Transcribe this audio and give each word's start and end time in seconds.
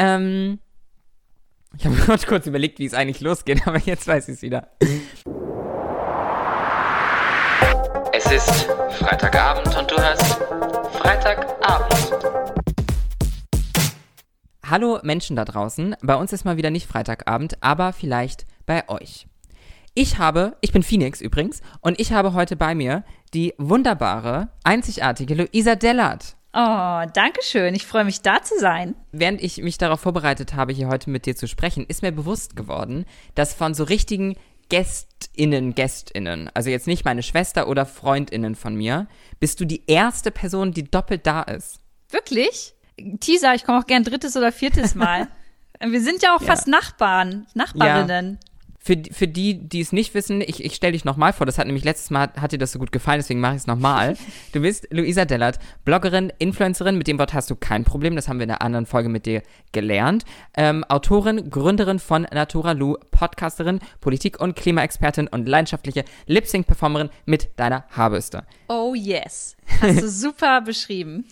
Ähm, 0.00 0.60
ich 1.76 1.84
habe 1.84 1.94
gerade 2.06 2.26
kurz 2.26 2.46
überlegt, 2.46 2.78
wie 2.78 2.86
es 2.86 2.94
eigentlich 2.94 3.20
losgeht, 3.20 3.62
aber 3.66 3.78
jetzt 3.78 4.06
weiß 4.06 4.28
ich 4.28 4.36
es 4.36 4.42
wieder. 4.42 4.70
Es 8.12 8.32
ist 8.32 8.66
Freitagabend 8.98 9.76
und 9.76 9.90
du 9.90 9.96
hörst 9.96 10.38
Freitagabend. 10.94 12.16
Hallo 14.66 15.00
Menschen 15.02 15.36
da 15.36 15.44
draußen. 15.44 15.94
Bei 16.00 16.14
uns 16.16 16.32
ist 16.32 16.44
mal 16.44 16.56
wieder 16.56 16.70
nicht 16.70 16.86
Freitagabend, 16.86 17.62
aber 17.62 17.92
vielleicht 17.92 18.46
bei 18.64 18.88
euch. 18.88 19.26
Ich 19.94 20.18
habe, 20.18 20.56
ich 20.62 20.72
bin 20.72 20.82
Phoenix 20.82 21.20
übrigens, 21.20 21.60
und 21.80 22.00
ich 22.00 22.12
habe 22.12 22.32
heute 22.32 22.56
bei 22.56 22.74
mir 22.74 23.04
die 23.34 23.52
wunderbare, 23.58 24.48
einzigartige 24.64 25.34
Luisa 25.34 25.74
Dellert. 25.74 26.36
Oh, 26.52 27.02
danke 27.14 27.40
schön. 27.42 27.74
Ich 27.74 27.86
freue 27.86 28.04
mich, 28.04 28.22
da 28.22 28.42
zu 28.42 28.58
sein. 28.58 28.94
Während 29.12 29.40
ich 29.42 29.58
mich 29.58 29.78
darauf 29.78 30.00
vorbereitet 30.00 30.54
habe, 30.54 30.72
hier 30.72 30.88
heute 30.88 31.08
mit 31.10 31.26
dir 31.26 31.36
zu 31.36 31.46
sprechen, 31.46 31.84
ist 31.86 32.02
mir 32.02 32.10
bewusst 32.12 32.56
geworden, 32.56 33.06
dass 33.36 33.54
von 33.54 33.72
so 33.74 33.84
richtigen 33.84 34.36
GästInnen, 34.68 35.74
GästInnen, 35.74 36.50
also 36.54 36.70
jetzt 36.70 36.86
nicht 36.86 37.04
meine 37.04 37.22
Schwester 37.22 37.68
oder 37.68 37.86
FreundInnen 37.86 38.54
von 38.56 38.74
mir, 38.74 39.06
bist 39.38 39.60
du 39.60 39.64
die 39.64 39.84
erste 39.86 40.30
Person, 40.30 40.72
die 40.72 40.84
doppelt 40.84 41.26
da 41.26 41.42
ist. 41.42 41.80
Wirklich? 42.10 42.74
Teaser, 43.20 43.54
ich 43.54 43.64
komme 43.64 43.78
auch 43.78 43.86
gern 43.86 44.04
drittes 44.04 44.36
oder 44.36 44.52
viertes 44.52 44.94
Mal. 44.94 45.28
Wir 45.80 46.00
sind 46.02 46.22
ja 46.22 46.36
auch 46.36 46.40
Ja. 46.42 46.48
fast 46.48 46.66
Nachbarn, 46.68 47.46
Nachbarinnen. 47.54 48.38
Für, 48.82 48.96
für 49.12 49.28
die, 49.28 49.68
die 49.68 49.80
es 49.80 49.92
nicht 49.92 50.14
wissen, 50.14 50.40
ich, 50.40 50.64
ich 50.64 50.74
stelle 50.74 50.92
dich 50.92 51.04
nochmal 51.04 51.34
vor, 51.34 51.44
das 51.44 51.58
hat 51.58 51.66
nämlich 51.66 51.84
letztes 51.84 52.08
Mal, 52.08 52.30
hat 52.40 52.52
dir 52.52 52.58
das 52.58 52.72
so 52.72 52.78
gut 52.78 52.92
gefallen, 52.92 53.18
deswegen 53.18 53.38
mache 53.38 53.54
ich 53.54 53.60
es 53.60 53.66
nochmal. 53.66 54.16
Du 54.52 54.60
bist 54.60 54.88
Luisa 54.90 55.26
Dellert, 55.26 55.58
Bloggerin, 55.84 56.32
Influencerin, 56.38 56.96
mit 56.96 57.06
dem 57.06 57.18
Wort 57.18 57.34
hast 57.34 57.50
du 57.50 57.56
kein 57.56 57.84
Problem, 57.84 58.16
das 58.16 58.26
haben 58.26 58.38
wir 58.38 58.44
in 58.44 58.50
einer 58.50 58.62
anderen 58.62 58.86
Folge 58.86 59.08
mit 59.08 59.26
dir 59.26 59.42
gelernt. 59.72 60.24
Ähm, 60.54 60.82
Autorin, 60.84 61.50
Gründerin 61.50 61.98
von 61.98 62.26
Natura 62.32 62.72
Lu, 62.72 62.96
Podcasterin, 63.10 63.80
Politik- 64.00 64.40
und 64.40 64.56
Klimaexpertin 64.56 65.28
und 65.28 65.46
leidenschaftliche 65.46 66.04
Lip-Sync-Performerin 66.26 67.10
mit 67.26 67.50
deiner 67.56 67.84
Haarbürste. 67.90 68.44
Oh 68.68 68.94
yes. 68.96 69.56
Hast 69.80 70.02
du 70.02 70.08
super 70.08 70.62
beschrieben. 70.62 71.26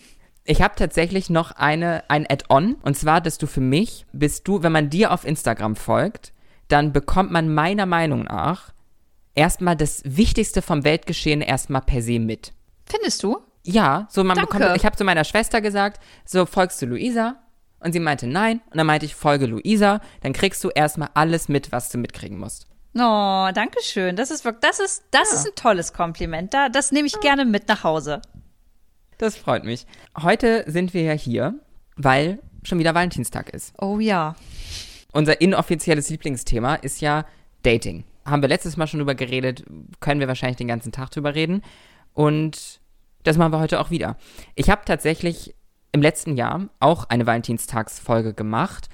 Ich 0.45 0.61
habe 0.61 0.75
tatsächlich 0.75 1.29
noch 1.29 1.51
eine, 1.51 2.03
ein 2.09 2.25
Add-on. 2.29 2.75
Und 2.81 2.95
zwar, 2.97 3.21
dass 3.21 3.37
du 3.37 3.47
für 3.47 3.61
mich, 3.61 4.05
bist 4.13 4.47
du, 4.47 4.63
wenn 4.63 4.71
man 4.71 4.89
dir 4.89 5.11
auf 5.11 5.25
Instagram 5.25 5.75
folgt, 5.75 6.31
dann 6.69 6.93
bekommt 6.93 7.31
man 7.31 7.53
meiner 7.53 7.85
Meinung 7.85 8.23
nach 8.23 8.73
erstmal 9.35 9.75
das 9.75 10.01
Wichtigste 10.05 10.61
vom 10.61 10.83
Weltgeschehen 10.83 11.41
erstmal 11.41 11.81
per 11.81 12.01
se 12.01 12.19
mit. 12.19 12.53
Findest 12.85 13.23
du? 13.23 13.39
Ja, 13.63 14.07
so 14.09 14.23
man 14.23 14.37
Danke. 14.37 14.57
bekommt, 14.57 14.77
ich 14.77 14.85
habe 14.85 14.95
zu 14.95 15.03
meiner 15.03 15.23
Schwester 15.23 15.61
gesagt, 15.61 16.01
so 16.25 16.45
folgst 16.45 16.81
du 16.81 16.85
Luisa? 16.85 17.35
Und 17.81 17.93
sie 17.93 17.99
meinte 17.99 18.27
nein. 18.27 18.61
Und 18.71 18.77
dann 18.77 18.87
meinte 18.87 19.05
ich, 19.05 19.15
folge 19.15 19.45
Luisa, 19.45 20.01
dann 20.21 20.33
kriegst 20.33 20.63
du 20.63 20.69
erstmal 20.69 21.09
alles 21.13 21.47
mit, 21.47 21.71
was 21.71 21.89
du 21.89 21.97
mitkriegen 21.97 22.37
musst. 22.37 22.67
Oh, 22.95 23.49
danke 23.53 23.81
schön. 23.81 24.15
Das 24.15 24.31
ist 24.31 24.43
wirklich, 24.43 24.61
das 24.61 24.79
ist, 24.79 25.03
das 25.11 25.31
ist 25.31 25.45
ein 25.45 25.55
tolles 25.55 25.93
Kompliment. 25.93 26.53
Da, 26.53 26.69
das 26.69 26.91
nehme 26.91 27.07
ich 27.07 27.19
gerne 27.21 27.45
mit 27.45 27.67
nach 27.67 27.83
Hause. 27.83 28.21
Das 29.17 29.37
freut 29.37 29.63
mich. 29.63 29.85
Heute 30.21 30.65
sind 30.67 30.93
wir 30.93 31.03
ja 31.03 31.13
hier, 31.13 31.53
weil 31.95 32.39
schon 32.63 32.79
wieder 32.79 32.95
Valentinstag 32.95 33.49
ist. 33.51 33.73
Oh 33.79 33.99
ja. 33.99 34.35
Unser 35.11 35.41
inoffizielles 35.41 36.09
Lieblingsthema 36.09 36.75
ist 36.75 37.01
ja 37.01 37.25
Dating. 37.63 38.03
Haben 38.25 38.41
wir 38.41 38.49
letztes 38.49 38.77
Mal 38.77 38.87
schon 38.87 38.99
drüber 38.99 39.15
geredet, 39.15 39.63
können 39.99 40.19
wir 40.19 40.27
wahrscheinlich 40.27 40.57
den 40.57 40.67
ganzen 40.67 40.91
Tag 40.91 41.11
drüber 41.11 41.35
reden. 41.35 41.61
Und 42.13 42.79
das 43.23 43.37
machen 43.37 43.51
wir 43.51 43.59
heute 43.59 43.79
auch 43.79 43.89
wieder. 43.89 44.17
Ich 44.55 44.69
habe 44.69 44.81
tatsächlich 44.85 45.55
im 45.91 46.01
letzten 46.01 46.35
Jahr 46.37 46.69
auch 46.79 47.05
eine 47.05 47.25
Valentinstagsfolge 47.25 48.33
gemacht 48.33 48.89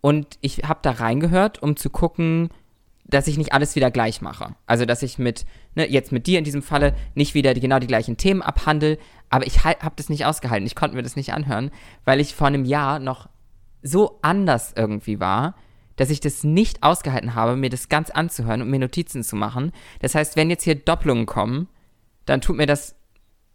und 0.00 0.38
ich 0.40 0.58
habe 0.64 0.80
da 0.82 0.92
reingehört, 0.92 1.62
um 1.62 1.76
zu 1.76 1.90
gucken, 1.90 2.48
dass 3.04 3.26
ich 3.26 3.38
nicht 3.38 3.52
alles 3.52 3.74
wieder 3.74 3.90
gleich 3.90 4.20
mache. 4.20 4.54
Also, 4.66 4.84
dass 4.84 5.02
ich 5.02 5.18
mit, 5.18 5.46
ne, 5.74 5.90
jetzt 5.90 6.12
mit 6.12 6.26
dir 6.26 6.38
in 6.38 6.44
diesem 6.44 6.62
Falle 6.62 6.94
nicht 7.14 7.34
wieder 7.34 7.54
die, 7.54 7.60
genau 7.60 7.78
die 7.78 7.86
gleichen 7.86 8.16
Themen 8.16 8.42
abhandle, 8.42 8.98
aber 9.30 9.46
ich 9.46 9.64
habe 9.64 9.94
das 9.96 10.08
nicht 10.08 10.26
ausgehalten. 10.26 10.66
Ich 10.66 10.74
konnte 10.74 10.94
mir 10.96 11.02
das 11.02 11.16
nicht 11.16 11.32
anhören, 11.32 11.70
weil 12.04 12.20
ich 12.20 12.34
vor 12.34 12.46
einem 12.46 12.64
Jahr 12.64 12.98
noch 12.98 13.28
so 13.82 14.18
anders 14.22 14.72
irgendwie 14.76 15.20
war, 15.20 15.54
dass 15.96 16.10
ich 16.10 16.20
das 16.20 16.44
nicht 16.44 16.82
ausgehalten 16.82 17.34
habe, 17.34 17.56
mir 17.56 17.70
das 17.70 17.88
ganz 17.88 18.10
anzuhören 18.10 18.62
und 18.62 18.70
mir 18.70 18.78
Notizen 18.78 19.22
zu 19.24 19.36
machen. 19.36 19.72
Das 20.00 20.14
heißt, 20.14 20.36
wenn 20.36 20.50
jetzt 20.50 20.64
hier 20.64 20.76
Doppelungen 20.76 21.26
kommen, 21.26 21.68
dann 22.24 22.40
tut 22.40 22.56
mir 22.56 22.66
das 22.66 22.94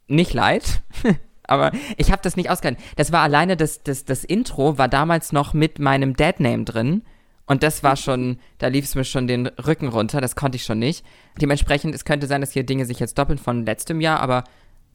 nicht 0.07 0.33
leid. 0.33 0.81
Aber 1.45 1.71
ich 1.97 2.11
habe 2.11 2.21
das 2.21 2.35
nicht 2.35 2.49
ausgehalten. 2.49 2.81
Das 2.95 3.11
war 3.11 3.21
alleine, 3.21 3.57
das, 3.57 3.83
das, 3.83 4.05
das 4.05 4.23
Intro 4.23 4.77
war 4.77 4.87
damals 4.87 5.31
noch 5.31 5.53
mit 5.53 5.79
meinem 5.79 6.15
Dad-Name 6.15 6.63
drin. 6.63 7.03
Und 7.45 7.63
das 7.63 7.83
war 7.83 7.97
schon, 7.97 8.39
da 8.57 8.67
lief 8.67 8.85
es 8.85 8.95
mir 8.95 9.03
schon 9.03 9.27
den 9.27 9.47
Rücken 9.47 9.89
runter, 9.89 10.21
das 10.21 10.37
konnte 10.37 10.55
ich 10.55 10.63
schon 10.63 10.79
nicht. 10.79 11.05
Dementsprechend, 11.41 11.93
es 11.93 12.05
könnte 12.05 12.27
sein, 12.27 12.39
dass 12.39 12.53
hier 12.53 12.63
Dinge 12.63 12.85
sich 12.85 12.99
jetzt 12.99 13.17
doppeln 13.17 13.37
von 13.37 13.65
letztem 13.65 13.99
Jahr, 13.99 14.21
aber 14.21 14.45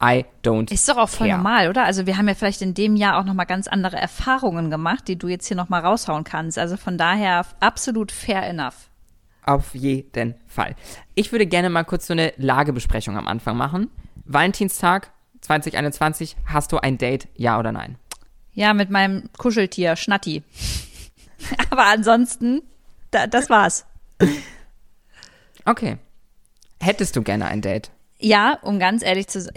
I 0.01 0.25
don't 0.43 0.71
Ist 0.71 0.87
doch 0.87 0.97
auch 0.97 1.09
voll 1.09 1.27
care. 1.27 1.37
normal, 1.37 1.69
oder? 1.69 1.83
Also 1.83 2.05
wir 2.05 2.17
haben 2.17 2.27
ja 2.27 2.33
vielleicht 2.33 2.61
in 2.61 2.73
dem 2.73 2.95
Jahr 2.95 3.19
auch 3.19 3.25
noch 3.25 3.33
mal 3.33 3.45
ganz 3.45 3.67
andere 3.67 3.97
Erfahrungen 3.97 4.69
gemacht, 4.69 5.07
die 5.07 5.17
du 5.17 5.27
jetzt 5.27 5.47
hier 5.47 5.57
noch 5.57 5.69
mal 5.69 5.81
raushauen 5.81 6.23
kannst. 6.23 6.57
Also 6.57 6.77
von 6.77 6.97
daher 6.97 7.45
absolut 7.59 8.11
fair 8.11 8.43
enough. 8.43 8.89
Auf 9.43 9.75
jeden 9.75 10.35
Fall. 10.47 10.75
Ich 11.15 11.31
würde 11.31 11.47
gerne 11.47 11.69
mal 11.69 11.83
kurz 11.83 12.07
so 12.07 12.13
eine 12.13 12.33
Lagebesprechung 12.37 13.17
am 13.17 13.27
Anfang 13.27 13.57
machen. 13.57 13.89
Valentinstag 14.25 15.11
2021, 15.41 16.35
hast 16.45 16.71
du 16.71 16.77
ein 16.77 16.97
Date, 16.97 17.27
ja 17.35 17.59
oder 17.59 17.71
nein? 17.71 17.97
Ja, 18.53 18.73
mit 18.73 18.89
meinem 18.89 19.29
Kuscheltier 19.37 19.95
Schnatti. 19.95 20.43
Aber 21.71 21.85
ansonsten, 21.87 22.61
da, 23.11 23.27
das 23.27 23.49
war's. 23.49 23.85
Okay. 25.65 25.97
Hättest 26.81 27.15
du 27.15 27.21
gerne 27.21 27.45
ein 27.45 27.61
Date? 27.61 27.91
Ja, 28.19 28.59
um 28.61 28.79
ganz 28.79 29.03
ehrlich 29.03 29.27
zu 29.27 29.41
sein. 29.41 29.53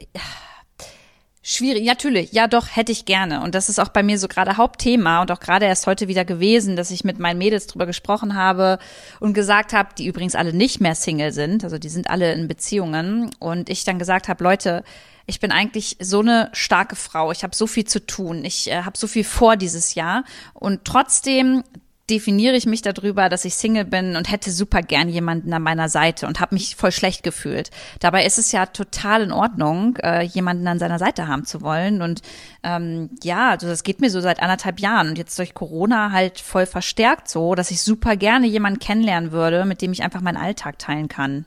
Schwierig, 1.45 1.85
natürlich, 1.85 2.31
ja 2.31 2.47
doch, 2.47 2.69
hätte 2.77 2.93
ich 2.93 3.05
gerne. 3.05 3.43
Und 3.43 3.57
das 3.57 3.69
ist 3.69 3.81
auch 3.81 3.89
bei 3.89 4.05
mir 4.05 4.17
so 4.17 4.29
gerade 4.29 4.57
Hauptthema 4.57 5.23
und 5.23 5.33
auch 5.33 5.41
gerade 5.41 5.67
erst 5.67 5.89
heute 5.89 6.07
wieder 6.07 6.25
gewesen, 6.25 6.77
dass 6.77 6.93
ich 6.93 7.03
mit 7.03 7.19
meinen 7.19 7.39
Mädels 7.39 7.67
drüber 7.67 7.85
gesprochen 7.85 8.37
habe 8.37 8.79
und 9.19 9.35
gesagt 9.35 9.73
habe, 9.73 9.89
die 9.99 10.07
übrigens 10.07 10.37
alle 10.37 10.53
nicht 10.53 10.81
mehr 10.81 10.95
Single 10.95 11.33
sind, 11.33 11.65
also 11.65 11.79
die 11.79 11.89
sind 11.89 12.09
alle 12.09 12.33
in 12.33 12.47
Beziehungen. 12.47 13.31
Und 13.41 13.71
ich 13.71 13.83
dann 13.83 13.99
gesagt 13.99 14.29
habe, 14.29 14.45
Leute, 14.45 14.85
ich 15.27 15.41
bin 15.41 15.51
eigentlich 15.51 15.97
so 16.01 16.21
eine 16.21 16.49
starke 16.53 16.95
Frau, 16.95 17.33
ich 17.33 17.43
habe 17.43 17.57
so 17.57 17.67
viel 17.67 17.87
zu 17.87 18.07
tun, 18.07 18.45
ich 18.45 18.71
äh, 18.71 18.83
habe 18.83 18.97
so 18.97 19.09
viel 19.09 19.25
vor 19.25 19.57
dieses 19.57 19.97
Jahr 19.97 20.23
und 20.55 20.85
trotzdem 20.85 21.65
definiere 22.13 22.55
ich 22.55 22.67
mich 22.67 22.83
darüber, 22.83 23.31
dass 23.31 23.47
ich 23.47 23.55
Single 23.55 23.87
bin 23.87 24.17
und 24.17 24.31
hätte 24.31 24.51
super 24.51 24.83
gern 24.83 25.09
jemanden 25.09 25.53
an 25.55 25.63
meiner 25.63 25.89
Seite 25.89 26.27
und 26.27 26.41
habe 26.41 26.55
mich 26.55 26.77
voll 26.77 26.93
schlecht 26.93 27.23
gefühlt. 27.23 27.71
Dabei 28.01 28.27
ist 28.27 28.39
es 28.39 28.53
ja 28.53 28.67
total 28.67 29.23
in 29.23 29.33
Ordnung, 29.33 29.97
äh, 30.03 30.21
jemanden 30.23 30.69
an 30.69 30.79
seiner 30.79 30.99
Seite 30.99 31.27
haben 31.27 31.47
zu 31.47 31.63
wollen. 31.63 32.03
Und 32.03 32.21
ähm, 32.63 33.09
ja, 33.23 33.49
also 33.49 33.67
das 33.67 33.83
geht 33.83 34.03
mir 34.03 34.11
so 34.11 34.21
seit 34.21 34.41
anderthalb 34.41 34.79
Jahren 34.79 35.09
und 35.09 35.17
jetzt 35.17 35.39
durch 35.39 35.55
Corona 35.55 36.13
halt 36.13 36.39
voll 36.39 36.67
verstärkt 36.67 37.29
so, 37.29 37.55
dass 37.55 37.71
ich 37.71 37.81
super 37.81 38.15
gerne 38.17 38.47
jemanden 38.47 38.79
kennenlernen 38.79 39.33
würde, 39.33 39.65
mit 39.65 39.81
dem 39.81 39.93
ich 39.93 40.03
einfach 40.03 40.21
meinen 40.21 40.37
Alltag 40.37 40.79
teilen 40.79 41.09
kann. 41.09 41.47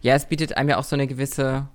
Ja, 0.00 0.16
es 0.16 0.26
bietet 0.26 0.56
einem 0.56 0.70
ja 0.70 0.78
auch 0.78 0.84
so 0.84 0.96
eine 0.96 1.06
gewisse 1.06 1.68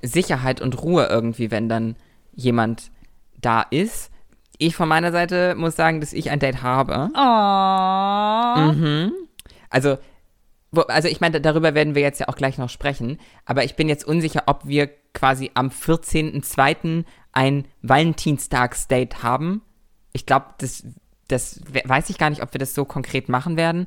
Sicherheit 0.00 0.62
und 0.62 0.82
Ruhe 0.82 1.06
irgendwie, 1.10 1.50
wenn 1.50 1.68
dann 1.68 1.96
jemand 2.34 2.90
da 3.38 3.60
ist. 3.60 4.10
Ich 4.58 4.74
von 4.76 4.88
meiner 4.88 5.12
Seite 5.12 5.54
muss 5.54 5.76
sagen, 5.76 6.00
dass 6.00 6.12
ich 6.12 6.30
ein 6.30 6.38
Date 6.38 6.62
habe. 6.62 7.08
Oh. 7.14 9.10
Also, 9.70 9.98
wo, 10.72 10.80
also 10.82 11.08
ich 11.08 11.20
meine, 11.20 11.40
darüber 11.40 11.74
werden 11.74 11.94
wir 11.94 12.02
jetzt 12.02 12.20
ja 12.20 12.28
auch 12.28 12.36
gleich 12.36 12.58
noch 12.58 12.70
sprechen, 12.70 13.18
aber 13.44 13.64
ich 13.64 13.76
bin 13.76 13.88
jetzt 13.88 14.04
unsicher, 14.06 14.44
ob 14.46 14.66
wir 14.66 14.88
quasi 15.12 15.50
am 15.54 15.68
14.02. 15.68 17.04
ein 17.32 17.66
Valentinstagsdate 17.82 19.22
haben. 19.22 19.62
Ich 20.12 20.26
glaube, 20.26 20.46
das, 20.58 20.84
das 21.28 21.60
we- 21.70 21.82
weiß 21.84 22.10
ich 22.10 22.18
gar 22.18 22.30
nicht, 22.30 22.42
ob 22.42 22.52
wir 22.54 22.58
das 22.58 22.74
so 22.74 22.84
konkret 22.84 23.28
machen 23.28 23.56
werden, 23.56 23.86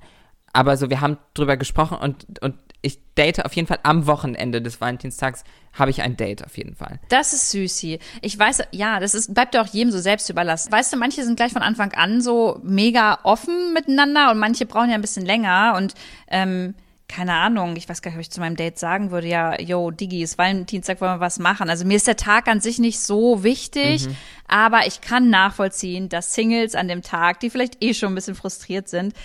aber 0.53 0.77
so, 0.77 0.89
wir 0.89 1.01
haben 1.01 1.17
drüber 1.33 1.57
gesprochen 1.57 1.97
und, 1.97 2.25
und 2.41 2.55
ich 2.81 2.99
date 3.15 3.45
auf 3.45 3.53
jeden 3.53 3.67
Fall 3.67 3.79
am 3.83 4.07
Wochenende 4.07 4.61
des 4.61 4.79
Valentinstags, 4.79 5.43
habe 5.73 5.91
ich 5.91 6.01
ein 6.01 6.15
Date 6.15 6.45
auf 6.45 6.57
jeden 6.57 6.75
Fall. 6.75 6.99
Das 7.09 7.33
ist 7.33 7.51
süßi. 7.51 7.99
Ich 8.21 8.39
weiß, 8.39 8.63
ja, 8.71 8.99
das 8.99 9.13
ist, 9.13 9.33
bleibt 9.33 9.53
ja 9.53 9.61
auch 9.61 9.67
jedem 9.67 9.91
so 9.91 9.99
selbst 9.99 10.29
überlassen. 10.29 10.71
Weißt 10.71 10.91
du, 10.93 10.97
manche 10.97 11.23
sind 11.23 11.35
gleich 11.35 11.51
von 11.51 11.61
Anfang 11.61 11.93
an 11.93 12.21
so 12.21 12.59
mega 12.63 13.19
offen 13.23 13.73
miteinander 13.73 14.31
und 14.31 14.39
manche 14.39 14.65
brauchen 14.65 14.89
ja 14.89 14.95
ein 14.95 15.01
bisschen 15.01 15.25
länger 15.25 15.75
und 15.77 15.93
ähm, 16.27 16.73
keine 17.09 17.33
Ahnung, 17.33 17.75
ich 17.75 17.89
weiß 17.89 18.03
gar 18.03 18.11
nicht, 18.11 18.17
ob 18.17 18.21
ich 18.21 18.29
zu 18.29 18.39
meinem 18.39 18.55
Date 18.55 18.77
sagen 18.77 19.09
würde, 19.09 19.27
ja, 19.27 19.59
yo, 19.59 19.89
Digi, 19.89 20.21
ist 20.21 20.37
Valentinstag, 20.37 21.01
wollen 21.01 21.15
wir 21.15 21.19
was 21.19 21.39
machen. 21.39 21.67
Also 21.67 21.83
mir 21.83 21.97
ist 21.97 22.05
der 22.05 22.17
Tag 22.17 22.47
an 22.47 22.61
sich 22.61 22.77
nicht 22.77 22.99
so 22.99 23.43
wichtig, 23.43 24.07
aber 24.47 24.85
ich 24.85 25.01
kann 25.01 25.31
nachvollziehen, 25.31 26.07
dass 26.07 26.35
Singles 26.35 26.75
an 26.75 26.87
dem 26.87 27.01
Tag, 27.01 27.39
die 27.39 27.49
vielleicht 27.49 27.83
eh 27.83 27.95
schon 27.95 28.11
ein 28.11 28.15
bisschen 28.15 28.35
frustriert 28.35 28.87
sind, 28.87 29.15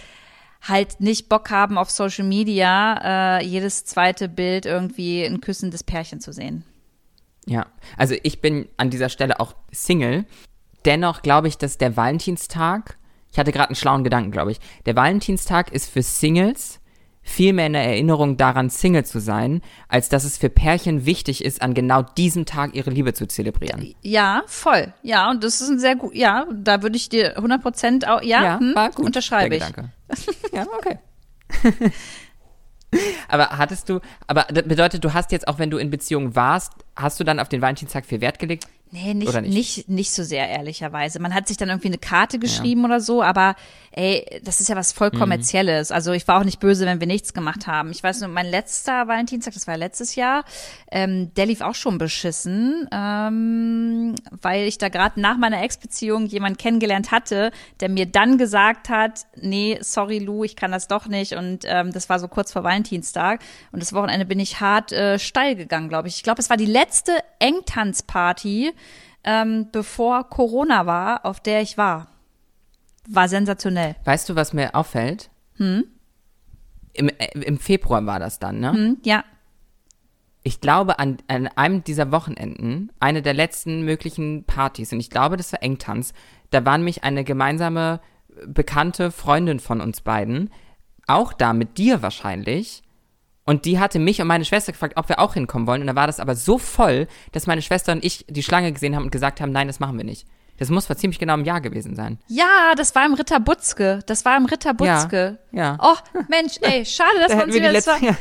halt 0.67 1.01
nicht 1.01 1.29
Bock 1.29 1.51
haben, 1.51 1.79
auf 1.79 1.91
Social 1.91 2.25
Media 2.25 3.39
äh, 3.39 3.45
jedes 3.45 3.85
zweite 3.85 4.29
Bild 4.29 4.67
irgendwie 4.67 5.25
ein 5.25 5.41
küssendes 5.41 5.85
Pärchen 5.85 6.21
zu 6.21 6.33
sehen. 6.33 6.65
Ja, 7.47 7.67
also 7.97 8.15
ich 8.23 8.41
bin 8.41 8.69
an 8.77 8.91
dieser 8.91 9.11
Stelle 9.11 9.39
auch 9.41 9.55
Single 9.71 10.25
dennoch 10.85 11.23
glaube 11.23 11.49
ich, 11.49 11.59
dass 11.59 11.79
der 11.79 11.97
Valentinstag, 11.97 12.99
ich 13.33 13.39
hatte 13.39 13.53
gerade 13.53 13.71
einen 13.71 13.77
schlauen 13.77 14.05
Gedanken, 14.05 14.31
glaube 14.31 14.53
ich, 14.53 14.61
der 14.87 14.97
Valentinstag 14.97 15.73
ist 15.73 15.91
für 15.91 16.03
Singles 16.03 16.81
viel 17.25 17.55
mehr 17.55 17.65
eine 17.65 17.83
Erinnerung 17.83 18.37
daran, 18.37 18.71
Single 18.71 19.05
zu 19.05 19.19
sein, 19.19 19.63
als 19.89 20.09
dass 20.11 20.25
es 20.25 20.37
für 20.37 20.51
Pärchen 20.51 21.07
wichtig 21.07 21.43
ist, 21.45 21.63
an 21.63 21.75
genau 21.75 22.03
diesem 22.03 22.45
Tag 22.45 22.75
ihre 22.75 22.91
Liebe 22.91 23.15
zu 23.15 23.27
zelebrieren. 23.27 23.95
Ja, 24.03 24.43
voll. 24.47 24.93
Ja, 25.03 25.31
und 25.31 25.43
das 25.43 25.61
ist 25.61 25.71
ein 25.71 25.79
sehr 25.79 25.97
gut, 25.97 26.15
ja, 26.15 26.47
da 26.53 26.83
würde 26.83 26.97
ich 26.97 27.09
dir 27.09 27.37
100 27.37 27.63
Prozent 27.63 28.07
auch, 28.07 28.23
ja, 28.23 28.61
hm, 28.61 28.75
war 28.75 28.91
gut, 28.91 29.07
unterschreibe 29.07 29.59
der 29.59 29.69
ich. 29.69 29.75
Gedanke. 29.75 29.93
ja, 30.53 30.67
okay. 30.77 30.99
aber 33.29 33.49
hattest 33.51 33.89
du, 33.89 34.01
aber 34.27 34.47
das 34.51 34.65
bedeutet, 34.65 35.03
du 35.03 35.15
hast 35.15 35.33
jetzt 35.33 35.49
auch, 35.49 35.59
wenn 35.59 35.71
du 35.71 35.79
in 35.79 35.91
Beziehung 35.91 36.37
warst, 36.37 36.73
hast 36.95 37.19
du 37.19 37.25
dann 37.25 37.41
auf 37.41 37.49
den 37.49 37.63
Valentinstag 37.63 38.05
viel 38.05 38.21
Wert 38.21 38.39
gelegt? 38.39 38.69
Nee, 38.95 39.13
nicht, 39.13 39.33
nicht? 39.35 39.43
nicht? 39.49 39.89
nicht, 39.89 40.13
so 40.13 40.23
sehr, 40.23 40.49
ehrlicherweise. 40.49 41.19
Man 41.19 41.35
hat 41.35 41.49
sich 41.49 41.57
dann 41.57 41.69
irgendwie 41.69 41.89
eine 41.89 41.99
Karte 41.99 42.39
geschrieben 42.39 42.85
oder 42.85 43.01
so, 43.01 43.25
aber 43.25 43.57
ey, 43.91 44.41
das 44.45 44.61
ist 44.61 44.69
ja 44.69 44.77
was 44.77 44.93
voll 44.93 45.11
Mhm. 45.13 45.19
kommerzielles. 45.19 45.91
Also 45.91 46.13
ich 46.13 46.29
war 46.29 46.39
auch 46.39 46.45
nicht 46.45 46.61
böse, 46.61 46.87
wenn 46.87 47.01
wir 47.01 47.09
nichts 47.09 47.35
gemacht 47.35 47.67
haben. 47.67 47.91
Ich 47.91 48.05
weiß 48.05 48.21
nur, 48.21 48.29
mein 48.29 48.47
letzter 48.47 49.09
Valentinstag, 49.09 49.53
das 49.55 49.67
war 49.67 49.77
letztes 49.77 50.15
Jahr, 50.15 50.45
ähm, 50.93 51.35
der 51.35 51.47
lief 51.47 51.61
auch 51.61 51.75
schon 51.75 51.99
beschissen, 51.99 52.89
ähm, 52.93 54.15
weil 54.31 54.67
ich 54.69 54.79
da 54.79 54.89
gerade 54.89 55.21
nach 55.21 55.39
meiner 55.39 55.61
Ex-Beziehung 55.63 56.27
jemanden 56.27 56.57
kennengelernt 56.59 57.11
hatte, 57.11 57.51
der 57.81 57.89
mir 57.89 58.07
dann 58.07 58.39
gesagt 58.39 58.89
hat, 58.89 59.27
nee, 59.35 59.77
sorry 59.81 60.21
Lou, 60.21 60.45
ich 60.45 60.55
kann 60.55 60.71
das 60.71 60.87
doch 60.87 61.07
nicht. 61.09 61.33
Und 61.33 61.65
ähm, 61.65 61.93
das 61.93 62.09
war 62.09 62.21
so 62.21 62.29
kurz 62.29 62.53
vor 62.53 62.63
Valentinstag. 62.63 63.41
Und 63.73 63.83
das 63.83 63.93
Wochenende 63.93 64.25
bin 64.25 64.39
ich 64.39 64.61
hart 64.61 64.93
äh, 64.93 65.19
steil 65.19 65.57
gegangen, 65.57 65.89
glaube 65.89 66.07
ich. 66.07 66.17
Ich 66.17 66.23
glaube, 66.23 66.41
es 66.41 66.49
war 66.49 66.57
die 66.57 66.65
letzte 66.67 67.13
Engtanzparty, 67.41 68.73
ähm, 69.25 69.69
bevor 69.73 70.29
Corona 70.29 70.87
war, 70.87 71.25
auf 71.25 71.41
der 71.41 71.63
ich 71.63 71.79
war. 71.79 72.09
War 73.09 73.29
sensationell. 73.29 73.97
Weißt 74.05 74.29
du, 74.29 74.37
was 74.37 74.53
mir 74.53 74.75
auffällt? 74.75 75.31
Hm? 75.57 75.85
Im, 76.93 77.09
äh, 77.09 77.39
Im 77.41 77.59
Februar 77.59 78.07
war 78.07 78.19
das 78.19 78.39
dann, 78.39 78.61
ne? 78.61 78.73
Hm, 78.73 78.99
ja. 79.05 79.25
Ich 80.43 80.61
glaube, 80.61 80.99
an, 80.99 81.19
an 81.27 81.49
einem 81.49 81.85
dieser 81.85 82.13
Wochenenden, 82.13 82.93
eine 83.01 83.23
der 83.23 83.35
letzten 83.35 83.83
möglichen 83.83 84.45
Partys, 84.45 84.93
und 84.93 85.01
ich 85.01 85.11
glaube, 85.11 85.37
das 85.37 85.53
war 85.53 85.63
Engtanz, 85.63 86.13
da 86.51 86.65
war 86.65 86.77
nämlich 86.79 87.03
eine 87.03 87.25
gemeinsame 87.25 88.01
äh, 88.29 88.47
bekannte 88.47 89.11
Freundin 89.11 89.59
von 89.59 89.81
uns 89.81 90.03
beiden, 90.03 90.51
auch 91.07 91.33
da 91.33 91.53
mit 91.53 91.79
dir 91.79 92.03
wahrscheinlich. 92.03 92.84
Und 93.47 93.67
die 93.67 93.79
hatte 93.79 93.99
mich 93.99 94.21
und 94.21 94.27
meine 94.27 94.45
Schwester 94.45 94.73
gefragt, 94.73 94.95
ob 94.97 95.09
wir 95.09 95.19
auch 95.19 95.35
hinkommen 95.35 95.67
wollen. 95.67 95.83
Und 95.83 95.87
da 95.87 95.95
war 95.95 96.07
das 96.07 96.19
aber 96.21 96.35
so 96.35 96.57
voll, 96.59 97.07
dass 97.33 97.47
meine 97.47 97.61
Schwester 97.63 97.93
und 97.93 98.03
ich 98.05 98.25
die 98.29 98.43
Schlange 98.43 98.73
gesehen 98.73 98.97
haben 98.97 99.05
und 99.05 99.11
gesagt 99.11 99.41
haben, 99.41 99.53
nein, 99.53 99.67
das 99.67 99.81
machen 99.81 99.99
wir 99.99 100.05
nicht. 100.05 100.27
Das 100.57 100.71
muss 100.71 100.87
vor 100.87 100.97
ziemlich 100.97 101.19
genau 101.19 101.35
einem 101.35 101.45
Jahr 101.45 101.61
gewesen 101.61 101.95
sein. 101.97 102.19
Ja, 102.29 102.75
das 102.77 102.95
war 102.95 103.05
im 103.05 103.15
Ritter 103.15 103.41
Butzke. 103.41 103.99
Das 104.07 104.25
war 104.25 104.37
im 104.37 104.47
Ritter 104.47 104.73
Butzke. 104.73 105.39
ja. 105.51 105.77
Oh, 105.83 105.97
Mensch, 106.29 106.55
ey, 106.61 106.85
schade, 106.87 107.19
dass 107.19 107.29
Da 107.29 107.35
wir 107.35 107.37
hätten 107.41 107.51
uns 107.51 107.55
wir 107.55 107.61
die 107.61 107.69
wieder, 107.69 107.73
das 107.75 107.87
war, 107.87 108.01
letzten, 108.01 108.07
ja. 108.07 108.17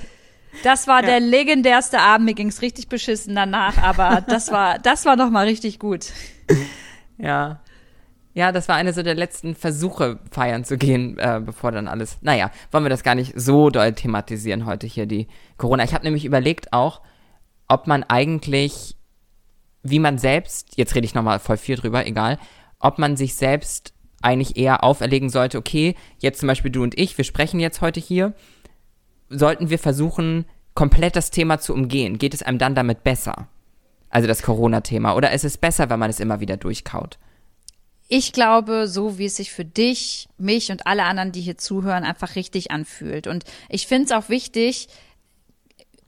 das 0.64 0.88
war 0.88 1.02
der 1.04 1.20
legendärste 1.20 2.00
Abend. 2.00 2.26
Mir 2.26 2.34
ging's 2.34 2.62
richtig 2.62 2.90
beschissen 2.90 3.36
danach, 3.36 3.78
aber 3.78 4.22
das 4.28 4.52
war, 4.52 4.80
das 4.80 5.06
war 5.06 5.16
noch 5.16 5.30
mal 5.30 5.46
richtig 5.46 5.80
gut. 5.80 6.08
Ja. 7.20 7.62
Ja, 8.34 8.52
das 8.52 8.68
war 8.68 8.76
eine 8.76 8.94
so 8.94 9.04
der 9.04 9.14
letzten 9.14 9.56
Versuche, 9.56 10.20
feiern 10.32 10.64
zu 10.64 10.78
gehen, 10.78 11.18
äh, 11.20 11.40
bevor 11.44 11.72
dann 11.72 11.88
alles. 11.88 12.18
Naja, 12.22 12.52
wollen 12.72 12.84
wir 12.84 12.90
das 12.90 13.04
gar 13.04 13.16
nicht 13.16 13.34
so 13.36 13.70
doll 13.70 13.94
thematisieren 13.94 14.66
heute 14.66 14.88
hier, 14.88 15.06
die 15.06 15.28
Corona. 15.58 15.84
Ich 15.84 15.94
habe 15.94 16.04
nämlich 16.04 16.26
überlegt 16.26 16.74
auch, 16.74 17.02
ob 17.68 17.86
man 17.86 18.04
eigentlich, 18.04 18.96
wie 19.84 20.00
man 20.00 20.18
selbst, 20.18 20.78
jetzt 20.78 20.96
rede 20.96 21.06
ich 21.06 21.14
nochmal 21.14 21.40
voll 21.40 21.58
viel 21.58 21.76
drüber, 21.76 22.08
egal, 22.08 22.40
ob 22.80 22.98
man 22.98 23.16
sich 23.18 23.36
selbst 23.36 23.94
eigentlich 24.22 24.58
eher 24.58 24.84
auferlegen 24.84 25.30
sollte, 25.30 25.58
okay, 25.58 25.96
jetzt 26.18 26.40
zum 26.40 26.48
Beispiel 26.48 26.72
du 26.72 26.82
und 26.82 26.98
ich, 26.98 27.18
wir 27.18 27.26
sprechen 27.26 27.60
jetzt 27.60 27.82
heute 27.82 28.00
hier, 28.00 28.34
sollten 29.30 29.70
wir 29.70 29.80
versuchen, 29.80 30.46
komplett 30.74 31.16
das 31.16 31.30
Thema 31.30 31.60
zu 31.60 31.74
umgehen? 31.74 32.18
Geht 32.18 32.34
es 32.34 32.42
einem 32.42 32.58
dann 32.58 32.74
damit 32.74 33.04
besser? 33.04 33.48
Also 34.10 34.28
das 34.28 34.44
Corona-Thema. 34.44 35.16
Oder 35.16 35.32
ist 35.32 35.44
es 35.44 35.58
besser, 35.58 35.90
wenn 35.90 36.00
man 36.00 36.10
es 36.10 36.20
immer 36.20 36.40
wieder 36.40 36.58
durchkaut? 36.58 37.20
Ich 38.16 38.32
glaube, 38.32 38.88
so 38.88 39.18
wie 39.18 39.26
es 39.26 39.38
sich 39.38 39.52
für 39.52 39.66
dich, 39.66 40.30
mich 40.38 40.72
und 40.72 40.86
alle 40.86 41.06
anderen, 41.06 41.32
die 41.32 41.42
hier 41.42 41.58
zuhören, 41.58 42.04
einfach 42.04 42.36
richtig 42.36 42.70
anfühlt. 42.70 43.26
Und 43.26 43.44
ich 43.70 43.88
finde 43.88 44.06
es 44.06 44.12
auch 44.12 44.30
wichtig, 44.30 44.88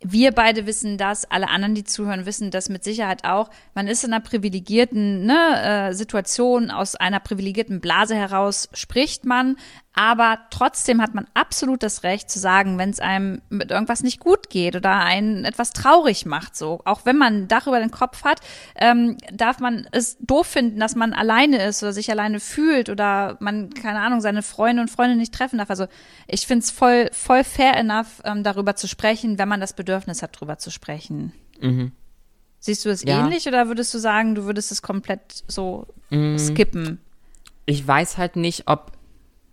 wir 0.04 0.32
beide 0.32 0.68
wissen 0.68 1.00
das, 1.00 1.26
alle 1.26 1.50
anderen, 1.50 1.74
die 1.74 1.84
zuhören, 1.84 2.28
wissen 2.28 2.52
das 2.52 2.70
mit 2.70 2.84
Sicherheit 2.84 3.24
auch. 3.26 3.50
Man 3.74 3.88
ist 3.88 4.04
in 4.04 4.14
einer 4.14 4.24
privilegierten 4.24 5.26
ne, 5.26 5.90
äh, 5.90 5.94
Situation, 5.96 6.70
aus 6.70 6.96
einer 6.96 7.20
privilegierten 7.20 7.82
Blase 7.82 8.16
heraus 8.16 8.70
spricht 8.74 9.26
man, 9.26 9.58
aber 9.96 10.40
trotzdem 10.50 11.02
hat 11.02 11.16
man 11.16 11.26
absolut 11.34 11.82
das 11.84 12.04
Recht 12.04 12.30
zu 12.30 12.38
sagen, 12.38 12.78
wenn 12.78 12.90
es 12.90 13.00
einem 13.00 13.42
mit 13.50 13.72
irgendwas 13.72 14.04
nicht 14.04 14.20
gut 14.20 14.50
geht 14.50 14.76
oder 14.76 14.92
einen 15.00 15.46
etwas 15.46 15.72
traurig 15.72 16.26
macht, 16.26 16.56
so. 16.58 16.82
Auch 16.86 17.06
wenn 17.06 17.18
man 17.18 17.34
ein 17.44 17.48
Dach 17.48 17.66
über 17.68 17.80
den 17.80 17.92
Kopf 17.92 18.24
hat, 18.26 18.42
ähm, 18.76 19.18
darf 19.32 19.60
man 19.60 19.88
es 19.92 20.18
doof 20.20 20.48
finden, 20.48 20.80
dass 20.80 20.96
man 20.96 21.14
alleine 21.14 21.64
ist 21.66 21.82
oder 21.82 21.94
sich 21.94 22.12
alleine 22.12 22.40
fühlt 22.40 22.90
oder 22.90 23.38
man, 23.40 23.70
keine 23.74 24.00
Ahnung, 24.02 24.22
seine 24.22 24.42
Freunde 24.44 24.82
und 24.82 24.90
Freunde 24.90 25.16
nicht 25.16 25.34
treffen 25.34 25.60
darf. 25.60 25.70
Also 25.70 25.88
ich 26.28 26.46
finde 26.46 26.64
es 26.64 26.72
voll, 26.72 27.10
voll 27.14 27.44
fair 27.44 27.78
enough, 27.78 28.22
ähm, 28.26 28.44
darüber 28.44 28.76
zu 28.76 28.88
sprechen, 28.88 29.40
wenn 29.40 29.48
man 29.48 29.62
das 29.62 29.74
Bedürfnis 29.74 30.22
hat, 30.22 30.36
darüber 30.36 30.58
zu 30.58 30.72
sprechen. 30.72 31.32
Siehst 32.60 32.84
du 32.84 32.90
es 32.90 33.04
Ja. 33.04 33.20
ähnlich 33.20 33.48
oder 33.48 33.68
würdest 33.68 33.94
du 33.94 33.98
sagen, 34.00 34.36
du 34.36 34.44
würdest 34.44 34.72
es 34.72 34.82
komplett 34.82 35.44
so 35.48 35.88
Mhm. 36.10 36.38
skippen? 36.38 37.00
ich 37.68 37.88
weiß 37.88 38.18
halt 38.20 38.36
nicht, 38.36 38.68
ob, 38.68 38.92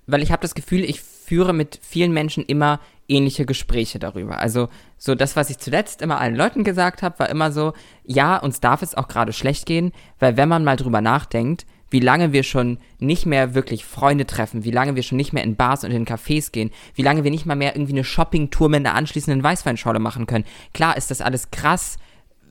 weil 0.07 0.23
ich 0.23 0.33
habe 0.33 0.43
das 0.43 0.55
Gefühl, 0.55 0.85
ich 0.85 1.01
führe 1.01 1.53
mit 1.53 1.79
vielen 1.83 2.13
Menschen 2.13 2.45
immer 2.45 2.81
ähnliche 3.09 3.47
Gespräche 3.47 3.99
darüber. 3.99 4.39
Also 4.39 4.69
so 4.99 5.15
das, 5.15 5.37
was 5.37 5.51
ich 5.51 5.59
zuletzt 5.59 6.03
immer 6.03 6.21
allen 6.21 6.37
Leuten 6.37 6.65
gesagt 6.65 7.03
habe, 7.03 7.19
war 7.19 7.29
immer 7.29 7.53
so, 7.53 7.73
ja, 8.05 8.37
uns 8.37 8.61
darf 8.61 8.83
es 8.83 8.95
auch 8.95 9.09
gerade 9.09 9.33
schlecht 9.33 9.67
gehen, 9.67 9.93
weil 10.19 10.37
wenn 10.37 10.49
man 10.49 10.65
mal 10.65 10.77
drüber 10.77 11.01
nachdenkt, 11.01 11.67
wie 11.91 12.01
lange 12.01 12.33
wir 12.33 12.43
schon 12.43 12.79
nicht 12.99 13.27
mehr 13.27 13.55
wirklich 13.55 13.85
Freunde 13.85 14.27
treffen, 14.27 14.65
wie 14.65 14.71
lange 14.71 14.97
wir 14.97 15.03
schon 15.03 15.19
nicht 15.19 15.35
mehr 15.35 15.45
in 15.45 15.57
Bars 15.57 15.85
und 15.85 15.91
in 15.91 16.07
Cafés 16.07 16.51
gehen, 16.51 16.71
wie 16.95 17.03
lange 17.03 17.23
wir 17.23 17.31
nicht 17.31 17.45
mal 17.45 17.55
mehr 17.55 17.77
irgendwie 17.77 17.93
eine 17.93 18.05
Shoppingtour 18.05 18.71
mit 18.71 18.81
einer 18.81 18.95
anschließenden 18.95 19.43
Weißweinschorle 19.43 19.99
machen 19.99 20.27
können. 20.27 20.47
Klar 20.73 20.97
ist 20.97 21.11
das 21.11 21.21
alles 21.21 21.51
krass, 21.51 21.99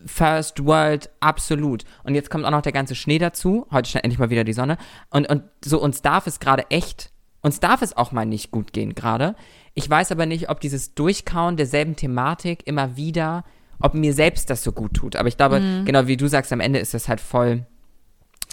First 0.06 0.64
World, 0.64 1.10
absolut. 1.20 1.86
Und 2.04 2.16
jetzt 2.16 2.30
kommt 2.30 2.46
auch 2.46 2.52
noch 2.52 2.62
der 2.62 2.72
ganze 2.72 2.96
Schnee 2.96 3.20
dazu. 3.20 3.68
Heute 3.72 3.90
scheint 3.90 4.04
endlich 4.04 4.20
mal 4.20 4.30
wieder 4.30 4.44
die 4.44 4.54
Sonne. 4.54 4.78
Und, 5.10 5.30
und 5.30 5.44
so 5.64 5.82
uns 5.82 6.02
darf 6.02 6.28
es 6.28 6.40
gerade 6.40 6.70
echt, 6.70 7.11
uns 7.42 7.60
darf 7.60 7.82
es 7.82 7.96
auch 7.96 8.12
mal 8.12 8.26
nicht 8.26 8.52
gut 8.52 8.74
gehen 8.74 8.96
gerade. 8.96 9.36
Ich 9.74 9.90
weiß 9.90 10.12
aber 10.12 10.26
nicht, 10.26 10.50
ob 10.50 10.60
dieses 10.60 10.94
Durchkauen 10.94 11.58
derselben 11.58 11.96
Thematik 11.96 12.68
immer 12.68 12.96
wieder, 12.96 13.44
ob 13.80 13.94
mir 13.94 14.14
selbst 14.14 14.50
das 14.50 14.64
so 14.64 14.72
gut 14.72 14.94
tut. 14.94 15.16
Aber 15.16 15.28
ich 15.28 15.38
glaube, 15.38 15.62
genau 15.86 16.08
wie 16.08 16.18
du 16.18 16.28
sagst, 16.28 16.54
am 16.54 16.60
Ende 16.60 16.80
ist 16.80 16.94
das 16.94 17.08
halt 17.08 17.20
voll, 17.20 17.66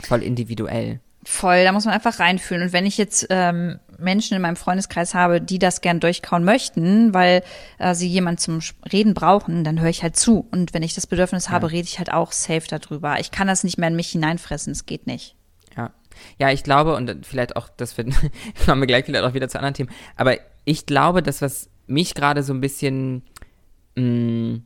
voll 0.03 0.23
individuell. 0.23 1.01
Voll, 1.25 1.65
da 1.65 1.73
muss 1.73 1.85
man 1.85 1.93
einfach 1.93 2.21
reinfühlen. 2.21 2.63
Und 2.63 2.73
wenn 2.73 2.87
ich 2.87 2.97
jetzt 2.97 3.27
ähm, 3.29 3.79
Menschen 3.99 4.35
in 4.35 4.41
meinem 4.41 4.57
Freundeskreis 4.57 5.15
habe, 5.15 5.41
die 5.41 5.59
das 5.59 5.83
gern 5.83 6.01
durchkauen 6.01 6.45
möchten, 6.45 7.13
weil 7.13 7.43
äh, 7.79 7.95
sie 7.95 8.09
jemanden 8.09 8.39
zum 8.39 8.61
Reden 8.91 9.13
brauchen, 9.13 9.65
dann 9.65 9.81
höre 9.81 9.91
ich 9.91 10.03
halt 10.03 10.17
zu. 10.17 10.47
Und 10.51 10.73
wenn 10.73 10.83
ich 10.83 10.95
das 10.95 11.07
Bedürfnis 11.07 11.51
habe, 11.51 11.71
rede 11.71 11.87
ich 11.87 11.99
halt 11.99 12.13
auch 12.13 12.33
safe 12.33 12.67
darüber. 12.69 13.19
Ich 13.21 13.31
kann 13.31 13.49
das 13.49 13.65
nicht 13.65 13.77
mehr 13.77 13.89
in 13.89 13.97
mich 13.97 14.09
hineinfressen, 14.09 14.73
es 14.73 14.87
geht 14.87 15.07
nicht. 15.07 15.37
Ja. 16.39 16.51
Ich 16.51 16.63
glaube, 16.63 16.95
und 16.95 17.27
vielleicht 17.27 17.57
auch, 17.57 17.69
das 17.77 17.97
wird, 17.97 18.09
kommen 18.67 18.83
wir 18.83 18.87
gleich 18.87 19.05
vielleicht 19.05 19.25
auch 19.25 19.35
wieder 19.35 19.49
zu 19.49 19.59
anderen 19.59 19.75
Themen, 19.75 19.91
aber 20.17 20.37
ich 20.65 20.87
glaube, 20.87 21.23
das, 21.23 21.43
was 21.43 21.71
mich 21.87 22.15
gerade 22.15 22.43
so 22.43 22.53
ein 22.53 22.61
bisschen, 22.61 23.23
mh, 23.97 24.61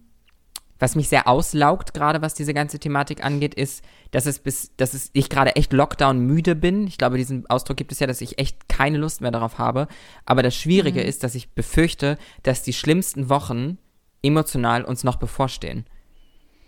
was 0.82 0.96
mich 0.96 1.08
sehr 1.08 1.28
auslaugt, 1.28 1.94
gerade 1.94 2.22
was 2.22 2.34
diese 2.34 2.52
ganze 2.52 2.80
Thematik 2.80 3.24
angeht, 3.24 3.54
ist, 3.54 3.84
dass 4.10 4.26
es 4.26 4.40
bis, 4.40 4.74
dass 4.76 4.94
es, 4.94 5.10
ich 5.12 5.28
gerade 5.28 5.54
echt 5.54 5.72
Lockdown 5.72 6.18
müde 6.18 6.56
bin. 6.56 6.88
Ich 6.88 6.98
glaube, 6.98 7.18
diesen 7.18 7.48
Ausdruck 7.48 7.76
gibt 7.76 7.92
es 7.92 8.00
ja, 8.00 8.08
dass 8.08 8.20
ich 8.20 8.40
echt 8.40 8.68
keine 8.68 8.98
Lust 8.98 9.20
mehr 9.20 9.30
darauf 9.30 9.58
habe. 9.58 9.86
Aber 10.26 10.42
das 10.42 10.56
Schwierige 10.56 11.00
ist, 11.00 11.22
dass 11.22 11.36
ich 11.36 11.50
befürchte, 11.50 12.18
dass 12.42 12.64
die 12.64 12.72
schlimmsten 12.72 13.28
Wochen 13.28 13.78
emotional 14.22 14.84
uns 14.84 15.04
noch 15.04 15.16
bevorstehen. 15.16 15.86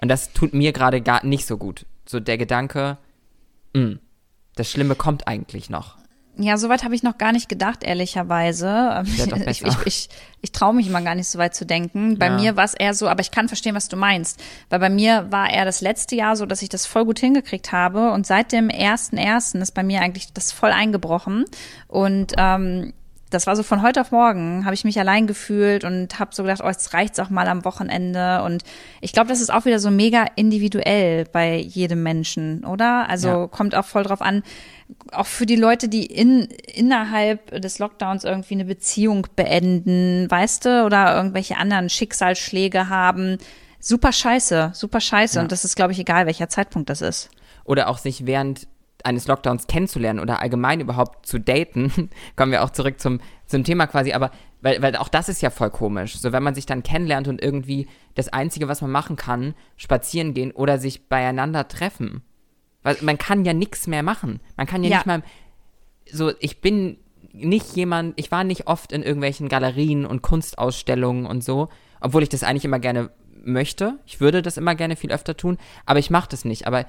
Und 0.01 0.09
das 0.09 0.33
tut 0.33 0.55
mir 0.55 0.73
gerade 0.73 1.01
gar 1.01 1.27
nicht 1.27 1.45
so 1.45 1.57
gut. 1.57 1.85
So 2.07 2.21
der 2.21 2.39
Gedanke, 2.39 2.99
mh, 3.75 3.97
das 4.57 4.71
Schlimme 4.71 4.95
kommt 4.95 5.27
eigentlich 5.29 5.71
noch. 5.71 5.97
Ja, 6.37 6.57
soweit 6.57 6.83
habe 6.83 6.97
ich 6.97 7.05
noch 7.05 7.17
gar 7.17 7.31
nicht 7.31 7.49
gedacht, 7.49 7.85
ehrlicherweise. 7.85 9.05
Ich 9.07 9.63
ich, 9.63 9.77
ich, 9.87 10.09
ich 10.41 10.51
traue 10.53 10.75
mich 10.75 10.89
immer 10.89 11.01
gar 11.01 11.15
nicht 11.15 11.29
so 11.29 11.39
weit 11.39 11.55
zu 11.55 11.65
denken. 11.65 12.19
Bei 12.19 12.27
Ja. 12.27 12.35
mir 12.37 12.57
war 12.57 12.65
es 12.65 12.75
eher 12.75 12.93
so, 12.93 13.07
aber 13.09 13.21
ich 13.21 13.31
kann 13.31 13.47
verstehen, 13.47 13.77
was 13.77 13.89
du 13.89 13.97
meinst. 13.97 14.43
Weil 14.69 14.81
bei 14.81 14.91
mir 14.91 15.31
war 15.31 15.49
eher 15.49 15.65
das 15.65 15.81
letzte 15.81 16.17
Jahr 16.17 16.35
so, 16.35 16.45
dass 16.45 16.63
ich 16.63 16.69
das 16.69 16.87
voll 16.87 17.05
gut 17.05 17.21
hingekriegt 17.21 17.71
habe. 17.71 18.11
Und 18.11 18.27
seit 18.27 18.51
dem 18.51 18.69
ersten 18.69 19.17
ersten 19.17 19.61
ist 19.63 19.73
bei 19.73 19.85
mir 19.85 20.01
eigentlich 20.01 20.33
das 20.33 20.51
voll 20.51 20.71
eingebrochen. 20.73 21.45
Und 21.87 22.33
ähm, 22.37 22.95
das 23.35 23.47
war 23.47 23.57
so 23.57 23.63
von 23.63 23.83
heute 23.83 24.01
auf 24.01 24.13
morgen, 24.13 24.65
habe 24.65 24.75
ich 24.75 24.85
mich 24.85 24.99
allein 24.99 25.27
gefühlt 25.27 25.85
und 25.85 26.19
habe 26.19 26.35
so 26.35 26.45
gedacht, 26.45 26.61
oh, 26.63 26.69
jetzt 26.69 26.95
reicht's 26.95 27.19
auch 27.19 27.31
mal 27.31 27.49
am 27.49 27.65
Wochenende. 27.65 28.43
Und 28.43 28.63
ich 29.01 29.13
glaube, 29.13 29.29
das 29.29 29.41
ist 29.41 29.53
auch 29.53 29.65
wieder 29.65 29.81
so 29.81 29.91
mega 29.91 30.27
individuell 30.37 31.25
bei 31.25 31.57
jedem 31.57 32.03
Menschen, 32.03 32.65
oder? 32.65 33.09
Also 33.09 33.29
ja. 33.29 33.47
kommt 33.49 33.75
auch 33.75 33.85
voll 33.85 34.05
drauf 34.05 34.23
an, 34.23 34.43
auch 35.13 35.27
für 35.27 35.47
die 35.47 35.57
Leute, 35.57 35.89
die 35.89 36.07
in, 36.07 36.49
innerhalb 36.73 37.61
des 37.61 37.79
Lockdowns 37.79 38.25
irgendwie 38.25 38.55
eine 38.55 38.65
Beziehung 38.65 39.27
beenden, 39.35 40.31
weißt 40.31 40.65
du, 40.65 40.85
oder 40.85 41.17
irgendwelche 41.17 41.57
anderen 41.57 41.91
Schicksalsschläge 41.91 42.89
haben. 42.89 43.39
Super 43.81 44.13
scheiße, 44.13 44.71
super 44.75 45.01
scheiße. 45.01 45.37
Ja. 45.37 45.43
Und 45.43 45.53
das 45.53 45.65
ist, 45.65 45.75
glaube 45.75 45.93
ich, 45.93 45.99
egal, 45.99 46.27
welcher 46.27 46.49
Zeitpunkt 46.49 46.89
das 46.89 47.03
ist. 47.03 47.31
Oder 47.65 47.89
auch 47.89 47.99
sich 47.99 48.27
während 48.27 48.69
eines 49.05 49.27
Lockdowns 49.27 49.67
kennenzulernen 49.67 50.21
oder 50.21 50.41
allgemein 50.41 50.81
überhaupt 50.81 51.27
zu 51.27 51.39
daten, 51.39 52.11
kommen 52.37 52.53
wir 52.53 52.65
auch 52.65 52.71
zurück 52.71 53.01
zum, 53.01 53.21
zum 53.47 53.65
Thema 53.65 53.87
quasi, 53.87 54.13
aber 54.13 54.31
weil, 54.63 54.81
weil 54.81 54.97
auch 54.97 55.09
das 55.09 55.29
ist 55.29 55.43
ja 55.43 55.51
voll 55.51 55.71
komisch. 55.71 56.19
So, 56.19 56.33
wenn 56.33 56.43
man 56.43 56.55
sich 56.55 56.65
dann 56.65 56.83
kennenlernt 56.83 57.29
und 57.29 57.43
irgendwie 57.43 57.87
das 58.15 58.29
Einzige, 58.31 58.67
was 58.67 58.81
man 58.81 58.91
machen 58.91 59.17
kann, 59.17 59.55
spazieren 59.77 60.33
gehen 60.33 60.53
oder 60.53 60.79
sich 60.79 61.09
beieinander 61.09 61.69
treffen. 61.69 62.23
Weil 62.83 62.97
man 63.03 63.19
kann 63.19 63.45
ja 63.45 63.53
nichts 63.53 63.87
mehr 63.87 64.03
machen. 64.03 64.41
Man 64.57 64.67
kann 64.67 64.83
ja, 64.83 64.91
ja, 64.91 64.97
nicht 64.97 65.07
mal. 65.07 65.23
So, 66.11 66.33
ich 66.39 66.63
bin 66.63 66.99
nicht 67.35 67.77
jemand, 67.77 68.15
ich 68.17 68.31
war 68.31 68.45
nicht 68.45 68.67
oft 68.67 68.93
in 68.93 69.03
irgendwelchen 69.03 69.49
Galerien 69.49 70.07
und 70.07 70.23
Kunstausstellungen 70.23 71.27
und 71.27 71.45
so, 71.45 71.69
obwohl 72.01 72.23
ich 72.23 72.29
das 72.29 72.43
eigentlich 72.43 72.65
immer 72.65 72.79
gerne 72.79 73.11
möchte. 73.43 73.99
Ich 74.07 74.21
würde 74.21 74.41
das 74.41 74.57
immer 74.57 74.75
gerne 74.75 74.97
viel 74.97 75.13
öfter 75.13 75.37
tun, 75.37 75.59
aber 75.85 75.99
ich 75.99 76.11
mache 76.11 76.29
das 76.31 76.45
nicht. 76.45 76.67
Aber 76.67 76.87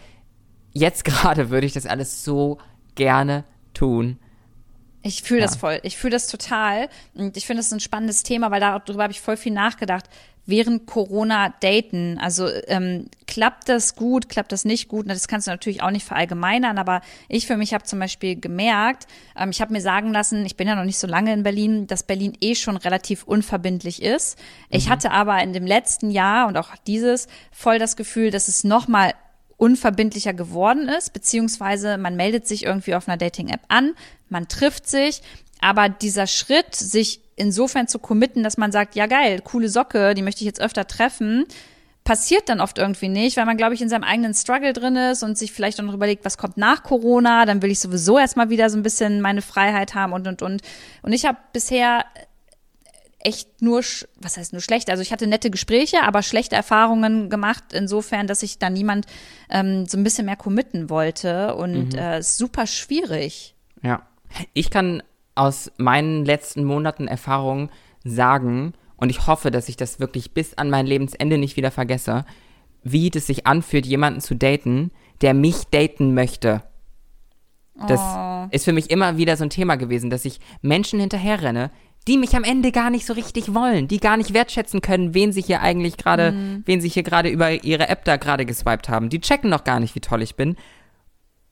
jetzt 0.76 1.06
gerade 1.06 1.50
würde 1.50 1.66
ich 1.66 1.74
das 1.74 1.88
alles 1.88 2.24
so 2.24 2.60
gerne 2.94 3.46
tun. 3.74 4.20
Ich 5.02 5.22
fühle 5.22 5.42
ja. 5.42 5.46
das 5.46 5.56
voll. 5.56 5.80
Ich 5.84 5.98
fühle 5.98 6.12
das 6.12 6.28
total. 6.28 6.90
Und 7.14 7.38
ich 7.38 7.46
finde 7.46 7.62
das 7.62 7.72
ein 7.72 7.80
spannendes 7.80 8.24
Thema, 8.24 8.52
weil 8.52 8.60
darüber 8.60 9.04
habe 9.04 9.14
ich 9.14 9.22
voll 9.22 9.38
viel 9.38 9.54
nachgedacht. 9.54 10.06
Während 10.48 10.86
Corona 10.86 11.54
daten, 11.60 12.20
also 12.20 12.48
ähm, 12.68 13.08
klappt 13.26 13.68
das 13.68 13.96
gut, 13.96 14.30
klappt 14.30 14.52
das 14.52 14.64
nicht 14.64 14.88
gut? 14.88 15.10
Das 15.10 15.28
kannst 15.28 15.48
du 15.48 15.52
natürlich 15.52 15.82
auch 15.82 15.90
nicht 15.90 16.06
verallgemeinern, 16.06 16.78
aber 16.78 17.02
ich 17.30 17.48
für 17.48 17.58
mich 17.58 17.74
habe 17.74 17.84
zum 17.84 17.98
Beispiel 17.98 18.40
gemerkt, 18.40 19.08
ähm, 19.36 19.50
ich 19.50 19.60
habe 19.60 19.74
mir 19.74 19.82
sagen 19.82 20.12
lassen, 20.14 20.46
ich 20.46 20.56
bin 20.56 20.68
ja 20.68 20.76
noch 20.76 20.84
nicht 20.84 21.00
so 21.00 21.08
lange 21.08 21.34
in 21.34 21.42
Berlin, 21.42 21.88
dass 21.88 22.04
Berlin 22.04 22.34
eh 22.42 22.54
schon 22.54 22.78
relativ 22.78 23.24
unverbindlich 23.24 24.04
ist. 24.04 24.38
Mhm. 24.38 24.78
Ich 24.78 24.90
hatte 24.90 25.10
aber 25.12 25.42
in 25.42 25.54
dem 25.54 25.66
letzten 25.66 26.12
Jahr 26.12 26.48
und 26.48 26.58
auch 26.58 26.70
dieses 26.86 27.28
voll 27.52 27.80
das 27.80 27.96
Gefühl, 27.96 28.30
dass 28.30 28.48
es 28.48 28.64
noch 28.64 28.88
mal 28.88 29.14
unverbindlicher 29.58 30.34
geworden 30.34 30.90
ist, 30.90 31.14
beziehungsweise 31.14 31.98
man 31.98 32.16
meldet 32.16 32.48
sich 32.48 32.66
irgendwie 32.66 32.96
auf 32.96 33.08
einer 33.08 33.18
Dating-App 33.18 33.62
an, 33.68 33.94
man 34.30 34.48
trifft 34.48 34.88
sich, 34.88 35.22
aber 35.62 35.90
dieser 35.90 36.28
Schritt, 36.28 36.76
sich 36.76 37.22
insofern 37.36 37.88
zu 37.88 38.00
committen, 38.00 38.44
dass 38.44 38.58
man 38.58 38.72
sagt, 38.72 38.96
ja 38.96 39.08
geil, 39.08 39.42
coole 39.44 39.70
Socke, 39.70 40.14
die 40.14 40.22
möchte 40.22 40.42
ich 40.42 40.46
jetzt 40.46 40.62
öfter 40.62 40.88
treffen, 40.88 41.46
passiert 42.04 42.50
dann 42.50 42.62
oft 42.62 42.78
irgendwie 42.78 43.10
nicht, 43.10 43.36
weil 43.36 43.46
man, 43.46 43.58
glaube 43.58 43.74
ich, 43.74 43.82
in 43.82 43.90
seinem 43.90 44.04
eigenen 44.04 44.34
Struggle 44.34 44.74
drin 44.74 44.96
ist 44.96 45.24
und 45.24 45.38
sich 45.38 45.52
vielleicht 45.52 45.80
auch 45.80 45.86
noch 45.86 45.96
überlegt, 45.96 46.24
was 46.24 46.38
kommt 46.38 46.56
nach 46.56 46.84
Corona, 46.84 47.46
dann 47.46 47.62
will 47.62 47.72
ich 47.72 47.80
sowieso 47.80 48.20
erstmal 48.20 48.50
wieder 48.50 48.70
so 48.70 48.78
ein 48.78 48.84
bisschen 48.84 49.22
meine 49.22 49.42
Freiheit 49.42 49.96
haben 49.96 50.14
und 50.14 50.28
und 50.28 50.42
und. 50.44 50.62
Und 51.02 51.14
ich 51.14 51.26
habe 51.26 51.40
bisher 51.52 52.06
echt 53.26 53.62
nur, 53.62 53.82
was 54.22 54.38
heißt 54.38 54.54
nur 54.54 54.62
schlecht? 54.62 54.90
Also 54.90 55.02
ich 55.02 55.12
hatte 55.12 55.28
nette 55.28 55.50
Gespräche, 55.50 56.04
aber 56.04 56.22
schlechte 56.22 56.56
Erfahrungen 56.56 57.30
gemacht, 57.30 57.64
insofern, 57.74 58.28
dass 58.28 58.44
ich 58.44 58.60
da 58.60 58.70
niemand 58.70 59.08
ähm, 59.50 59.86
so 59.88 59.98
ein 59.98 60.04
bisschen 60.04 60.26
mehr 60.26 60.36
committen 60.36 60.90
wollte 60.90 61.56
und 61.56 61.94
mhm. 61.94 62.00
äh, 62.00 62.22
super 62.22 62.68
schwierig. 62.68 63.56
Ja. 63.82 64.04
Ich 64.54 64.70
kann 64.70 65.02
aus 65.34 65.72
meinen 65.78 66.24
letzten 66.24 66.64
Monaten 66.64 67.08
Erfahrungen 67.08 67.70
sagen, 68.04 68.74
und 68.98 69.10
ich 69.10 69.28
hoffe, 69.28 69.52
dass 69.52 69.68
ich 69.68 69.76
das 69.76 70.00
wirklich 70.00 70.34
bis 70.34 70.54
an 70.54 70.70
mein 70.70 70.86
Lebensende 70.86 71.38
nicht 71.38 71.58
wieder 71.58 71.72
vergesse, 71.72 72.26
wie 72.84 73.12
es 73.14 73.28
sich 73.28 73.46
anfühlt, 73.46 73.86
jemanden 73.86 74.22
zu 74.22 74.36
daten, 74.36 74.92
der 75.22 75.34
mich 75.34 75.66
daten 75.66 76.14
möchte. 76.14 76.64
Das 77.88 78.00
oh. 78.00 78.48
ist 78.52 78.64
für 78.64 78.72
mich 78.72 78.90
immer 78.90 79.18
wieder 79.18 79.36
so 79.36 79.44
ein 79.44 79.50
Thema 79.50 79.76
gewesen, 79.76 80.10
dass 80.10 80.24
ich 80.24 80.40
Menschen 80.62 81.00
hinterherrenne, 81.00 81.72
die 82.08 82.18
mich 82.18 82.36
am 82.36 82.44
Ende 82.44 82.72
gar 82.72 82.90
nicht 82.90 83.06
so 83.06 83.14
richtig 83.14 83.54
wollen, 83.54 83.88
die 83.88 84.00
gar 84.00 84.18
nicht 84.18 84.34
wertschätzen 84.34 84.82
können, 84.82 85.14
wen 85.14 85.32
sie 85.32 85.42
hier 85.42 85.62
eigentlich 85.62 85.98
gerade, 85.98 86.34
mhm. 86.34 86.64
wen 86.66 86.82
sie 86.82 86.90
hier 86.90 87.04
gerade 87.04 87.30
über 87.30 87.64
ihre 87.64 87.90
App 87.90 88.06
da 88.06 88.18
gerade 88.18 88.46
geswiped 88.46 88.90
haben. 88.90 89.10
Die 89.10 89.20
checken 89.20 89.50
noch 89.50 89.64
gar 89.64 89.80
nicht, 89.80 89.96
wie 89.96 90.02
toll 90.02 90.22
ich 90.22 90.36
bin. 90.36 90.56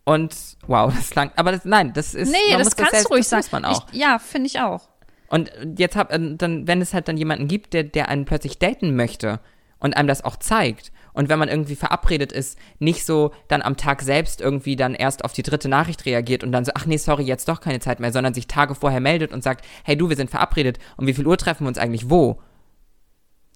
Und 0.06 0.36
wow, 0.68 0.94
das 0.96 1.16
lang. 1.16 1.32
Aber 1.36 1.52
das, 1.52 1.66
nein, 1.66 1.94
das 1.94 2.14
ist. 2.14 2.32
Nee, 2.32 2.58
das 2.58 2.76
kannst 2.76 2.94
das 2.94 3.04
du 3.04 3.10
ruhig 3.10 3.28
sagen. 3.28 3.46
man 3.52 3.66
auch. 3.66 3.88
Ich, 3.92 4.00
ja, 4.00 4.20
finde 4.20 4.48
ich 4.48 4.60
auch. 4.60 4.90
Und 5.30 5.52
jetzt 5.78 5.96
hab, 5.96 6.12
äh, 6.12 6.36
dann, 6.36 6.68
wenn 6.68 6.82
es 6.82 6.94
halt 6.94 7.08
dann 7.08 7.18
jemanden 7.18 7.48
gibt, 7.48 7.74
der, 7.74 7.84
der 7.84 8.10
einen 8.10 8.26
plötzlich 8.26 8.60
daten 8.60 8.96
möchte 8.96 9.40
und 9.84 9.96
einem 9.96 10.08
das 10.08 10.26
auch 10.26 10.38
zeigt 10.38 10.92
und 11.14 11.30
wenn 11.30 11.40
man 11.40 11.50
irgendwie 11.50 11.76
verabredet 11.76 12.32
ist, 12.32 12.58
nicht 12.80 13.06
so 13.06 13.32
dann 13.48 13.62
am 13.62 13.78
Tag 13.78 14.02
selbst 14.02 14.42
irgendwie 14.42 14.76
dann 14.76 14.96
erst 14.96 15.24
auf 15.24 15.34
die 15.34 15.44
dritte 15.44 15.70
Nachricht 15.70 16.06
reagiert 16.06 16.44
und 16.44 16.52
dann 16.52 16.66
so, 16.66 16.72
ach 16.76 16.86
nee, 16.86 16.98
sorry, 16.98 17.24
jetzt 17.24 17.48
doch 17.48 17.62
keine 17.62 17.80
Zeit 17.80 18.00
mehr, 18.00 18.12
sondern 18.12 18.34
sich 18.34 18.48
Tage 18.48 18.76
vorher 18.76 19.00
meldet 19.00 19.32
und 19.32 19.44
sagt, 19.44 19.66
hey 19.84 19.96
du, 19.96 20.10
wir 20.10 20.16
sind 20.16 20.32
verabredet 20.32 20.80
und 20.98 21.08
wie 21.08 21.14
viel 21.14 21.28
Uhr 21.28 21.38
treffen 21.38 21.66
wir 21.66 21.70
uns 21.70 21.78
eigentlich 21.78 22.10
wo? 22.10 22.42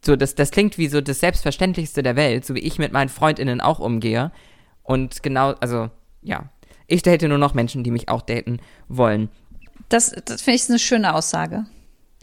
So, 0.05 0.15
das, 0.15 0.35
das 0.35 0.51
klingt 0.51 0.77
wie 0.77 0.87
so 0.87 1.01
das 1.01 1.19
Selbstverständlichste 1.19 2.03
der 2.03 2.15
Welt, 2.15 2.45
so 2.45 2.53
wie 2.53 2.59
ich 2.59 2.77
mit 2.77 2.93
meinen 2.93 3.09
FreundInnen 3.09 3.59
auch 3.59 3.79
umgehe. 3.79 4.31
Und 4.83 5.23
genau, 5.23 5.53
also, 5.59 5.89
ja. 6.21 6.49
Ich 6.85 7.01
date 7.01 7.23
nur 7.23 7.39
noch 7.39 7.53
Menschen, 7.53 7.83
die 7.83 7.91
mich 7.91 8.07
auch 8.07 8.21
daten 8.21 8.59
wollen. 8.87 9.29
Das, 9.89 10.15
das 10.23 10.41
finde 10.41 10.55
ich 10.55 10.69
eine 10.69 10.79
schöne 10.79 11.13
Aussage. 11.13 11.65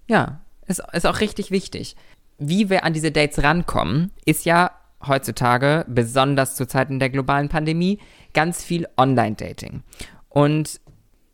Ja, 0.08 0.40
ist, 0.66 0.82
ist 0.92 1.06
auch 1.06 1.20
richtig 1.20 1.50
wichtig. 1.50 1.96
Wie 2.38 2.70
wir 2.70 2.84
an 2.84 2.92
diese 2.92 3.12
Dates 3.12 3.42
rankommen, 3.42 4.10
ist 4.24 4.44
ja 4.44 4.70
heutzutage, 5.06 5.84
besonders 5.88 6.56
zu 6.56 6.66
Zeiten 6.66 6.98
der 6.98 7.10
globalen 7.10 7.48
Pandemie, 7.48 7.98
ganz 8.32 8.64
viel 8.64 8.86
Online-Dating. 8.96 9.82
Und 10.28 10.80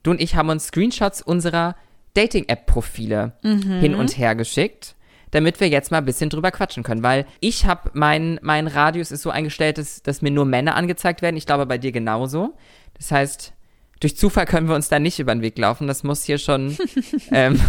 du 0.03 0.11
und 0.11 0.21
ich 0.21 0.35
haben 0.35 0.49
uns 0.49 0.67
Screenshots 0.67 1.23
unserer 1.23 1.77
Dating-App-Profile 2.15 3.33
mhm. 3.43 3.81
hin 3.81 3.95
und 3.95 4.19
her 4.19 4.35
geschickt, 4.35 4.97
damit 5.31 5.61
wir 5.61 5.69
jetzt 5.69 5.91
mal 5.91 5.99
ein 5.99 6.05
bisschen 6.05 6.31
drüber 6.31 6.51
quatschen 6.51 6.83
können. 6.83 7.03
Weil 7.03 7.27
ich 7.41 7.67
habe, 7.67 7.91
mein, 7.95 8.39
mein 8.43 8.67
Radius 8.67 9.13
ist 9.13 9.23
so 9.23 9.31
eingestellt, 9.31 9.79
dass, 9.79 10.03
dass 10.03 10.23
mir 10.23 10.31
nur 10.31 10.45
Männer 10.45 10.75
angezeigt 10.75 11.23
werden. 11.23 11.37
Ich 11.37 11.47
glaube 11.47 11.67
bei 11.67 11.79
dir 11.79 11.93
genauso. 11.93 12.57
Das 12.95 13.13
heißt, 13.13 13.53
durch 14.01 14.17
Zufall 14.17 14.47
können 14.47 14.69
wir 14.69 14.75
uns 14.75 14.89
da 14.89 14.99
nicht 14.99 15.21
über 15.21 15.35
den 15.35 15.43
Weg 15.43 15.57
laufen. 15.59 15.87
Das 15.87 16.03
muss 16.03 16.25
hier 16.25 16.39
schon, 16.39 16.77
ähm, 17.33 17.61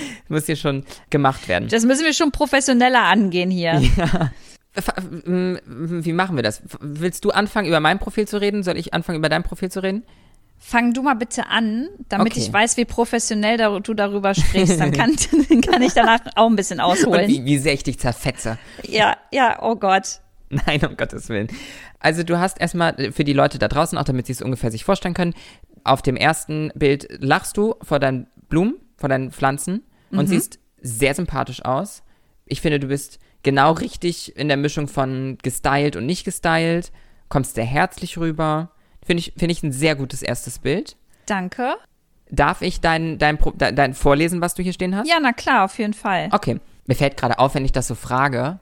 muss 0.28 0.46
hier 0.46 0.56
schon 0.56 0.84
gemacht 1.10 1.48
werden. 1.48 1.68
Das 1.68 1.84
müssen 1.84 2.04
wir 2.04 2.12
schon 2.12 2.32
professioneller 2.32 3.02
angehen 3.02 3.50
hier. 3.50 3.82
Ja. 3.96 4.30
Wie 5.26 6.12
machen 6.12 6.36
wir 6.36 6.42
das? 6.42 6.62
Willst 6.80 7.24
du 7.24 7.30
anfangen, 7.30 7.68
über 7.68 7.80
mein 7.80 7.98
Profil 7.98 8.26
zu 8.26 8.40
reden? 8.40 8.62
Soll 8.62 8.78
ich 8.78 8.94
anfangen, 8.94 9.18
über 9.18 9.28
dein 9.28 9.42
Profil 9.42 9.70
zu 9.70 9.82
reden? 9.82 10.04
Fang 10.58 10.94
du 10.94 11.02
mal 11.02 11.14
bitte 11.14 11.48
an, 11.48 11.88
damit 12.08 12.32
okay. 12.32 12.40
ich 12.40 12.52
weiß, 12.52 12.76
wie 12.76 12.84
professionell 12.84 13.58
du 13.82 13.94
darüber 13.94 14.32
sprichst. 14.32 14.80
Dann 14.80 14.92
kann, 14.92 15.16
kann 15.60 15.82
ich 15.82 15.92
danach 15.92 16.20
auch 16.36 16.48
ein 16.48 16.56
bisschen 16.56 16.80
ausholen. 16.80 17.24
Und 17.24 17.28
wie, 17.28 17.44
wie 17.44 17.58
sehr 17.58 17.74
ich 17.74 17.82
dich 17.82 17.98
zerfetze. 17.98 18.58
Ja, 18.84 19.16
ja, 19.32 19.58
oh 19.60 19.74
Gott. 19.74 20.20
Nein, 20.48 20.84
um 20.86 20.96
Gottes 20.96 21.28
Willen. 21.28 21.48
Also 21.98 22.22
du 22.22 22.38
hast 22.38 22.60
erstmal 22.60 22.98
äh, 23.00 23.12
für 23.12 23.24
die 23.24 23.32
Leute 23.32 23.58
da 23.58 23.68
draußen, 23.68 23.98
auch 23.98 24.04
damit 24.04 24.26
sie 24.26 24.32
es 24.32 24.42
ungefähr 24.42 24.70
sich 24.70 24.84
vorstellen 24.84 25.14
können, 25.14 25.34
auf 25.84 26.02
dem 26.02 26.16
ersten 26.16 26.70
Bild 26.74 27.08
lachst 27.18 27.56
du 27.56 27.74
vor 27.82 27.98
deinen 27.98 28.26
Blumen, 28.48 28.74
vor 29.02 29.08
deinen 29.08 29.32
Pflanzen 29.32 29.82
und 30.12 30.20
mhm. 30.20 30.26
siehst 30.26 30.60
sehr 30.80 31.14
sympathisch 31.14 31.64
aus. 31.64 32.04
Ich 32.46 32.60
finde, 32.60 32.78
du 32.78 32.86
bist 32.86 33.18
genau 33.42 33.72
richtig 33.72 34.36
in 34.36 34.46
der 34.46 34.56
Mischung 34.56 34.86
von 34.86 35.38
gestylt 35.42 35.96
und 35.96 36.06
nicht 36.06 36.24
gestylt. 36.24 36.92
Kommst 37.28 37.56
sehr 37.56 37.64
herzlich 37.64 38.16
rüber. 38.16 38.70
Finde 39.04 39.20
ich, 39.20 39.32
finde 39.36 39.52
ich 39.52 39.62
ein 39.64 39.72
sehr 39.72 39.96
gutes 39.96 40.22
erstes 40.22 40.60
Bild. 40.60 40.96
Danke. 41.26 41.74
Darf 42.30 42.62
ich 42.62 42.80
dein, 42.80 43.18
dein, 43.18 43.38
dein, 43.56 43.74
dein 43.74 43.94
vorlesen, 43.94 44.40
was 44.40 44.54
du 44.54 44.62
hier 44.62 44.72
stehen 44.72 44.94
hast? 44.94 45.08
Ja, 45.08 45.18
na 45.20 45.32
klar, 45.32 45.64
auf 45.64 45.76
jeden 45.78 45.94
Fall. 45.94 46.28
Okay. 46.30 46.60
Mir 46.86 46.94
fällt 46.94 47.16
gerade 47.16 47.40
auf, 47.40 47.56
wenn 47.56 47.64
ich 47.64 47.72
das 47.72 47.88
so 47.88 47.96
frage. 47.96 48.60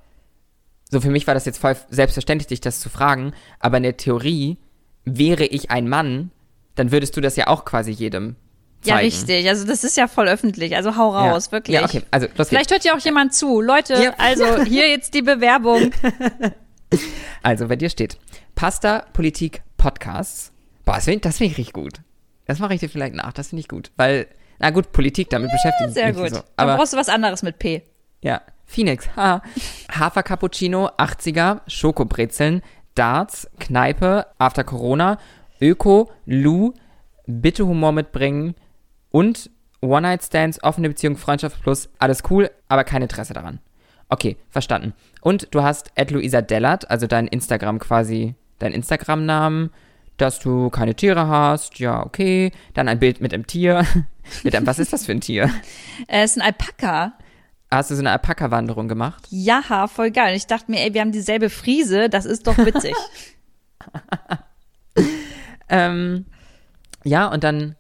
So, 0.91 1.03
für 1.03 1.11
mich 1.11 1.27
war 1.27 1.35
das 1.35 1.45
jetzt 1.45 1.59
voll 1.59 1.77
selbstverständlich, 1.91 2.49
dich 2.49 2.63
das 2.63 2.81
zu 2.81 2.89
fragen. 2.89 3.35
Aber 3.59 3.77
in 3.77 3.83
der 3.83 3.99
Theorie, 3.99 4.57
wäre 5.05 5.45
ich 5.45 5.71
ein 5.71 5.87
Mann, 5.87 6.31
dann 6.77 6.93
würdest 6.93 7.15
du 7.17 7.21
das 7.21 7.37
ja 7.37 7.47
auch 7.49 7.67
quasi 7.67 7.91
jedem 7.91 8.37
Zeigen. 8.83 8.89
Ja, 8.89 8.97
richtig. 8.97 9.49
Also 9.49 9.67
das 9.67 9.85
ist 9.85 9.97
ja 9.97 10.09
voll 10.09 10.29
öffentlich. 10.29 10.75
Also 10.77 10.97
hau 10.97 11.11
raus, 11.11 11.47
ja. 11.47 11.53
wirklich. 11.53 11.75
Ja, 11.75 11.85
okay. 11.85 12.03
Also, 12.11 12.29
los 12.37 12.49
Vielleicht 12.49 12.71
hört 12.71 12.85
ja 12.85 12.95
auch 12.95 13.01
jemand 13.01 13.35
zu. 13.35 13.61
Leute, 13.61 13.95
ja. 14.03 14.15
also 14.17 14.63
hier 14.65 14.89
jetzt 14.89 15.15
die 15.15 15.23
Bewerbung. 15.23 15.93
Also, 17.43 17.69
bei 17.69 17.77
dir 17.77 17.89
steht 17.89 18.19
Pasta, 18.57 19.05
Politik, 19.13 19.63
Podcasts. 19.77 20.53
Boah, 20.85 20.97
das 20.97 21.05
finde 21.05 21.31
find 21.31 21.53
ich 21.53 21.57
richtig 21.57 21.73
gut. 21.73 22.01
Das 22.47 22.59
mache 22.59 22.75
ich 22.75 22.81
dir 22.81 22.89
vielleicht 22.89 23.15
nach. 23.15 23.33
Das 23.33 23.51
finde 23.51 23.61
ich 23.61 23.69
gut. 23.69 23.93
Weil, 23.97 24.27
na 24.59 24.71
gut, 24.71 24.91
Politik, 24.93 25.31
damit 25.31 25.51
ja, 25.51 25.55
beschäftigt 25.55 25.95
Sehr 25.95 26.13
gut. 26.13 26.31
So. 26.31 26.41
Aber 26.57 26.73
Dann 26.73 26.77
brauchst 26.79 26.93
du 26.93 26.97
was 26.97 27.09
anderes 27.09 27.43
mit 27.43 27.61
P. 27.61 27.83
Ja, 28.23 28.43
Phoenix. 28.67 29.09
Ha. 29.17 29.43
Hafer 29.91 30.23
Cappuccino, 30.23 30.89
80er, 30.99 31.61
Schokobrezeln, 31.69 32.61
Darts, 32.95 33.49
Kneipe, 33.59 34.27
After 34.39 34.65
Corona, 34.65 35.19
Öko, 35.61 36.11
Lou, 36.27 36.75
bitte 37.27 37.67
Humor 37.67 37.93
mitbringen, 37.93 38.55
und 39.11 39.51
One-Night-Stands, 39.83 40.63
offene 40.63 40.89
Beziehung, 40.89 41.17
Freundschaft 41.17 41.63
plus, 41.63 41.89
alles 41.99 42.23
cool, 42.31 42.51
aber 42.69 42.85
kein 42.85 43.03
Interesse 43.03 43.33
daran. 43.33 43.61
Okay, 44.09 44.37
verstanden. 44.51 44.93
Und 45.21 45.49
du 45.55 45.63
hast 45.63 45.93
Luisa 46.11 46.43
Dellert, 46.43 46.91
also 46.91 47.07
dein 47.07 47.27
Instagram 47.27 47.79
quasi, 47.79 48.35
dein 48.59 48.73
Instagram-Namen, 48.73 49.71
dass 50.17 50.39
du 50.39 50.69
keine 50.69 50.95
Tiere 50.95 51.29
hast, 51.29 51.79
ja, 51.79 52.05
okay. 52.05 52.53
Dann 52.75 52.89
ein 52.89 52.99
Bild 52.99 53.21
mit 53.21 53.33
einem 53.33 53.47
Tier. 53.47 53.87
mit 54.43 54.55
einem, 54.55 54.67
was 54.67 54.79
ist 54.79 54.93
das 54.93 55.07
für 55.07 55.13
ein 55.13 55.21
Tier? 55.21 55.51
Äh, 56.09 56.25
ist 56.25 56.39
ein 56.39 56.43
Alpaka. 56.43 57.13
Hast 57.71 57.91
du 57.91 57.95
so 57.95 58.01
eine 58.01 58.11
Alpaka-Wanderung 58.11 58.89
gemacht? 58.89 59.27
Ja, 59.31 59.87
voll 59.87 60.11
geil. 60.11 60.31
Und 60.31 60.37
ich 60.37 60.47
dachte 60.47 60.71
mir, 60.71 60.81
ey, 60.81 60.93
wir 60.93 61.03
haben 61.03 61.13
dieselbe 61.13 61.51
Friese, 61.51 62.09
das 62.09 62.25
ist 62.25 62.47
doch 62.47 62.59
witzig. 62.59 62.95
ähm, 65.69 66.27
ja, 67.05 67.29
und 67.29 67.45
dann 67.45 67.77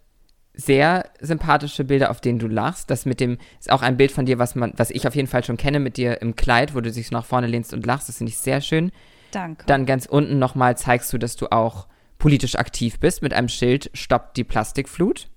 sehr 0.60 1.10
sympathische 1.20 1.84
Bilder, 1.84 2.10
auf 2.10 2.20
denen 2.20 2.38
du 2.38 2.46
lachst. 2.46 2.90
Das 2.90 3.06
mit 3.06 3.20
dem 3.20 3.38
ist 3.58 3.70
auch 3.70 3.82
ein 3.82 3.96
Bild 3.96 4.12
von 4.12 4.26
dir, 4.26 4.38
was 4.38 4.54
man, 4.54 4.72
was 4.76 4.90
ich 4.90 5.06
auf 5.06 5.14
jeden 5.14 5.28
Fall 5.28 5.44
schon 5.44 5.56
kenne, 5.56 5.80
mit 5.80 5.96
dir 5.96 6.20
im 6.22 6.36
Kleid, 6.36 6.74
wo 6.74 6.80
du 6.80 6.90
dich 6.90 7.08
so 7.08 7.14
nach 7.14 7.24
vorne 7.24 7.46
lehnst 7.46 7.72
und 7.72 7.86
lachst. 7.86 8.08
Das 8.08 8.18
finde 8.18 8.30
ich 8.30 8.38
sehr 8.38 8.60
schön. 8.60 8.92
Danke. 9.30 9.64
Dann 9.66 9.86
ganz 9.86 10.06
unten 10.06 10.38
nochmal 10.38 10.76
zeigst 10.76 11.12
du, 11.12 11.18
dass 11.18 11.36
du 11.36 11.50
auch 11.50 11.86
politisch 12.18 12.56
aktiv 12.56 13.00
bist 13.00 13.22
mit 13.22 13.32
einem 13.32 13.48
Schild 13.48 13.90
Stoppt 13.94 14.36
die 14.36 14.44
Plastikflut. 14.44 15.28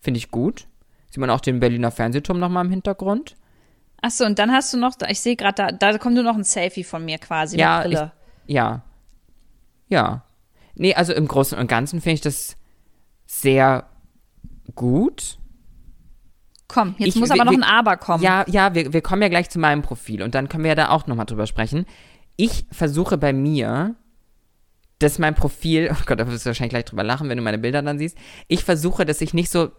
Finde 0.00 0.18
ich 0.18 0.30
gut. 0.30 0.66
Sieht 1.10 1.18
man 1.18 1.30
auch 1.30 1.40
den 1.40 1.60
Berliner 1.60 1.90
Fernsehturm 1.90 2.38
nochmal 2.38 2.64
im 2.64 2.70
Hintergrund. 2.70 3.36
Achso, 4.02 4.24
und 4.24 4.38
dann 4.38 4.52
hast 4.52 4.72
du 4.72 4.76
noch, 4.76 4.94
ich 5.08 5.20
sehe 5.20 5.36
gerade, 5.36 5.54
da, 5.54 5.92
da 5.92 5.98
kommt 5.98 6.14
nur 6.14 6.24
noch 6.24 6.36
ein 6.36 6.44
Selfie 6.44 6.84
von 6.84 7.04
mir 7.04 7.18
quasi 7.18 7.58
ja, 7.58 7.78
mit 7.78 7.86
Brille. 7.88 8.12
Ich, 8.46 8.54
ja. 8.54 8.82
Ja. 9.88 10.24
Nee, 10.74 10.94
also 10.94 11.12
im 11.12 11.26
Großen 11.26 11.58
und 11.58 11.66
Ganzen 11.66 12.00
finde 12.00 12.14
ich 12.14 12.20
das 12.20 12.56
sehr 13.26 13.88
gut. 14.74 15.38
Komm, 16.68 16.94
jetzt 16.98 17.14
Ich- 17.14 17.16
muss 17.20 17.30
wir- 17.30 17.34
aber 17.36 17.44
noch 17.46 17.52
wir- 17.52 17.58
ein 17.58 17.64
Aber 17.64 17.96
kommen. 17.96 18.22
Ja, 18.22 18.44
ja, 18.48 18.74
wir, 18.74 18.92
wir 18.92 19.00
kommen 19.00 19.22
ja 19.22 19.28
gleich 19.28 19.48
zu 19.48 19.58
meinem 19.58 19.82
Profil 19.82 20.22
und 20.22 20.34
dann 20.34 20.48
können 20.48 20.64
wir 20.64 20.70
ja 20.70 20.74
da 20.74 20.88
auch 20.90 21.06
nochmal 21.06 21.26
drüber 21.26 21.46
sprechen. 21.46 21.86
Ich 22.36 22.66
versuche 22.70 23.16
bei 23.18 23.32
mir, 23.32 23.96
dass 24.98 25.18
mein 25.18 25.34
Profil, 25.34 25.90
oh 25.92 26.02
Gott, 26.06 26.20
da 26.20 26.26
wirst 26.28 26.44
du 26.44 26.48
wahrscheinlich 26.48 26.70
gleich 26.70 26.84
drüber 26.84 27.04
lachen, 27.04 27.28
wenn 27.28 27.38
du 27.38 27.42
meine 27.44 27.58
Bilder 27.58 27.82
dann 27.82 27.98
siehst. 27.98 28.18
Ich 28.48 28.64
versuche, 28.64 29.04
dass 29.06 29.20
ich 29.20 29.32
nicht 29.32 29.50
so, 29.50 29.70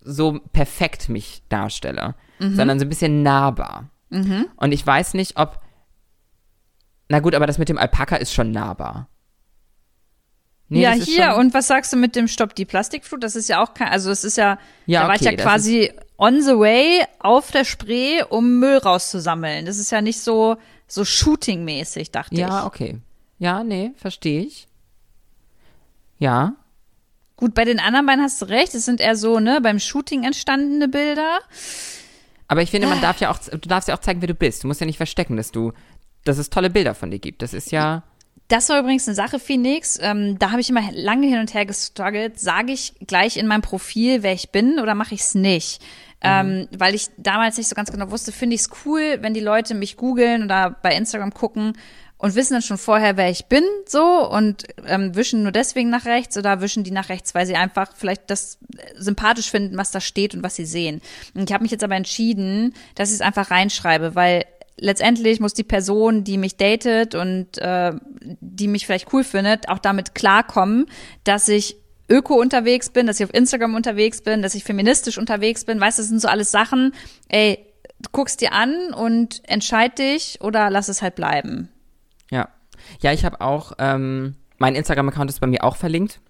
so 0.00 0.38
perfekt 0.52 1.08
mich 1.08 1.42
darstelle, 1.48 2.14
sondern 2.38 2.78
so 2.78 2.84
ein 2.84 2.88
bisschen 2.88 3.22
nahbar. 3.22 3.90
Und 4.56 4.72
ich 4.72 4.86
weiß 4.86 5.14
nicht, 5.14 5.36
ob, 5.38 5.60
na 7.08 7.18
gut, 7.20 7.34
aber 7.34 7.46
das 7.46 7.58
mit 7.58 7.68
dem 7.68 7.78
Alpaka 7.78 8.16
ist 8.16 8.32
schon 8.32 8.50
nahbar. 8.52 9.08
Nee, 10.68 10.82
ja, 10.82 10.90
hier, 10.92 11.36
und 11.36 11.54
was 11.54 11.68
sagst 11.68 11.92
du 11.92 11.96
mit 11.96 12.16
dem 12.16 12.26
Stopp 12.26 12.54
die 12.56 12.64
Plastikflut? 12.64 13.22
Das 13.22 13.36
ist 13.36 13.48
ja 13.48 13.62
auch 13.62 13.72
kein, 13.74 13.88
also 13.88 14.10
es 14.10 14.24
ist 14.24 14.36
ja, 14.36 14.58
Ja, 14.86 15.02
da 15.02 15.08
war 15.08 15.14
ich 15.14 15.20
ja 15.20 15.32
quasi 15.32 15.92
on 16.18 16.42
the 16.42 16.58
way 16.58 17.04
auf 17.20 17.52
der 17.52 17.64
Spree, 17.64 18.22
um 18.28 18.58
Müll 18.58 18.78
rauszusammeln. 18.78 19.64
Das 19.66 19.78
ist 19.78 19.92
ja 19.92 20.00
nicht 20.00 20.20
so, 20.20 20.56
so 20.88 21.04
shooting-mäßig, 21.04 22.10
dachte 22.10 22.34
Ja, 22.34 22.60
ich. 22.60 22.66
okay. 22.66 22.98
Ja, 23.38 23.62
nee, 23.62 23.92
verstehe 23.96 24.42
ich. 24.42 24.66
Ja. 26.18 26.54
Gut, 27.36 27.54
bei 27.54 27.64
den 27.64 27.78
anderen 27.78 28.06
beiden 28.06 28.24
hast 28.24 28.40
du 28.40 28.46
recht. 28.46 28.74
Es 28.74 28.86
sind 28.86 29.00
eher 29.00 29.14
so, 29.14 29.38
ne, 29.38 29.60
beim 29.62 29.78
Shooting 29.78 30.24
entstandene 30.24 30.88
Bilder. 30.88 31.38
Aber 32.48 32.62
ich 32.62 32.70
finde, 32.70 32.86
man 32.88 33.00
darf 33.00 33.20
ja 33.20 33.30
auch, 33.30 33.38
du 33.38 33.58
darfst 33.58 33.88
ja 33.88 33.94
auch 33.94 34.00
zeigen, 34.00 34.20
wer 34.22 34.28
du 34.28 34.34
bist. 34.34 34.64
Du 34.64 34.68
musst 34.68 34.80
ja 34.80 34.86
nicht 34.86 34.96
verstecken, 34.96 35.36
dass 35.36 35.52
du, 35.52 35.72
dass 36.24 36.38
es 36.38 36.48
tolle 36.48 36.70
Bilder 36.70 36.94
von 36.94 37.10
dir 37.10 37.18
gibt. 37.18 37.42
Das 37.42 37.52
ist 37.52 37.70
ja, 37.72 38.04
Das 38.48 38.68
war 38.68 38.78
übrigens 38.78 39.08
eine 39.08 39.14
Sache, 39.14 39.38
Phoenix. 39.38 39.98
Ähm, 40.00 40.38
da 40.38 40.52
habe 40.52 40.60
ich 40.60 40.70
immer 40.70 40.82
lange 40.92 41.26
hin 41.26 41.40
und 41.40 41.52
her 41.54 41.66
gestruggelt. 41.66 42.38
Sage 42.38 42.72
ich 42.72 42.94
gleich 43.06 43.36
in 43.36 43.46
meinem 43.46 43.62
Profil, 43.62 44.22
wer 44.22 44.32
ich 44.32 44.50
bin, 44.50 44.78
oder 44.78 44.94
mache 44.94 45.14
ich 45.14 45.22
es 45.22 45.34
nicht? 45.34 45.82
Ähm, 46.22 46.66
weil 46.76 46.94
ich 46.94 47.08
damals 47.18 47.56
nicht 47.56 47.68
so 47.68 47.74
ganz 47.74 47.92
genau 47.92 48.10
wusste, 48.10 48.32
finde 48.32 48.54
ich 48.54 48.62
es 48.62 48.70
cool, 48.84 49.18
wenn 49.20 49.34
die 49.34 49.40
Leute 49.40 49.74
mich 49.74 49.96
googeln 49.96 50.42
oder 50.42 50.70
bei 50.82 50.96
Instagram 50.96 51.32
gucken 51.32 51.74
und 52.18 52.34
wissen 52.34 52.54
dann 52.54 52.62
schon 52.62 52.78
vorher, 52.78 53.16
wer 53.16 53.30
ich 53.30 53.46
bin, 53.46 53.62
so 53.86 54.28
und 54.28 54.64
ähm, 54.86 55.14
wischen 55.14 55.42
nur 55.42 55.52
deswegen 55.52 55.90
nach 55.90 56.06
rechts 56.06 56.36
oder 56.36 56.60
wischen 56.62 56.82
die 56.82 56.90
nach 56.90 57.10
rechts, 57.10 57.34
weil 57.34 57.46
sie 57.46 57.54
einfach 57.54 57.90
vielleicht 57.94 58.30
das 58.30 58.58
sympathisch 58.96 59.50
finden, 59.50 59.76
was 59.76 59.90
da 59.90 60.00
steht 60.00 60.34
und 60.34 60.42
was 60.42 60.56
sie 60.56 60.64
sehen. 60.64 61.02
Und 61.34 61.48
ich 61.48 61.52
habe 61.52 61.62
mich 61.62 61.72
jetzt 61.72 61.84
aber 61.84 61.96
entschieden, 61.96 62.74
dass 62.94 63.10
ich 63.10 63.16
es 63.16 63.20
einfach 63.20 63.50
reinschreibe, 63.50 64.14
weil 64.14 64.46
letztendlich 64.78 65.40
muss 65.40 65.54
die 65.54 65.64
Person, 65.64 66.24
die 66.24 66.38
mich 66.38 66.56
datet 66.56 67.14
und 67.14 67.58
äh, 67.58 67.92
die 68.20 68.68
mich 68.68 68.86
vielleicht 68.86 69.12
cool 69.12 69.24
findet, 69.24 69.68
auch 69.68 69.78
damit 69.78 70.14
klarkommen, 70.14 70.86
dass 71.24 71.48
ich 71.48 71.76
öko 72.08 72.34
unterwegs 72.40 72.90
bin, 72.90 73.06
dass 73.06 73.18
ich 73.18 73.24
auf 73.24 73.34
Instagram 73.34 73.74
unterwegs 73.74 74.22
bin, 74.22 74.42
dass 74.42 74.54
ich 74.54 74.64
feministisch 74.64 75.18
unterwegs 75.18 75.64
bin. 75.64 75.80
Weißt 75.80 75.98
du, 75.98 76.02
das 76.02 76.08
sind 76.08 76.20
so 76.20 76.28
alles 76.28 76.50
Sachen, 76.50 76.92
ey, 77.28 77.58
du 77.98 78.10
guckst 78.12 78.40
dir 78.40 78.52
an 78.52 78.92
und 78.94 79.42
entscheid 79.48 79.98
dich 79.98 80.38
oder 80.40 80.70
lass 80.70 80.88
es 80.88 81.02
halt 81.02 81.14
bleiben. 81.14 81.68
ja. 82.30 82.48
Ja, 83.00 83.12
ich 83.12 83.24
habe 83.24 83.40
auch, 83.40 83.72
ähm, 83.78 84.36
mein 84.58 84.76
Instagram-Account 84.76 85.30
ist 85.30 85.40
bei 85.40 85.46
mir 85.48 85.64
auch 85.64 85.76
verlinkt. 85.76 86.20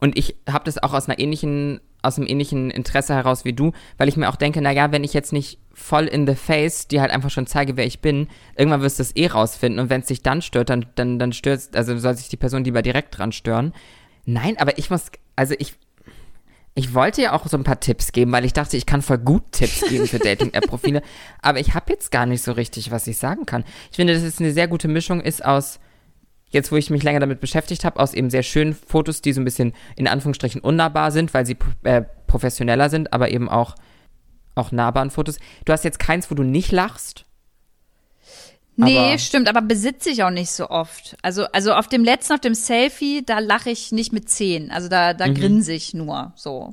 Und 0.00 0.16
ich 0.16 0.36
habe 0.48 0.64
das 0.64 0.82
auch 0.82 0.92
aus 0.92 1.08
einer 1.08 1.18
ähnlichen, 1.18 1.80
aus 2.02 2.18
einem 2.18 2.28
ähnlichen 2.28 2.70
Interesse 2.70 3.14
heraus 3.14 3.44
wie 3.44 3.52
du, 3.52 3.72
weil 3.96 4.08
ich 4.08 4.16
mir 4.16 4.28
auch 4.28 4.36
denke, 4.36 4.60
na 4.62 4.70
ja, 4.70 4.92
wenn 4.92 5.04
ich 5.04 5.12
jetzt 5.12 5.32
nicht 5.32 5.58
voll 5.72 6.04
in 6.04 6.26
the 6.26 6.34
face 6.34 6.88
dir 6.88 7.00
halt 7.00 7.10
einfach 7.10 7.30
schon 7.30 7.46
zeige, 7.46 7.76
wer 7.76 7.86
ich 7.86 8.00
bin, 8.00 8.28
irgendwann 8.56 8.82
wirst 8.82 8.98
du 8.98 9.02
es 9.02 9.16
eh 9.16 9.26
rausfinden 9.26 9.80
und 9.80 9.90
wenn 9.90 10.00
es 10.00 10.06
dich 10.06 10.22
dann 10.22 10.42
stört, 10.42 10.70
dann, 10.70 10.86
dann, 10.94 11.18
dann 11.18 11.32
stört 11.32 11.74
also 11.74 11.96
soll 11.98 12.16
sich 12.16 12.28
die 12.28 12.36
Person 12.36 12.64
lieber 12.64 12.82
direkt 12.82 13.18
dran 13.18 13.32
stören. 13.32 13.72
Nein, 14.24 14.56
aber 14.58 14.78
ich 14.78 14.90
muss, 14.90 15.06
also 15.36 15.54
ich, 15.58 15.74
ich 16.74 16.94
wollte 16.94 17.22
ja 17.22 17.32
auch 17.32 17.46
so 17.46 17.56
ein 17.56 17.64
paar 17.64 17.80
Tipps 17.80 18.12
geben, 18.12 18.30
weil 18.30 18.44
ich 18.44 18.52
dachte, 18.52 18.76
ich 18.76 18.86
kann 18.86 19.02
voll 19.02 19.18
gut 19.18 19.50
Tipps 19.50 19.80
geben 19.88 20.06
für 20.06 20.18
Dating-App-Profile. 20.20 21.02
aber 21.42 21.58
ich 21.58 21.74
habe 21.74 21.92
jetzt 21.92 22.12
gar 22.12 22.26
nicht 22.26 22.42
so 22.42 22.52
richtig, 22.52 22.92
was 22.92 23.06
ich 23.08 23.18
sagen 23.18 23.46
kann. 23.46 23.64
Ich 23.90 23.96
finde, 23.96 24.14
dass 24.14 24.22
es 24.22 24.38
eine 24.38 24.52
sehr 24.52 24.68
gute 24.68 24.86
Mischung 24.86 25.20
ist 25.20 25.44
aus, 25.44 25.80
jetzt 26.50 26.72
wo 26.72 26.76
ich 26.76 26.90
mich 26.90 27.02
länger 27.02 27.20
damit 27.20 27.40
beschäftigt 27.40 27.84
habe, 27.84 28.00
aus 28.00 28.14
eben 28.14 28.30
sehr 28.30 28.42
schönen 28.42 28.74
Fotos, 28.74 29.22
die 29.22 29.32
so 29.32 29.40
ein 29.40 29.44
bisschen 29.44 29.74
in 29.96 30.08
Anführungsstrichen 30.08 30.60
unnahbar 30.60 31.10
sind, 31.10 31.34
weil 31.34 31.46
sie 31.46 31.56
äh, 31.82 32.02
professioneller 32.26 32.90
sind, 32.90 33.12
aber 33.12 33.30
eben 33.30 33.48
auch, 33.48 33.74
auch 34.54 34.72
nahbaren 34.72 35.10
Fotos. 35.10 35.38
Du 35.64 35.72
hast 35.72 35.84
jetzt 35.84 35.98
keins, 35.98 36.30
wo 36.30 36.34
du 36.34 36.42
nicht 36.42 36.72
lachst. 36.72 37.24
Nee, 38.76 38.96
Aber- 38.96 39.18
stimmt, 39.18 39.48
aber 39.48 39.60
besitze 39.60 40.08
ich 40.10 40.22
auch 40.22 40.30
nicht 40.30 40.50
so 40.50 40.70
oft. 40.70 41.16
Also, 41.22 41.46
also 41.46 41.72
auf 41.74 41.88
dem 41.88 42.04
letzten, 42.04 42.34
auf 42.34 42.40
dem 42.40 42.54
Selfie, 42.54 43.24
da 43.26 43.40
lache 43.40 43.70
ich 43.70 43.90
nicht 43.90 44.12
mit 44.12 44.30
zehn. 44.30 44.70
Also 44.70 44.88
da, 44.88 45.14
da 45.14 45.26
grinse 45.28 45.72
ich 45.72 45.94
nur 45.94 46.32
so. 46.36 46.72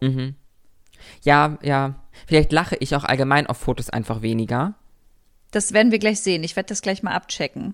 Ja, 1.24 1.58
ja. 1.64 1.96
Vielleicht 2.28 2.52
lache 2.52 2.76
ich 2.80 2.96
auch 2.96 3.04
allgemein 3.04 3.48
auf 3.48 3.58
Fotos 3.58 3.90
einfach 3.90 4.22
weniger. 4.22 4.76
Das 5.50 5.74
werden 5.74 5.92
wir 5.92 6.00
gleich 6.00 6.20
sehen. 6.22 6.44
Ich 6.44 6.56
werde 6.56 6.68
das 6.68 6.82
gleich 6.82 7.02
mal 7.02 7.14
abchecken. 7.14 7.74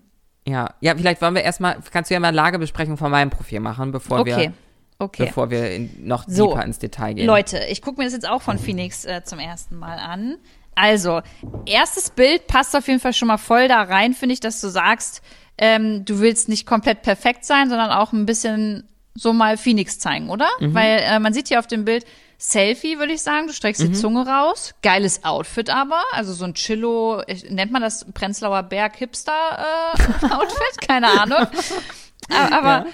Ja, 0.51 0.73
ja, 0.81 0.95
vielleicht 0.95 1.21
wollen 1.21 1.35
wir 1.35 1.43
erstmal, 1.43 1.77
kannst 1.91 2.09
du 2.09 2.13
ja 2.13 2.19
mal 2.19 2.27
eine 2.29 2.37
Lagebesprechung 2.37 2.97
von 2.97 3.09
meinem 3.11 3.29
Profil 3.29 3.59
machen, 3.59 3.91
bevor 3.91 4.19
Okay. 4.19 4.35
wir, 4.47 4.53
Okay. 4.99 5.25
bevor 5.25 5.49
wir 5.49 5.71
in, 5.71 6.05
noch 6.07 6.25
So, 6.27 6.49
tiefer 6.49 6.63
ins 6.65 6.77
Detail 6.79 7.13
gehen. 7.13 7.25
Leute, 7.25 7.59
ich 7.69 7.81
gucke 7.81 7.97
mir 7.99 8.03
das 8.05 8.13
jetzt 8.13 8.29
auch 8.29 8.41
von 8.41 8.57
Phoenix 8.59 9.05
äh, 9.05 9.23
zum 9.23 9.39
ersten 9.39 9.77
Mal 9.77 9.97
an. 9.97 10.37
Also, 10.75 11.21
erstes 11.65 12.11
Bild 12.11 12.47
passt 12.47 12.75
auf 12.75 12.87
jeden 12.87 12.99
Fall 12.99 13.13
schon 13.13 13.27
mal 13.27 13.37
voll 13.37 13.67
da 13.67 13.81
rein, 13.81 14.13
finde 14.13 14.33
ich, 14.33 14.39
dass 14.39 14.61
du 14.61 14.67
sagst, 14.69 15.21
ähm, 15.57 16.05
du 16.05 16.19
willst 16.19 16.49
nicht 16.49 16.65
komplett 16.65 17.01
perfekt 17.01 17.45
sein, 17.45 17.69
sondern 17.69 17.91
auch 17.91 18.13
ein 18.13 18.25
bisschen 18.25 18.87
so 19.13 19.33
mal 19.33 19.57
Phoenix 19.57 19.99
zeigen, 19.99 20.29
oder? 20.29 20.47
Weil 20.59 20.99
äh, 21.03 21.19
man 21.19 21.33
sieht 21.33 21.49
hier 21.49 21.59
auf 21.59 21.67
dem 21.67 21.83
Bild 21.83 22.05
Selfie, 22.43 22.97
würde 22.97 23.13
ich 23.13 23.21
sagen. 23.21 23.45
Du 23.45 23.53
streckst 23.53 23.83
die 23.83 23.91
Zunge 23.91 24.25
raus. 24.25 24.73
Geiles 24.81 25.23
Outfit 25.23 25.69
aber. 25.69 26.01
Also 26.11 26.33
so 26.33 26.43
ein 26.43 26.55
Chillo, 26.55 27.21
nennt 27.49 27.71
man 27.71 27.83
das 27.83 28.03
Prenzlauer 28.13 28.63
Berg 28.63 28.95
Hipster 28.95 29.93
äh, 29.93 30.25
Outfit? 30.33 30.81
Keine 30.87 31.07
Ahnung. 31.21 31.47
Aber, 32.29 32.55
aber 32.55 32.85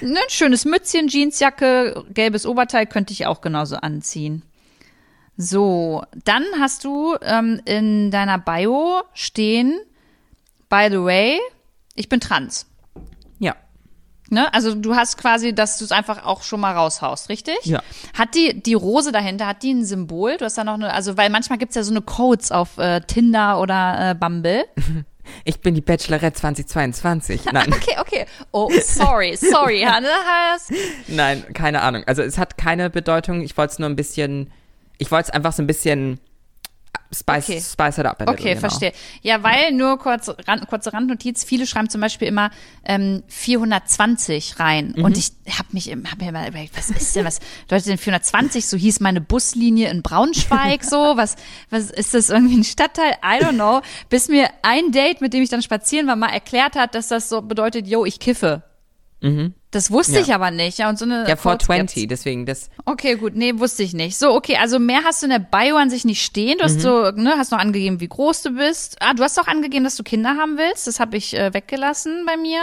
ne, 0.00 0.20
ein 0.20 0.30
schönes 0.30 0.64
Mützchen, 0.64 1.08
Jeansjacke, 1.08 2.04
gelbes 2.10 2.46
Oberteil 2.46 2.86
könnte 2.86 3.12
ich 3.12 3.26
auch 3.26 3.40
genauso 3.40 3.76
anziehen. 3.76 4.42
So, 5.36 6.04
dann 6.24 6.44
hast 6.60 6.84
du 6.84 7.16
ähm, 7.20 7.60
in 7.64 8.12
deiner 8.12 8.38
Bio 8.38 9.02
stehen, 9.12 9.80
by 10.68 10.86
the 10.88 11.02
way, 11.02 11.40
ich 11.96 12.08
bin 12.08 12.20
trans. 12.20 12.66
Ne? 14.28 14.52
Also 14.52 14.74
du 14.74 14.94
hast 14.96 15.18
quasi, 15.18 15.54
dass 15.54 15.78
du 15.78 15.84
es 15.84 15.92
einfach 15.92 16.24
auch 16.24 16.42
schon 16.42 16.60
mal 16.60 16.72
raushaust, 16.74 17.28
richtig? 17.28 17.56
Ja. 17.64 17.80
Hat 18.18 18.34
die, 18.34 18.60
die 18.60 18.74
Rose 18.74 19.12
dahinter, 19.12 19.46
hat 19.46 19.62
die 19.62 19.72
ein 19.72 19.84
Symbol? 19.84 20.36
Du 20.36 20.44
hast 20.44 20.58
da 20.58 20.64
noch 20.64 20.74
eine, 20.74 20.92
also 20.92 21.16
weil 21.16 21.30
manchmal 21.30 21.58
gibt's 21.58 21.76
ja 21.76 21.82
so 21.84 21.92
eine 21.92 22.02
Codes 22.02 22.50
auf 22.50 22.76
äh, 22.78 23.00
Tinder 23.02 23.60
oder 23.60 24.10
äh, 24.10 24.14
Bumble. 24.14 24.64
Ich 25.44 25.58
bin 25.58 25.74
die 25.74 25.80
Bachelorette 25.80 26.34
2022. 26.38 27.46
Nein, 27.52 27.72
Okay, 27.72 27.96
okay. 28.00 28.26
Oh, 28.52 28.70
sorry, 28.80 29.36
sorry, 29.36 29.80
Hanne. 29.84 30.06
Hast- 30.24 30.70
nein, 31.08 31.44
keine 31.52 31.82
Ahnung. 31.82 32.04
Also 32.06 32.22
es 32.22 32.38
hat 32.38 32.56
keine 32.56 32.90
Bedeutung. 32.90 33.40
Ich 33.42 33.56
wollte 33.56 33.72
es 33.72 33.78
nur 33.80 33.88
ein 33.88 33.96
bisschen, 33.96 34.52
ich 34.98 35.10
wollte 35.10 35.30
es 35.30 35.30
einfach 35.34 35.52
so 35.52 35.64
ein 35.64 35.66
bisschen 35.66 36.20
spice, 37.12 37.48
Okay. 37.50 37.60
spice 37.60 37.98
it 37.98 38.06
up 38.06 38.20
a 38.20 38.24
little, 38.24 38.34
Okay, 38.34 38.54
genau. 38.54 38.60
verstehe. 38.60 38.92
Ja, 39.22 39.42
weil 39.42 39.72
nur 39.72 39.98
kurz, 39.98 40.28
ran, 40.46 40.60
kurze 40.68 40.92
Randnotiz, 40.92 41.44
viele 41.44 41.66
schreiben 41.66 41.88
zum 41.88 42.00
Beispiel 42.00 42.28
immer 42.28 42.50
ähm, 42.84 43.22
420 43.28 44.58
rein. 44.58 44.94
Mhm. 44.96 45.04
Und 45.04 45.16
ich 45.16 45.32
habe 45.58 45.68
mich 45.72 45.90
hab 45.90 46.18
mir 46.20 46.28
immer 46.28 46.48
überlegt, 46.48 46.76
was 46.76 46.90
ist 46.90 47.14
denn, 47.16 47.24
was 47.24 47.40
bedeutet 47.62 47.88
denn 47.88 47.98
420? 47.98 48.66
So 48.66 48.76
hieß 48.76 49.00
meine 49.00 49.20
Buslinie 49.20 49.90
in 49.90 50.02
Braunschweig 50.02 50.84
so. 50.84 51.16
Was, 51.16 51.36
was 51.70 51.90
ist 51.90 52.14
das 52.14 52.30
irgendwie 52.30 52.58
ein 52.58 52.64
Stadtteil? 52.64 53.12
I 53.24 53.42
don't 53.42 53.54
know. 53.54 53.82
Bis 54.08 54.28
mir 54.28 54.48
ein 54.62 54.92
Date, 54.92 55.20
mit 55.20 55.32
dem 55.32 55.42
ich 55.42 55.48
dann 55.50 55.62
spazieren 55.62 56.06
war, 56.06 56.16
mal 56.16 56.30
erklärt 56.30 56.76
hat, 56.76 56.94
dass 56.94 57.08
das 57.08 57.28
so 57.28 57.42
bedeutet, 57.42 57.86
yo, 57.86 58.04
ich 58.04 58.18
kiffe. 58.20 58.62
Das 59.76 59.90
wusste 59.90 60.12
Mhm. 60.12 60.16
Ja. 60.18 60.22
ich 60.22 60.34
aber 60.34 60.50
nicht. 60.50 60.78
Ja, 60.78 60.88
und 60.88 60.98
so 60.98 61.04
eine 61.04 61.20
Ja, 61.28 61.36
Codes 61.36 61.66
420, 61.66 61.94
gibt's. 61.94 62.08
deswegen 62.08 62.46
das. 62.46 62.70
Okay, 62.86 63.16
gut, 63.16 63.34
nee, 63.36 63.52
wusste 63.58 63.82
ich 63.82 63.92
nicht. 63.92 64.16
So, 64.16 64.32
okay, 64.34 64.56
also 64.56 64.78
mehr 64.78 65.02
hast 65.04 65.20
du 65.22 65.26
in 65.26 65.30
der 65.30 65.38
Bio 65.38 65.76
an 65.76 65.90
sich 65.90 66.04
nicht 66.06 66.22
stehen. 66.24 66.56
Du 66.58 66.64
Mhm. 66.64 66.68
hast 66.68 66.80
so, 66.80 67.10
ne, 67.10 67.34
hast 67.36 67.52
noch 67.52 67.58
angegeben, 67.58 68.00
wie 68.00 68.08
groß 68.08 68.42
du 68.42 68.50
bist. 68.52 68.96
Ah, 69.00 69.12
du 69.12 69.22
hast 69.22 69.38
auch 69.38 69.46
angegeben, 69.48 69.84
dass 69.84 69.96
du 69.96 70.02
Kinder 70.02 70.30
haben 70.30 70.56
willst. 70.56 70.86
Das 70.86 70.98
habe 70.98 71.16
ich 71.18 71.36
äh, 71.36 71.52
weggelassen 71.52 72.24
bei 72.26 72.36
mir. 72.36 72.60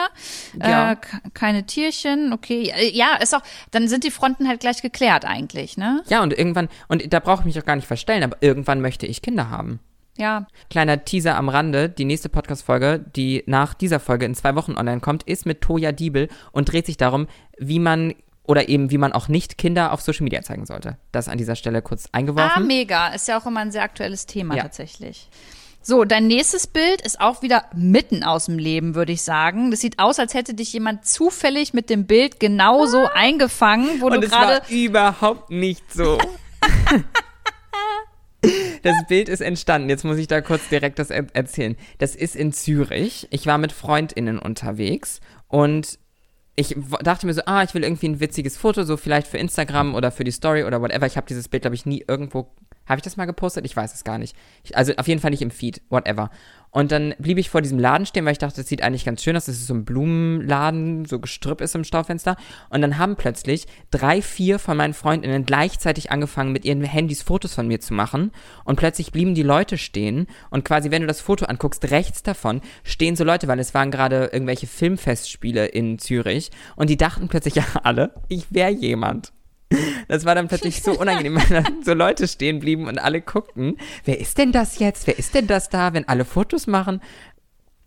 Ja. 0.60 0.93
Äh, 0.93 0.95
keine 1.34 1.65
Tierchen, 1.65 2.34
okay. 2.34 2.63
Ja, 2.91 3.04
Ja, 3.13 3.15
ist 3.21 3.36
auch, 3.36 3.41
dann 3.71 3.88
sind 3.88 4.04
die 4.04 4.12
Fronten 4.12 4.47
halt 4.47 4.60
gleich 4.60 4.82
geklärt 4.82 5.23
eigentlich, 5.26 5.78
ne? 5.78 6.02
Ja, 6.10 6.23
und 6.23 6.34
irgendwann, 6.38 6.67
und 6.88 7.13
da 7.13 7.19
brauche 7.19 7.41
ich 7.41 7.45
mich 7.45 7.60
auch 7.60 7.65
gar 7.65 7.76
nicht 7.76 7.88
verstellen, 7.88 8.23
aber 8.23 8.38
irgendwann 8.41 8.82
möchte 8.82 9.06
ich 9.06 9.21
Kinder 9.21 9.49
haben. 9.52 9.80
Ja. 10.17 10.45
Kleiner 10.69 11.04
Teaser 11.06 11.36
am 11.36 11.49
Rande, 11.49 11.89
die 11.89 12.06
nächste 12.06 12.30
Podcast-Folge, 12.30 13.04
die 13.15 13.43
nach 13.47 13.73
dieser 13.73 13.99
Folge 13.99 14.26
in 14.26 14.36
zwei 14.36 14.56
Wochen 14.56 14.78
online 14.78 14.99
kommt, 15.02 15.23
ist 15.23 15.45
mit 15.45 15.62
Toja 15.62 15.91
Diebel 15.91 16.30
und 16.52 16.71
dreht 16.71 16.86
sich 16.86 16.97
darum, 16.97 17.28
wie 17.58 17.80
man 17.80 18.13
oder 18.45 18.67
eben 18.69 18.91
wie 18.91 18.97
man 18.97 19.13
auch 19.13 19.28
nicht 19.30 19.58
Kinder 19.58 19.93
auf 19.93 20.02
Social 20.02 20.23
Media 20.26 20.41
zeigen 20.41 20.65
sollte. 20.65 20.97
Das 21.13 21.30
an 21.30 21.38
dieser 21.38 21.56
Stelle 21.56 21.82
kurz 21.82 22.06
Ah, 22.08 22.17
eingeworfen. 22.17 22.67
mega. 22.67 23.08
Ist 23.08 23.28
ja 23.28 23.39
auch 23.39 23.45
immer 23.45 23.62
ein 23.62 23.71
sehr 23.71 23.84
aktuelles 23.84 24.26
Thema 24.26 24.56
Ja. 24.56 24.63
tatsächlich. 24.63 25.30
So, 25.82 26.04
dein 26.06 26.28
nächstes 26.28 26.67
Bild 26.67 27.02
ist 27.02 27.19
auch 27.19 27.41
wieder 27.41 27.65
mitten 27.76 28.23
aus 28.23 28.45
dem 28.45 28.58
Leben, 28.60 28.95
würde 28.95 29.12
ich 29.13 29.21
sagen. 29.21 29.71
Das 29.71 29.80
sieht 29.82 29.99
aus, 29.99 30.19
als 30.19 30.34
hätte 30.34 30.54
dich 30.54 30.71
jemand 30.73 31.06
zufällig 31.06 31.73
mit 31.73 31.89
dem 31.89 32.06
Bild 32.06 32.39
genauso 32.39 33.06
eingefangen, 33.13 33.99
wo 34.02 34.06
und 34.08 34.13
du 34.15 34.19
gerade 34.21 34.62
war 34.62 34.69
überhaupt 34.69 35.49
nicht 35.49 35.91
so. 35.91 36.17
Das 38.84 38.95
Bild 39.08 39.29
ist 39.29 39.41
entstanden. 39.41 39.89
Jetzt 39.89 40.03
muss 40.03 40.17
ich 40.17 40.27
da 40.27 40.41
kurz 40.41 40.67
direkt 40.67 40.99
das 40.99 41.10
er 41.10 41.25
erzählen. 41.34 41.77
Das 41.99 42.15
ist 42.15 42.36
in 42.36 42.51
Zürich. 42.51 43.27
Ich 43.32 43.47
war 43.47 43.58
mit 43.58 43.71
FreundInnen 43.71 44.39
unterwegs 44.39 45.21
und 45.47 45.99
ich 46.56 46.75
dachte 47.01 47.25
mir 47.25 47.34
so, 47.34 47.41
ah, 47.45 47.63
ich 47.63 47.73
will 47.73 47.84
irgendwie 47.84 48.10
ein 48.10 48.19
witziges 48.19 48.58
Foto, 48.58 48.84
so 48.84 48.95
vielleicht 48.95 49.25
für 49.25 49.38
Instagram 49.38 49.95
oder 49.95 50.12
für 50.12 50.23
die 50.23 50.32
Story 50.32 50.63
oder 50.63 50.82
whatever. 50.82 51.08
Ich 51.08 51.17
habe 51.17 51.25
dieses 51.27 51.47
Bild, 51.47 51.63
glaube 51.63 51.75
ich, 51.75 51.86
nie 51.86 52.03
irgendwo. 52.08 52.53
Habe 52.86 53.00
ich 53.00 53.04
das 53.04 53.17
mal 53.17 53.26
gepostet? 53.26 53.65
Ich 53.65 53.76
weiß 53.76 53.93
es 53.93 54.04
gar 54.04 54.17
nicht. 54.17 54.36
Ich, 54.63 54.76
also 54.78 54.93
auf 54.98 55.08
jeden 55.08 55.22
Fall 55.22 55.32
nicht 55.32 55.41
im 55.41 55.52
Feed, 55.52 55.82
whatever. 55.89 56.30
Und 56.74 56.91
dann 56.91 57.13
blieb 57.19 57.38
ich 57.38 57.52
vor 57.52 57.62
diesem 57.62 57.78
Laden 57.78 58.08
stehen, 58.08 58.26
weil 58.26 58.32
ich 58.32 58.39
dachte, 58.39 58.62
das 58.62 58.67
sieht 58.67 58.82
eigentlich 58.82 59.06
ganz 59.06 59.24
schön 59.24 59.38
aus. 59.38 59.46
Das 59.46 59.56
ist 59.56 59.67
so 59.67 59.76
ein 59.76 59.86
Blumenladen, 59.86 61.06
so 61.06 61.19
Gestrüpp 61.19 61.62
ist 61.62 61.76
im 61.76 61.84
Staufenster. 61.84 62.36
Und 62.69 62.82
dann 62.82 62.98
haben 62.98 63.15
plötzlich 63.15 63.67
drei, 63.91 64.24
vier 64.24 64.58
von 64.58 64.76
meinen 64.76 64.96
Freundinnen 64.96 65.46
gleichzeitig 65.46 66.12
angefangen, 66.12 66.52
mit 66.52 66.65
ihren 66.65 66.84
Handys 66.84 67.22
Fotos 67.22 67.54
von 67.54 67.67
mir 67.67 67.80
zu 67.80 67.93
machen. 67.93 68.32
Und 68.65 68.78
plötzlich 68.78 69.12
blieben 69.12 69.36
die 69.36 69.43
Leute 69.43 69.78
stehen. 69.78 70.26
Und 70.50 70.65
quasi, 70.65 70.89
wenn 70.89 71.04
du 71.04 71.08
das 71.08 71.22
Foto 71.22 71.46
anguckst, 71.46 71.91
rechts 71.91 72.24
davon 72.24 72.62
stehen 72.84 73.15
so 73.15 73.24
Leute, 73.24 73.48
weil 73.48 73.60
es 73.60 73.76
waren 73.76 73.91
gerade 73.91 74.32
irgendwelche 74.34 74.65
Filmfestspiele 74.65 75.67
in 75.67 76.00
Zürich. 76.00 76.50
Und 76.76 76.89
die 76.89 76.98
dachten 76.98 77.28
plötzlich 77.28 77.54
ja 77.56 77.65
alle, 77.84 78.15
ich 78.30 78.52
wäre 78.52 78.72
jemand. 78.72 79.32
Das 80.07 80.25
war 80.25 80.36
dann 80.36 80.47
plötzlich 80.47 80.81
so 80.83 80.91
unangenehm, 80.99 81.36
weil 81.36 81.63
dann 81.63 81.83
so 81.83 81.93
Leute 81.93 82.27
stehen 82.27 82.59
blieben 82.59 82.88
und 82.88 82.99
alle 82.99 83.21
guckten, 83.21 83.77
wer 84.05 84.19
ist 84.19 84.38
denn 84.38 84.51
das 84.51 84.79
jetzt? 84.79 85.07
Wer 85.07 85.17
ist 85.17 85.33
denn 85.33 85.47
das 85.47 85.69
da, 85.69 85.93
wenn 85.93 86.07
alle 86.07 86.25
Fotos 86.25 86.67
machen? 86.67 87.01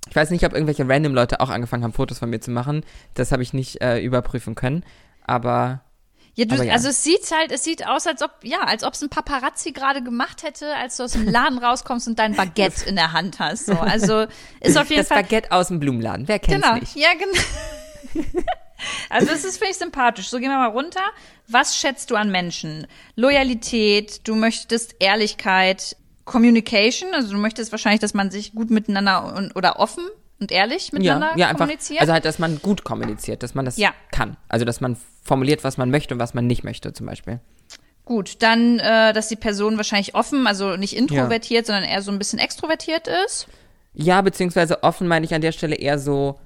Ich 0.08 0.14
weiß 0.16 0.30
nicht, 0.30 0.44
ob 0.44 0.52
irgendwelche 0.52 0.88
random 0.88 1.14
Leute 1.14 1.40
auch 1.40 1.50
angefangen 1.50 1.82
haben, 1.82 1.92
Fotos 1.92 2.18
von 2.20 2.30
mir 2.30 2.40
zu 2.40 2.50
machen. 2.50 2.84
Das 3.14 3.32
habe 3.32 3.42
ich 3.42 3.52
nicht 3.52 3.82
äh, 3.82 3.98
überprüfen 4.00 4.54
können. 4.54 4.84
Aber 5.24 5.82
Ja, 6.34 6.44
du, 6.44 6.54
Aber 6.54 6.64
ja. 6.64 6.74
also 6.74 6.88
es 6.88 7.02
sieht 7.02 7.28
halt, 7.32 7.50
es 7.50 7.64
sieht 7.64 7.86
aus, 7.86 8.06
als 8.06 8.22
ob, 8.22 8.30
ja, 8.44 8.60
als 8.60 8.84
ob 8.84 8.94
es 8.94 9.02
ein 9.02 9.08
Paparazzi 9.08 9.72
gerade 9.72 10.02
gemacht 10.02 10.42
hätte, 10.44 10.74
als 10.76 10.96
du 10.96 11.02
aus 11.04 11.12
dem 11.12 11.26
Laden 11.26 11.58
rauskommst 11.58 12.06
und 12.06 12.18
dein 12.18 12.34
Baguette 12.36 12.88
in 12.88 12.94
der 12.94 13.12
Hand 13.12 13.40
hast. 13.40 13.66
So, 13.66 13.72
also 13.74 14.26
ist 14.60 14.78
auf 14.78 14.88
jeden 14.90 15.00
das 15.00 15.08
Fall. 15.08 15.22
Baguette 15.22 15.50
aus 15.50 15.68
dem 15.68 15.80
Blumenladen, 15.80 16.28
wer 16.28 16.38
kennt's 16.38 16.64
genau, 16.64 16.78
nicht? 16.78 16.94
ja, 16.94 17.08
genau. 17.14 18.28
Also 19.10 19.28
das 19.28 19.44
ist, 19.44 19.58
finde 19.58 19.70
ich, 19.72 19.78
sympathisch. 19.78 20.28
So, 20.28 20.38
gehen 20.38 20.50
wir 20.50 20.58
mal 20.58 20.66
runter. 20.68 21.00
Was 21.48 21.76
schätzt 21.76 22.10
du 22.10 22.16
an 22.16 22.30
Menschen? 22.30 22.86
Loyalität, 23.14 24.26
du 24.28 24.34
möchtest 24.34 24.96
Ehrlichkeit, 25.00 25.96
Communication, 26.24 27.14
also 27.14 27.32
du 27.32 27.38
möchtest 27.38 27.70
wahrscheinlich, 27.72 28.00
dass 28.00 28.14
man 28.14 28.30
sich 28.30 28.52
gut 28.54 28.70
miteinander 28.70 29.34
und, 29.36 29.54
oder 29.56 29.78
offen 29.78 30.04
und 30.40 30.50
ehrlich 30.52 30.92
miteinander 30.92 31.30
Ja, 31.32 31.36
ja, 31.36 31.46
einfach. 31.48 31.60
kommuniziert. 31.60 32.00
Also 32.00 32.12
halt, 32.12 32.24
dass 32.24 32.38
man 32.38 32.60
gut 32.60 32.84
kommuniziert, 32.84 33.42
dass 33.42 33.54
man 33.54 33.64
das 33.64 33.76
Ja. 33.76 33.94
kann. 34.10 34.36
Also, 34.48 34.64
dass 34.64 34.80
man 34.80 34.96
formuliert, 35.22 35.64
was 35.64 35.76
man 35.78 35.90
möchte 35.90 36.14
und 36.14 36.20
was 36.20 36.34
man 36.34 36.46
nicht 36.46 36.64
möchte, 36.64 36.92
zum 36.92 37.06
Beispiel. 37.06 37.40
Gut, 38.04 38.42
dann, 38.42 38.78
äh, 38.78 39.12
dass 39.12 39.28
die 39.28 39.36
Person 39.36 39.76
wahrscheinlich 39.78 40.14
offen, 40.14 40.46
also 40.46 40.76
nicht 40.76 40.94
introvertiert, 40.96 41.66
sondern 41.66 41.84
eher 41.84 42.02
so 42.02 42.12
ein 42.12 42.18
bisschen 42.18 42.38
extrovertiert 42.38 43.08
ist. 43.26 43.46
Ja, 43.94 44.20
beziehungsweise 44.20 44.82
offen 44.82 45.08
meine 45.08 45.24
ich 45.24 45.34
an 45.34 45.40
der 45.40 45.52
Stelle 45.52 45.76
eher 45.76 45.98
so 45.98 46.38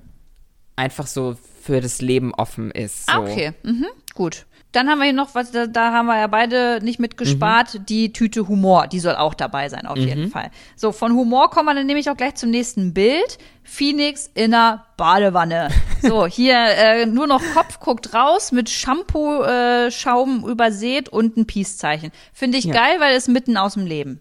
einfach 0.77 1.07
so 1.07 1.37
für 1.71 1.81
das 1.81 2.01
Leben 2.01 2.35
offen 2.35 2.71
ist. 2.73 3.07
So. 3.07 3.13
Ah, 3.13 3.21
okay, 3.21 3.53
mhm, 3.63 3.87
gut. 4.15 4.47
Dann 4.73 4.89
haben 4.89 4.99
wir 4.99 5.05
hier 5.07 5.13
noch 5.15 5.35
was, 5.35 5.51
da, 5.51 5.67
da 5.67 5.93
haben 5.93 6.07
wir 6.07 6.17
ja 6.19 6.27
beide 6.29 6.79
nicht 6.83 7.01
mitgespart, 7.01 7.75
Mhm. 7.75 7.87
die 7.87 8.13
Tüte 8.13 8.47
Humor, 8.47 8.87
die 8.87 9.01
soll 9.01 9.17
auch 9.17 9.35
dabei 9.35 9.69
sein, 9.69 9.85
auf 9.87 9.97
jeden 9.97 10.31
Fall. 10.31 10.51
So, 10.77 10.93
von 10.93 11.13
Humor 11.15 11.51
kommen 11.51 11.67
wir 11.69 11.75
dann 11.75 11.87
nämlich 11.87 12.09
auch 12.09 12.17
gleich 12.17 12.37
zum 12.37 12.51
nächsten 12.51 12.95
Bild. 12.95 13.39
Phoenix 13.65 14.31
in 14.35 14.51
der 14.53 14.85
Badewanne. 14.97 15.69
So, 16.03 16.27
hier 16.27 16.55
äh, 16.57 17.05
nur 17.07 17.27
noch 17.27 17.43
Kopf 17.55 17.79
guckt 17.79 18.15
raus, 18.15 18.53
mit 18.53 18.71
Shampoo-Schaum 18.71 20.45
übersät 20.49 21.09
und 21.09 21.37
ein 21.37 21.47
Peace-Zeichen. 21.47 22.11
Finde 22.33 22.57
ich 22.59 22.65
Ja. 22.65 22.75
geil, 22.75 22.97
weil 23.01 23.15
es 23.15 23.29
mitten 23.29 23.57
aus 23.57 23.75
dem 23.75 23.87
Leben. 23.87 24.21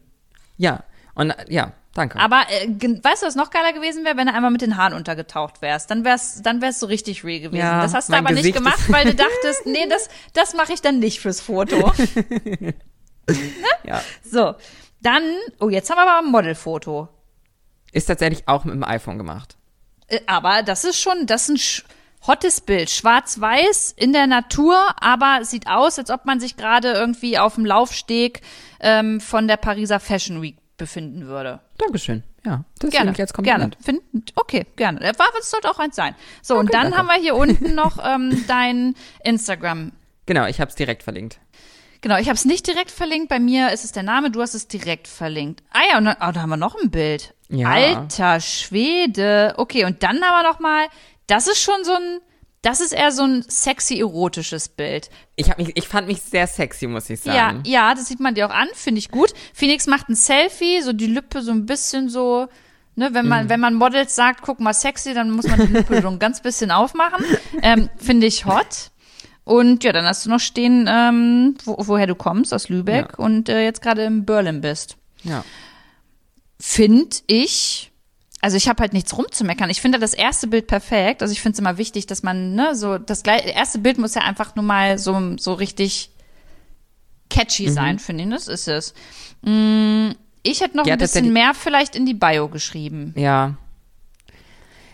Ja, 0.57 0.83
und 1.15 1.29
äh, 1.31 1.35
ja, 1.47 1.71
danke. 1.93 2.19
Aber 2.19 2.43
äh, 2.49 2.67
weißt 3.03 3.23
du, 3.23 3.27
was 3.27 3.35
noch 3.35 3.49
geiler 3.49 3.73
gewesen 3.73 4.05
wäre, 4.05 4.17
wenn 4.17 4.27
du 4.27 4.33
einmal 4.33 4.51
mit 4.51 4.61
den 4.61 4.77
Haaren 4.77 4.93
untergetaucht 4.93 5.61
wärst? 5.61 5.89
Dann 5.91 6.03
wär's, 6.05 6.41
dann 6.41 6.61
wär's 6.61 6.79
so 6.79 6.85
richtig 6.85 7.23
real 7.23 7.39
gewesen. 7.41 7.61
Ja, 7.61 7.81
das 7.81 7.93
hast 7.93 8.09
du 8.09 8.13
aber 8.13 8.29
nicht 8.31 8.39
Gesicht 8.43 8.57
gemacht, 8.57 8.79
ist- 8.79 8.91
weil 8.91 9.05
du 9.05 9.15
dachtest, 9.15 9.65
nee, 9.65 9.87
das, 9.89 10.09
das 10.33 10.53
mache 10.53 10.73
ich 10.73 10.81
dann 10.81 10.99
nicht 10.99 11.19
fürs 11.19 11.41
Foto. 11.41 11.91
ja. 13.83 14.01
So, 14.23 14.55
dann, 15.01 15.23
oh, 15.59 15.69
jetzt 15.69 15.89
haben 15.89 15.97
wir 15.97 16.09
aber 16.09 16.25
ein 16.25 16.31
Modelfoto. 16.31 17.09
Ist 17.91 18.05
tatsächlich 18.05 18.47
auch 18.47 18.65
mit 18.65 18.75
dem 18.75 18.83
iPhone 18.83 19.17
gemacht. 19.17 19.57
Äh, 20.07 20.19
Aber 20.27 20.63
das 20.63 20.83
ist 20.83 20.99
schon, 20.99 21.25
das 21.25 21.49
ist 21.49 21.83
ein 21.83 22.27
hottes 22.27 22.61
Bild. 22.61 22.89
Schwarz-Weiß 22.89 23.93
in 23.97 24.13
der 24.13 24.27
Natur, 24.27 24.77
aber 24.99 25.39
sieht 25.43 25.67
aus, 25.67 25.97
als 25.97 26.11
ob 26.11 26.25
man 26.25 26.39
sich 26.39 26.57
gerade 26.57 26.91
irgendwie 26.91 27.39
auf 27.39 27.55
dem 27.55 27.65
Laufsteg 27.65 28.41
ähm, 28.79 29.19
von 29.21 29.47
der 29.47 29.57
Pariser 29.57 29.99
Fashion 29.99 30.41
Week 30.41 30.57
befinden 30.77 31.27
würde. 31.27 31.61
Dankeschön. 31.79 32.23
Ja, 32.45 32.63
das 32.79 32.91
Gerne, 32.91 33.13
als 33.17 33.33
gerne. 33.33 33.71
Find, 33.81 34.01
okay, 34.35 34.65
gerne. 34.75 34.99
War, 34.99 35.27
das 35.37 35.49
sollte 35.49 35.69
auch 35.69 35.79
eins 35.79 35.95
sein. 35.95 36.15
So, 36.41 36.55
und 36.55 36.67
Okay, 36.67 36.73
dann 36.73 36.91
danke. 36.91 36.97
haben 36.97 37.07
wir 37.07 37.15
hier 37.21 37.35
unten 37.43 37.73
noch 37.75 37.97
ähm, 38.03 38.45
dein 38.47 38.95
Instagram. 39.23 39.91
Genau, 40.25 40.45
ich 40.45 40.61
habe 40.61 40.69
es 40.69 40.75
direkt 40.75 41.03
verlinkt. 41.03 41.39
Genau, 42.01 42.17
ich 42.17 42.27
habe 42.27 42.35
es 42.35 42.45
nicht 42.45 42.65
direkt 42.67 42.91
verlinkt. 42.91 43.27
Bei 43.29 43.39
mir 43.39 43.71
ist 43.71 43.83
es 43.83 43.91
der 43.91 44.03
Name, 44.03 44.31
du 44.31 44.41
hast 44.41 44.53
es 44.53 44.67
direkt 44.67 45.07
verlinkt. 45.07 45.63
Ah 45.71 45.81
ja, 45.91 45.97
und 45.97 46.05
dann, 46.05 46.15
oh, 46.21 46.31
da 46.31 46.41
haben 46.41 46.49
wir 46.49 46.57
noch 46.57 46.75
ein 46.81 46.91
Bild. 46.91 47.33
Ja. 47.49 47.69
Alter 47.69 48.39
Schwede. 48.39 49.55
Okay, 49.57 49.83
und 49.85 50.03
dann 50.03 50.21
haben 50.21 50.43
wir 50.43 50.49
noch 50.49 50.59
mal, 50.59 50.85
das 51.27 51.47
ist 51.47 51.61
schon 51.61 51.83
so 51.83 51.93
ein, 51.93 52.19
das 52.61 52.81
ist 52.81 52.91
eher 52.91 53.11
so 53.11 53.23
ein 53.23 53.45
sexy 53.47 53.99
erotisches 53.99 54.67
Bild. 54.69 55.09
Ich, 55.37 55.49
hab 55.49 55.57
mich, 55.57 55.71
ich 55.75 55.87
fand 55.87 56.07
mich 56.07 56.21
sehr 56.21 56.45
sexy, 56.47 56.87
muss 56.87 57.09
ich 57.09 57.23
Ja, 57.23 57.33
sagen. 57.33 57.63
ja, 57.65 57.93
das 57.95 58.07
sieht 58.07 58.19
man 58.19 58.35
dir 58.35 58.47
auch 58.47 58.53
an, 58.53 58.67
finde 58.73 58.99
ich 58.99 59.09
gut. 59.11 59.33
Phoenix 59.53 59.87
macht 59.87 60.09
ein 60.09 60.15
Selfie, 60.15 60.81
so 60.81 60.91
die 60.91 61.07
Lippe 61.07 61.41
so 61.41 61.51
ein 61.51 61.65
bisschen 61.65 62.09
so, 62.09 62.47
ne, 62.95 63.09
wenn 63.13 63.27
man, 63.27 63.47
wenn 63.49 63.59
man 63.61 63.75
Models 63.75 64.13
sagt, 64.15 64.41
guck 64.41 64.59
mal 64.59 64.73
sexy, 64.73 65.13
dann 65.13 65.31
muss 65.31 65.47
man 65.47 65.59
die 65.67 65.71
Lippe 65.73 66.01
so 66.01 66.09
ein 66.09 66.19
ganz 66.19 66.41
bisschen 66.41 66.71
aufmachen. 66.71 67.23
Ähm, 67.61 67.89
finde 67.97 68.27
ich 68.27 68.45
hot. 68.45 68.91
Und 69.45 69.83
ja, 69.83 69.93
dann 69.93 70.05
hast 70.05 70.25
du 70.25 70.29
noch 70.29 70.39
stehen, 70.41 70.85
ähm, 70.87 71.55
wo, 71.63 71.75
woher 71.79 72.07
du 72.07 72.13
kommst, 72.15 72.53
aus 72.53 72.69
Lübeck 72.69 73.07
Ja. 73.11 73.15
und 73.17 73.47
äh, 73.49 73.63
jetzt 73.63 73.81
gerade 73.81 74.03
in 74.03 74.25
Berlin 74.25 74.61
bist. 74.61 74.97
Ja. 75.23 75.43
Finde 76.59 77.15
ich, 77.27 77.88
also 78.41 78.55
ich 78.57 78.69
habe 78.69 78.81
halt 78.81 78.93
nichts 78.93 79.17
rumzumeckern. 79.17 79.69
Ich 79.69 79.81
finde 79.81 79.99
das 79.99 80.13
erste 80.13 80.47
Bild 80.47 80.67
perfekt. 80.67 81.21
Also 81.21 81.31
ich 81.31 81.41
finde 81.41 81.53
es 81.55 81.59
immer 81.59 81.77
wichtig, 81.77 82.07
dass 82.07 82.23
man, 82.23 82.55
ne, 82.55 82.75
so 82.75 82.97
das 82.97 83.23
gleiche, 83.23 83.49
erste 83.49 83.79
Bild 83.79 83.97
muss 83.97 84.15
ja 84.15 84.21
einfach 84.21 84.55
nur 84.55 84.63
mal 84.65 84.97
so, 84.97 85.35
so 85.37 85.53
richtig 85.53 86.09
catchy 87.29 87.67
Mhm. 87.67 87.73
sein, 87.73 87.99
finde 87.99 88.23
ich. 88.23 88.29
Das 88.29 88.47
ist 88.47 88.67
es. 88.67 88.93
Mm, 89.41 90.11
Ich 90.41 90.61
hätte 90.61 90.77
noch 90.77 90.85
Ja, 90.87 90.93
ein 90.93 90.99
bisschen 90.99 91.33
mehr 91.33 91.53
vielleicht 91.53 91.95
in 91.97 92.05
die 92.05 92.13
Bio 92.13 92.47
geschrieben. 92.47 93.13
Ja. 93.17 93.55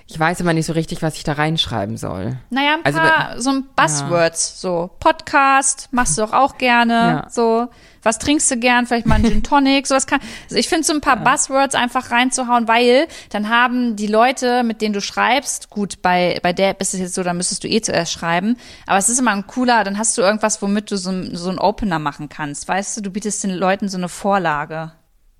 Ich 0.08 0.20
weiß 0.20 0.40
immer 0.40 0.54
nicht 0.54 0.68
so 0.68 0.74
richtig, 0.74 1.02
was 1.02 1.16
ich 1.18 1.24
da 1.24 1.34
reinschreiben 1.34 1.98
soll. 1.98 2.38
Naja, 2.52 2.76
ein 2.76 2.86
Also 2.86 3.00
paar, 3.00 3.42
so 3.42 3.50
ein 3.50 3.66
Buzzwords, 3.76 4.62
so 4.62 4.92
Podcast, 5.00 5.90
machst 5.92 6.16
du 6.18 6.22
doch 6.22 6.32
auch 6.32 6.60
gerne, 6.60 6.94
Ja. 6.94 7.28
so, 7.32 7.68
was 8.04 8.20
trinkst 8.20 8.52
du 8.52 8.58
gern, 8.58 8.86
vielleicht 8.86 9.08
mal 9.08 9.16
einen 9.16 9.26
Gin 9.26 9.42
Tonic, 9.42 9.88
sowas 9.88 10.06
kann, 10.06 10.20
also 10.44 10.58
ich 10.58 10.70
finde 10.70 10.84
so 10.84 10.94
ein 10.94 11.02
paar 11.02 11.18
Buzzwords 11.18 11.74
einfach 11.74 12.12
reinzuhauen, 12.12 12.68
weil 12.68 13.08
dann 13.32 13.50
haben 13.50 13.96
die 13.96 14.06
Leute, 14.06 14.62
mit 14.62 14.82
denen 14.84 14.94
du 14.94 15.02
schreibst, 15.02 15.72
gut, 15.72 16.04
bei, 16.04 16.40
bei 16.44 16.54
der 16.54 16.80
ist 16.80 16.94
es 16.94 17.00
jetzt 17.00 17.16
so, 17.16 17.24
da 17.24 17.34
müsstest 17.34 17.64
du 17.64 17.68
eh 17.68 17.82
zuerst 17.82 18.12
schreiben, 18.12 18.58
aber 18.86 19.00
es 19.00 19.10
ist 19.10 19.20
immer 19.20 19.32
ein 19.32 19.48
cooler, 19.48 19.84
dann 19.84 19.98
hast 19.98 20.16
du 20.20 20.22
irgendwas, 20.22 20.62
womit 20.62 20.92
du 20.92 20.98
so, 20.98 21.10
ein- 21.10 21.36
so 21.36 21.50
einen 21.50 21.58
Opener 21.58 21.98
machen 21.98 22.30
kannst, 22.30 22.68
weißt 22.68 22.96
du, 22.98 23.02
du 23.02 23.10
bietest 23.10 23.44
den 23.44 23.52
Leuten 23.56 23.90
so 23.90 23.98
eine 23.98 24.08
Vorlage. 24.10 24.92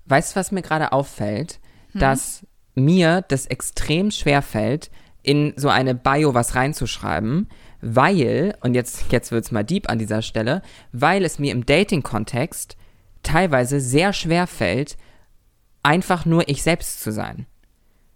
Weißt 0.06 0.34
du, 0.34 0.40
was 0.40 0.50
mir 0.50 0.62
gerade 0.62 0.90
auffällt? 0.92 1.60
Hm? 1.92 2.00
Dass 2.00 2.42
mir 2.76 3.24
das 3.26 3.46
extrem 3.46 4.12
schwer 4.12 4.42
fällt, 4.42 4.90
in 5.22 5.54
so 5.56 5.68
eine 5.68 5.96
Bio 5.96 6.34
was 6.34 6.54
reinzuschreiben, 6.54 7.48
weil, 7.80 8.56
und 8.60 8.74
jetzt, 8.74 9.10
jetzt 9.10 9.32
wird's 9.32 9.50
mal 9.50 9.64
deep 9.64 9.90
an 9.90 9.98
dieser 9.98 10.22
Stelle, 10.22 10.62
weil 10.92 11.24
es 11.24 11.40
mir 11.40 11.50
im 11.50 11.66
Dating-Kontext 11.66 12.76
teilweise 13.24 13.80
sehr 13.80 14.12
schwer 14.12 14.46
fällt, 14.46 14.96
einfach 15.82 16.24
nur 16.24 16.48
ich 16.48 16.62
selbst 16.62 17.02
zu 17.02 17.10
sein. 17.10 17.46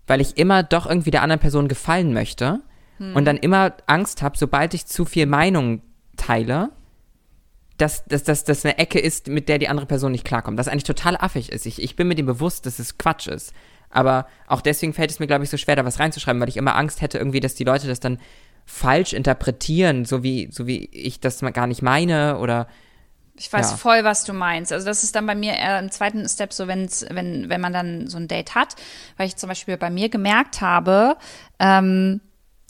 Weil 0.07 0.21
ich 0.21 0.37
immer 0.37 0.63
doch 0.63 0.87
irgendwie 0.87 1.11
der 1.11 1.23
anderen 1.23 1.41
Person 1.41 1.69
gefallen 1.69 2.13
möchte 2.13 2.61
und 3.15 3.25
dann 3.25 3.39
immer 3.39 3.75
Angst 3.87 4.23
habe, 4.23 4.37
sobald 4.37 4.75
ich 4.75 4.87
zu 4.87 5.05
viel 5.05 5.27
Meinung 5.27 5.83
teile, 6.17 6.71
dass, 7.79 8.05
dass, 8.05 8.25
dass 8.25 8.45
das 8.45 8.65
eine 8.65 8.77
Ecke 8.77 8.99
ist, 8.99 9.29
mit 9.29 9.49
der 9.49 9.59
die 9.59 9.69
andere 9.69 9.87
Person 9.87 10.13
nicht 10.13 10.25
klarkommt. 10.25 10.59
Das 10.59 10.69
eigentlich 10.69 10.85
total 10.85 11.17
affig 11.17 11.51
ist. 11.51 11.65
Ich, 11.65 11.83
ich 11.83 11.97
bin 11.97 12.09
mir 12.09 12.15
dem 12.15 12.27
bewusst, 12.27 12.67
dass 12.67 12.79
es 12.79 12.99
Quatsch 12.99 13.27
ist. 13.27 13.55
Aber 13.91 14.27
auch 14.47 14.61
deswegen 14.61 14.95
fällt 14.95 15.11
es 15.11 15.19
mir, 15.19 15.27
glaube 15.27 15.45
ich, 15.45 15.51
so 15.51 15.57
schwer, 15.57 15.77
da 15.77 15.85
was 15.85 15.99
reinzuschreiben, 15.99 16.41
weil 16.41 16.49
ich 16.49 16.57
immer 16.57 16.77
Angst 16.77 17.01
hätte, 17.03 17.19
irgendwie, 17.19 17.41
dass 17.41 17.55
die 17.55 17.65
Leute 17.65 17.89
das 17.89 18.01
dann 18.01 18.19
falsch 18.67 19.13
interpretieren, 19.13 20.05
so 20.05 20.23
wie, 20.23 20.49
so 20.53 20.67
wie 20.67 20.89
ich 20.93 21.19
das 21.21 21.43
mal 21.43 21.51
gar 21.51 21.67
nicht 21.67 21.83
meine 21.83 22.39
oder 22.39 22.69
Ich 23.37 23.53
weiß 23.53 23.71
Ja. 23.71 23.77
voll, 23.77 24.05
was 24.05 24.25
du 24.25 24.33
meinst. 24.33 24.73
Also 24.73 24.87
das 24.87 25.03
ist 25.03 25.17
dann 25.17 25.27
bei 25.27 25.35
mir 25.35 25.55
eher 25.55 25.79
im 25.81 25.91
zweiten 25.91 26.29
Step 26.29 26.53
so, 26.53 26.69
wenn's, 26.69 27.05
wenn, 27.11 27.49
wenn 27.49 27.61
man 27.61 27.73
dann 27.73 28.07
so 28.07 28.19
ein 28.19 28.29
Date 28.29 28.55
hat, 28.55 28.77
weil 29.17 29.27
ich 29.27 29.37
zum 29.37 29.49
Beispiel 29.49 29.77
bei 29.77 29.91
mir 29.91 30.09
gemerkt 30.09 30.61
habe, 30.61 31.17
ähm, 31.59 32.21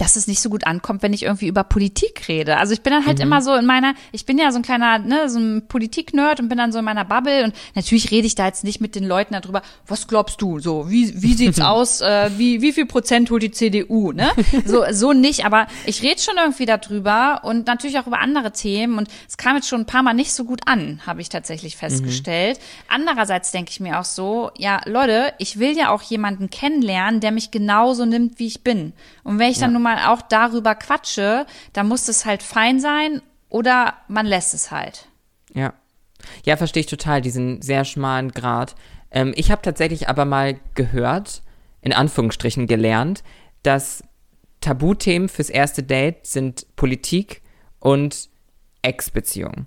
dass 0.01 0.17
es 0.17 0.27
nicht 0.27 0.41
so 0.41 0.49
gut 0.49 0.67
ankommt, 0.67 1.03
wenn 1.03 1.13
ich 1.13 1.25
irgendwie 1.25 1.47
über 1.47 1.63
Politik 1.65 2.27
rede. 2.29 2.57
Also 2.57 2.73
ich 2.73 2.81
bin 2.83 2.93
dann 2.93 3.07
halt 3.07 3.19
Mhm. 3.19 3.25
immer 3.25 3.43
so 3.43 3.55
in 3.55 3.67
meiner, 3.67 3.95
ich 4.13 4.25
bin 4.27 4.39
ja 4.39 4.51
so 4.51 4.59
ein 4.59 4.63
kleiner, 4.63 4.99
ne, 4.99 5.29
so 5.29 5.39
ein 5.39 5.67
Politik-Nerd 5.69 6.41
und 6.41 6.49
bin 6.49 6.57
dann 6.59 6.73
so 6.73 6.79
in 6.79 6.85
meiner 6.85 7.05
Bubble 7.05 7.45
und 7.45 7.55
natürlich 7.75 8.11
rede 8.11 8.27
ich 8.27 8.35
da 8.35 8.47
jetzt 8.47 8.65
nicht 8.65 8.81
mit 8.81 8.95
den 8.95 9.05
Leuten 9.05 9.35
darüber, 9.35 9.63
was 9.87 10.09
glaubst 10.09 10.41
du, 10.41 10.59
so, 10.59 10.89
wie, 10.91 11.21
wie 11.23 11.35
sieht's 11.35 11.61
aus, 11.61 12.01
äh, 12.01 12.31
wie, 12.39 12.63
wie 12.63 12.73
viel 12.73 12.87
Prozent 12.87 13.31
holt 13.31 13.43
die 13.43 13.51
CDU, 13.51 14.13
ne? 14.13 14.31
So, 14.65 14.85
so 14.91 15.13
nicht, 15.13 15.45
aber 15.45 15.67
ich 15.87 16.03
rede 16.03 16.21
schon 16.21 16.37
irgendwie 16.39 16.67
darüber 16.67 17.41
und 17.45 17.67
natürlich 17.67 17.99
auch 17.99 18.07
über 18.07 18.21
andere 18.21 18.53
Themen 18.53 18.97
und 18.99 19.09
es 19.29 19.37
kam 19.37 19.57
jetzt 19.57 19.69
schon 19.69 19.81
ein 19.83 19.87
paar 19.87 20.03
Mal 20.03 20.15
nicht 20.15 20.33
so 20.33 20.45
gut 20.45 20.63
an, 20.67 21.01
habe 21.07 21.21
ich 21.21 21.29
tatsächlich 21.29 21.77
festgestellt. 21.77 22.59
Andererseits 22.89 23.53
denke 23.53 23.71
ich 23.71 23.81
mir 23.81 24.01
auch 24.01 24.05
so, 24.05 24.51
ja, 24.57 24.81
Leute, 24.87 25.33
ich 25.39 25.59
will 25.59 25.77
ja 25.77 25.91
auch 25.91 26.03
jemanden 26.03 26.51
kennenlernen, 26.51 27.21
der 27.21 27.33
mich 27.33 27.51
genauso 27.51 28.05
nimmt, 28.07 28.39
wie 28.39 28.47
ich 28.47 28.63
bin. 28.63 28.93
Und 29.25 29.39
wenn 29.39 29.51
ich 29.51 29.59
dann 29.59 29.73
nun 29.73 29.83
mal 29.83 29.90
auch 29.99 30.23
darüber 30.23 30.75
quatsche, 30.75 31.47
dann 31.73 31.89
muss 31.89 32.09
es 32.09 32.25
halt 32.25 32.43
fein 32.43 32.81
sein 32.81 33.23
oder 33.49 33.95
man 34.09 34.27
lässt 34.27 34.55
es 34.55 34.71
halt. 34.71 35.09
Ja. 35.55 35.75
Ja, 36.45 36.57
verstehe 36.57 36.83
ich 36.83 36.87
total, 36.87 37.23
diesen 37.23 37.63
sehr 37.63 37.85
schmalen 37.85 38.33
Grad. 38.33 38.75
Ähm, 39.11 39.33
ich 39.37 39.51
habe 39.51 39.63
tatsächlich 39.63 40.09
aber 40.09 40.25
mal 40.25 40.61
gehört, 40.75 41.43
in 41.81 41.93
Anführungsstrichen 41.93 42.67
gelernt, 42.67 43.23
dass 43.63 44.05
Tabuthemen 44.61 45.29
fürs 45.29 45.49
erste 45.49 45.83
Date 45.83 46.27
sind 46.27 46.67
Politik 46.77 47.43
und 47.79 48.29
Ex-Beziehungen. 48.83 49.67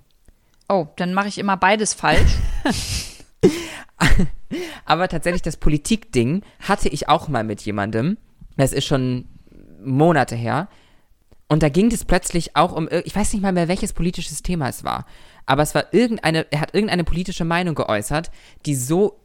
Oh, 0.68 0.86
dann 0.96 1.12
mache 1.12 1.28
ich 1.28 1.38
immer 1.38 1.56
beides 1.56 1.92
falsch. 1.92 2.36
Aber 4.84 5.08
tatsächlich 5.08 5.42
das 5.42 5.56
Politikding 5.56 6.42
hatte 6.60 6.88
ich 6.88 7.08
auch 7.08 7.28
mal 7.28 7.44
mit 7.44 7.62
jemandem. 7.62 8.18
Das 8.56 8.72
ist 8.72 8.84
schon 8.84 9.26
Monate 9.84 10.36
her. 10.36 10.68
Und 11.48 11.62
da 11.62 11.68
ging 11.68 11.92
es 11.92 12.04
plötzlich 12.04 12.56
auch 12.56 12.72
um, 12.72 12.88
ich 13.04 13.14
weiß 13.14 13.32
nicht 13.32 13.42
mal 13.42 13.52
mehr, 13.52 13.68
welches 13.68 13.92
politisches 13.92 14.42
Thema 14.42 14.68
es 14.68 14.82
war. 14.82 15.06
Aber 15.46 15.62
es 15.62 15.74
war 15.74 15.92
irgendeine, 15.92 16.46
er 16.50 16.60
hat 16.60 16.74
irgendeine 16.74 17.04
politische 17.04 17.44
Meinung 17.44 17.74
geäußert, 17.74 18.30
die 18.66 18.74
so 18.74 19.20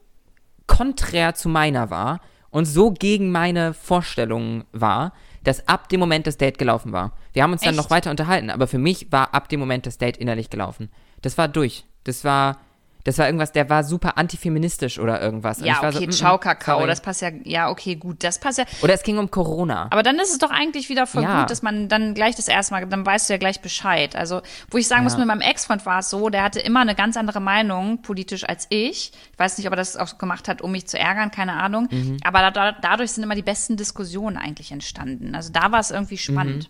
konträr 0.68 1.34
zu 1.34 1.50
meiner 1.50 1.90
war 1.90 2.22
und 2.50 2.66
so 2.66 2.92
gegen 2.92 3.32
meine 3.32 3.74
Vorstellungen 3.74 4.66
war, 4.72 5.14
dass 5.44 5.68
ab 5.68 5.90
dem 5.90 6.00
Moment 6.00 6.28
das 6.28 6.38
Date 6.38 6.58
gelaufen 6.58 6.92
war. 6.92 7.14
Wir 7.34 7.44
haben 7.44 7.54
uns 7.54 7.62
dann 7.62 7.74
Echt? 7.74 7.84
noch 7.84 7.90
weiter 7.90 8.12
unterhalten, 8.12 8.50
aber 8.50 8.68
für 8.68 8.78
mich 8.78 9.12
war 9.12 9.34
ab 9.34 9.50
dem 9.50 9.60
Moment 9.60 9.86
das 9.86 9.98
Date 9.98 10.18
innerlich 10.18 10.50
gelaufen. 10.50 10.90
Das 11.22 11.38
war 11.38 11.48
durch. 11.48 11.86
Das 12.04 12.24
war, 12.24 12.60
das 13.06 13.18
war 13.18 13.26
irgendwas, 13.28 13.52
der 13.54 13.70
war 13.70 13.84
super 13.84 14.18
antifeministisch 14.18 15.00
oder 15.00 15.22
irgendwas. 15.22 15.60
Und 15.60 15.66
Ja, 15.66 15.74
ich 15.76 15.82
war 15.82 15.90
okay, 15.90 16.00
so, 16.00 16.06
mm, 16.08 16.12
Ciao 16.12 16.38
Kakao, 16.38 16.78
sorry. 16.80 16.88
das 16.90 17.02
passt 17.02 17.22
ja, 17.22 17.30
ja, 17.44 17.70
okay, 17.70 17.96
gut, 17.96 18.24
das 18.24 18.40
passt 18.40 18.58
ja. 18.60 18.66
Oder 18.82 18.94
es 18.94 19.04
ging 19.04 19.18
um 19.18 19.32
Corona. 19.32 19.88
Aber 19.92 20.04
dann 20.04 20.18
ist 20.20 20.32
es 20.32 20.38
doch 20.38 20.52
eigentlich 20.52 20.90
wieder 20.90 21.08
voll 21.08 21.24
Ja. 21.24 21.42
gut, 21.42 21.50
dass 21.50 21.62
man 21.62 21.88
dann 21.88 22.14
gleich 22.14 22.36
das 22.36 22.48
erste 22.48 22.74
Mal, 22.74 22.86
dann 22.88 23.06
weißt 23.06 23.30
du 23.30 23.34
ja 23.34 23.38
gleich 23.38 23.62
Bescheid. 23.62 24.16
Also, 24.16 24.42
wo 24.70 24.78
ich 24.78 24.88
sagen 24.88 25.04
muss, 25.04 25.14
Ja. 25.14 25.20
mit 25.20 25.28
meinem 25.28 25.42
Ex-Freund 25.42 25.86
war 25.86 26.00
es 26.00 26.10
so, 26.10 26.30
der 26.30 26.44
hatte 26.44 26.60
immer 26.60 26.82
eine 26.82 26.94
ganz 26.96 27.16
andere 27.18 27.40
Meinung 27.40 28.02
politisch 28.02 28.44
als 28.48 28.68
ich. 28.70 29.12
Ich 29.32 29.40
weiß 29.40 29.58
nicht, 29.58 29.68
ob 29.68 29.74
er 29.74 29.78
das 29.78 29.96
auch 29.96 30.18
gemacht 30.18 30.48
hat, 30.50 30.62
um 30.62 30.72
mich 30.72 30.88
zu 30.88 31.00
ärgern, 31.00 31.32
keine 31.32 31.54
Ahnung. 31.54 31.88
Mhm. 31.90 32.18
Aber 32.24 32.40
da, 32.40 32.52
da, 32.52 32.72
dadurch 32.74 33.12
sind 33.12 33.24
immer 33.24 33.36
die 33.36 33.42
besten 33.42 33.78
Diskussionen 33.78 34.36
eigentlich 34.38 34.72
entstanden. 34.72 35.36
Also 35.36 35.52
da 35.54 35.72
war 35.72 35.80
es 35.80 35.92
irgendwie 35.92 36.18
spannend. 36.18 36.70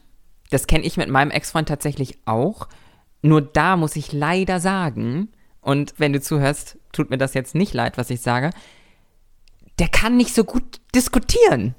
Das 0.51 0.67
kenne 0.67 0.83
ich 0.83 0.95
mit 0.97 1.09
meinem 1.09 1.31
Ex-Freund 1.31 1.67
tatsächlich 1.67 2.19
auch. 2.25 2.67
Nur 3.21 3.41
da 3.41 3.75
muss 3.77 3.95
ich 3.95 4.13
leider 4.13 4.59
sagen, 4.59 5.29
und 5.61 5.93
wenn 5.97 6.13
du 6.13 6.21
zuhörst, 6.21 6.77
tut 6.91 7.09
mir 7.09 7.17
das 7.17 7.33
jetzt 7.33 7.55
nicht 7.55 7.73
leid, 7.73 7.97
was 7.97 8.09
ich 8.09 8.21
sage, 8.21 8.51
der 9.79 9.87
kann 9.87 10.17
nicht 10.17 10.33
so 10.33 10.43
gut 10.43 10.81
diskutieren. 10.93 11.75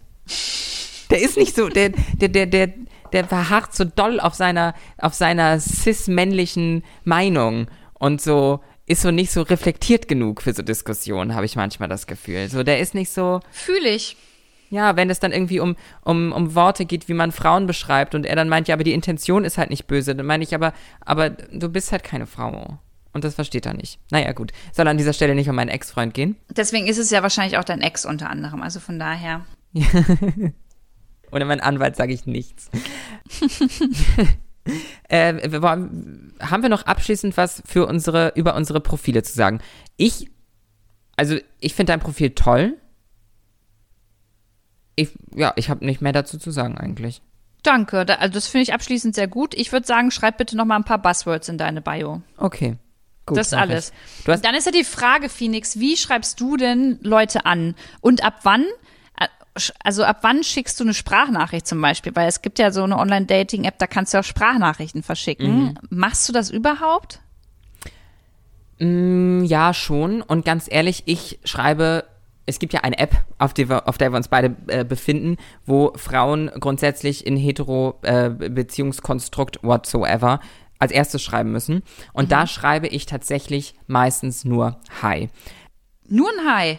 Der 1.11 1.21
ist 1.21 1.37
nicht 1.37 1.55
so, 1.57 1.69
der, 1.69 1.90
der, 2.14 2.29
der, 2.29 2.47
der, 2.47 2.73
der 3.12 3.25
verharrt 3.25 3.75
so 3.75 3.85
doll 3.85 4.21
auf 4.21 4.35
seiner, 4.35 4.75
auf 4.99 5.14
seiner 5.14 5.59
cis-männlichen 5.59 6.85
Meinung 7.05 7.66
und 7.95 8.21
so 8.21 8.61
ist 8.87 9.03
so 9.03 9.11
nicht 9.11 9.31
so 9.31 9.43
reflektiert 9.43 10.09
genug 10.09 10.43
für 10.43 10.53
so 10.53 10.62
Diskussionen, 10.62 11.35
habe 11.35 11.47
ich 11.47 11.57
manchmal 11.57 11.88
das 11.88 12.07
Gefühl. 12.07 12.49
So, 12.49 12.62
der 12.62 12.81
ist 12.81 12.95
nicht 12.95 13.12
so, 13.12 13.40
Fühle 13.51 13.88
ich. 13.88 14.16
ja, 14.71 14.97
wenn 14.97 15.11
es 15.11 15.21
dann 15.21 15.33
irgendwie 15.33 15.61
um, 15.61 15.77
um, 16.03 16.33
um 16.33 16.55
Worte 16.55 16.87
geht, 16.87 17.09
wie 17.09 17.14
man 17.14 17.31
Frauen 17.33 17.66
beschreibt 17.66 18.14
und 18.14 18.27
er 18.27 18.37
dann 18.37 18.49
meint, 18.49 18.69
ja, 18.69 18.75
aber 18.75 18.85
die 18.85 18.93
Intention 18.93 19.45
ist 19.45 19.59
halt 19.59 19.71
nicht 19.71 19.87
böse, 19.87 20.14
dann 20.16 20.27
meine 20.27 20.43
ich 20.43 20.55
aber, 20.55 20.73
aber 21.05 21.31
du 21.31 21.69
bist 21.69 21.93
halt 21.93 22.03
keine 22.03 22.27
Frau. 22.27 22.79
Und 23.12 23.25
das 23.25 23.35
versteht 23.35 23.66
er 23.66 23.75
nicht. 23.75 23.99
Naja, 24.11 24.33
gut. 24.33 24.53
Soll 24.73 24.87
an 24.87 24.96
dieser 24.96 25.12
Stelle 25.12 25.35
nicht 25.35 25.49
um 25.49 25.57
meinen 25.57 25.68
Ex-Freund 25.68 26.14
gehen. 26.14 26.37
Deswegen 26.49 26.87
ist 26.87 26.99
es 26.99 27.11
ja 27.11 27.23
wahrscheinlich 27.23 27.59
auch 27.59 27.64
dein 27.64 27.81
Ex 27.81 28.07
unter 28.07 28.31
anderem. 28.31 28.62
Also 28.62 28.79
von 28.79 28.99
daher. 28.99 29.44
Ohne 31.33 31.44
meinen 31.44 31.61
Anwalt 31.61 31.96
sage 31.96 32.12
ich 32.12 32.27
nichts. 32.27 32.70
äh, 35.09 35.35
haben 35.35 36.62
wir 36.62 36.68
noch 36.68 36.87
abschließend 36.87 37.37
was 37.37 37.62
für 37.66 37.87
unsere, 37.87 38.33
über 38.37 38.55
unsere 38.55 38.81
Profile 38.81 39.23
zu 39.23 39.33
sagen? 39.33 39.61
Ich, 39.96 40.31
also 41.16 41.37
ich 41.59 41.75
finde 41.75 41.92
dein 41.92 42.01
Profil 42.01 42.31
toll. 42.31 42.77
Ich, 44.96 45.11
ja, 45.35 45.53
ich 45.57 45.70
habe 45.70 45.85
nicht 45.85 46.01
mehr 46.01 46.12
dazu 46.12 46.38
zu 46.38 46.51
sagen 46.51 46.79
eigentlich. 46.79 47.23
Danke. 47.62 48.07
Da, 48.07 48.14
also 48.14 48.35
das 48.35 48.46
finde 48.46 48.62
ich 48.62 48.75
abschließend 48.75 49.14
sehr 49.14 49.29
gut. 49.29 49.55
Ich 49.55 49.73
würde 49.73 49.87
sagen, 49.87 50.11
schreib 50.11 50.38
bitte 50.38 50.57
noch 50.57 50.64
mal 50.64 50.77
ein 50.77 50.85
paar 50.85 51.01
Buzzwords 51.01 51.49
in 51.49 51.59
deine 51.59 51.81
Bio. 51.81 52.23
Okay. 52.37 52.77
Gut, 53.31 53.38
das 53.38 53.53
alles. 53.53 53.93
Hast, 54.27 54.45
Dann 54.45 54.55
ist 54.55 54.66
ja 54.66 54.73
die 54.73 54.85
Frage, 54.85 55.29
Phoenix, 55.29 55.79
wie 55.79 55.97
schreibst 55.97 56.40
du 56.40 56.57
denn 56.57 56.99
Leute 57.03 57.47
an? 57.47 57.75
Und 58.01 58.23
ab 58.23 58.40
wann? 58.43 58.64
äh, 59.19 59.27
Also 59.83 60.05
ab 60.05 60.19
wann 60.23 60.45
schickst 60.45 60.79
du 60.79 60.85
eine 60.85 60.95
Sprachnachricht 60.95 61.66
zum 61.66 61.81
Beispiel? 61.81 62.14
Weil 62.14 62.29
es 62.29 62.43
gibt 62.43 62.59
ja 62.59 62.71
so 62.71 62.85
eine 62.85 62.99
Online-Dating-App, 62.99 63.79
da 63.79 63.87
kannst 63.87 64.14
du 64.14 64.19
auch 64.19 64.25
Sprachnachrichten 64.25 65.03
verschicken. 65.03 65.62
Mhm. 65.62 65.75
Machst 65.90 66.29
du 66.29 66.33
das 66.33 66.51
überhaupt? 66.51 67.21
Mm, 68.79 69.45
ja, 69.45 69.75
schon. 69.75 70.23
Und 70.23 70.45
ganz 70.45 70.66
ehrlich, 70.71 71.03
ich 71.07 71.38
schreibe, 71.45 72.05
es 72.47 72.59
gibt 72.59 72.73
ja 72.73 72.81
eine 72.81 72.99
App, 72.99 73.14
auf, 73.38 73.53
wir, 73.57 73.87
auf 73.88 73.99
der 73.99 74.11
wir 74.12 74.16
uns 74.16 74.29
beide 74.29 74.57
äh, 74.69 74.85
befinden, 74.85 75.37
wo 75.66 75.93
Frauen 75.97 76.51
grundsätzlich 76.59 77.27
in 77.27 77.37
hetero-Beziehungskonstrukt 77.37 79.62
whatsoever 79.62 80.40
als 80.81 80.90
erstes 80.90 81.23
schreiben 81.23 81.53
müssen. 81.53 81.83
Und 82.12 82.33
da 82.33 82.49
schreibe 82.49 82.88
ich 82.88 83.07
tatsächlich 83.07 83.75
meistens 83.87 84.45
nur 84.45 84.81
Hi. 85.03 85.29
Nur 86.09 86.29
ein 86.29 86.53
Hi. 86.53 86.79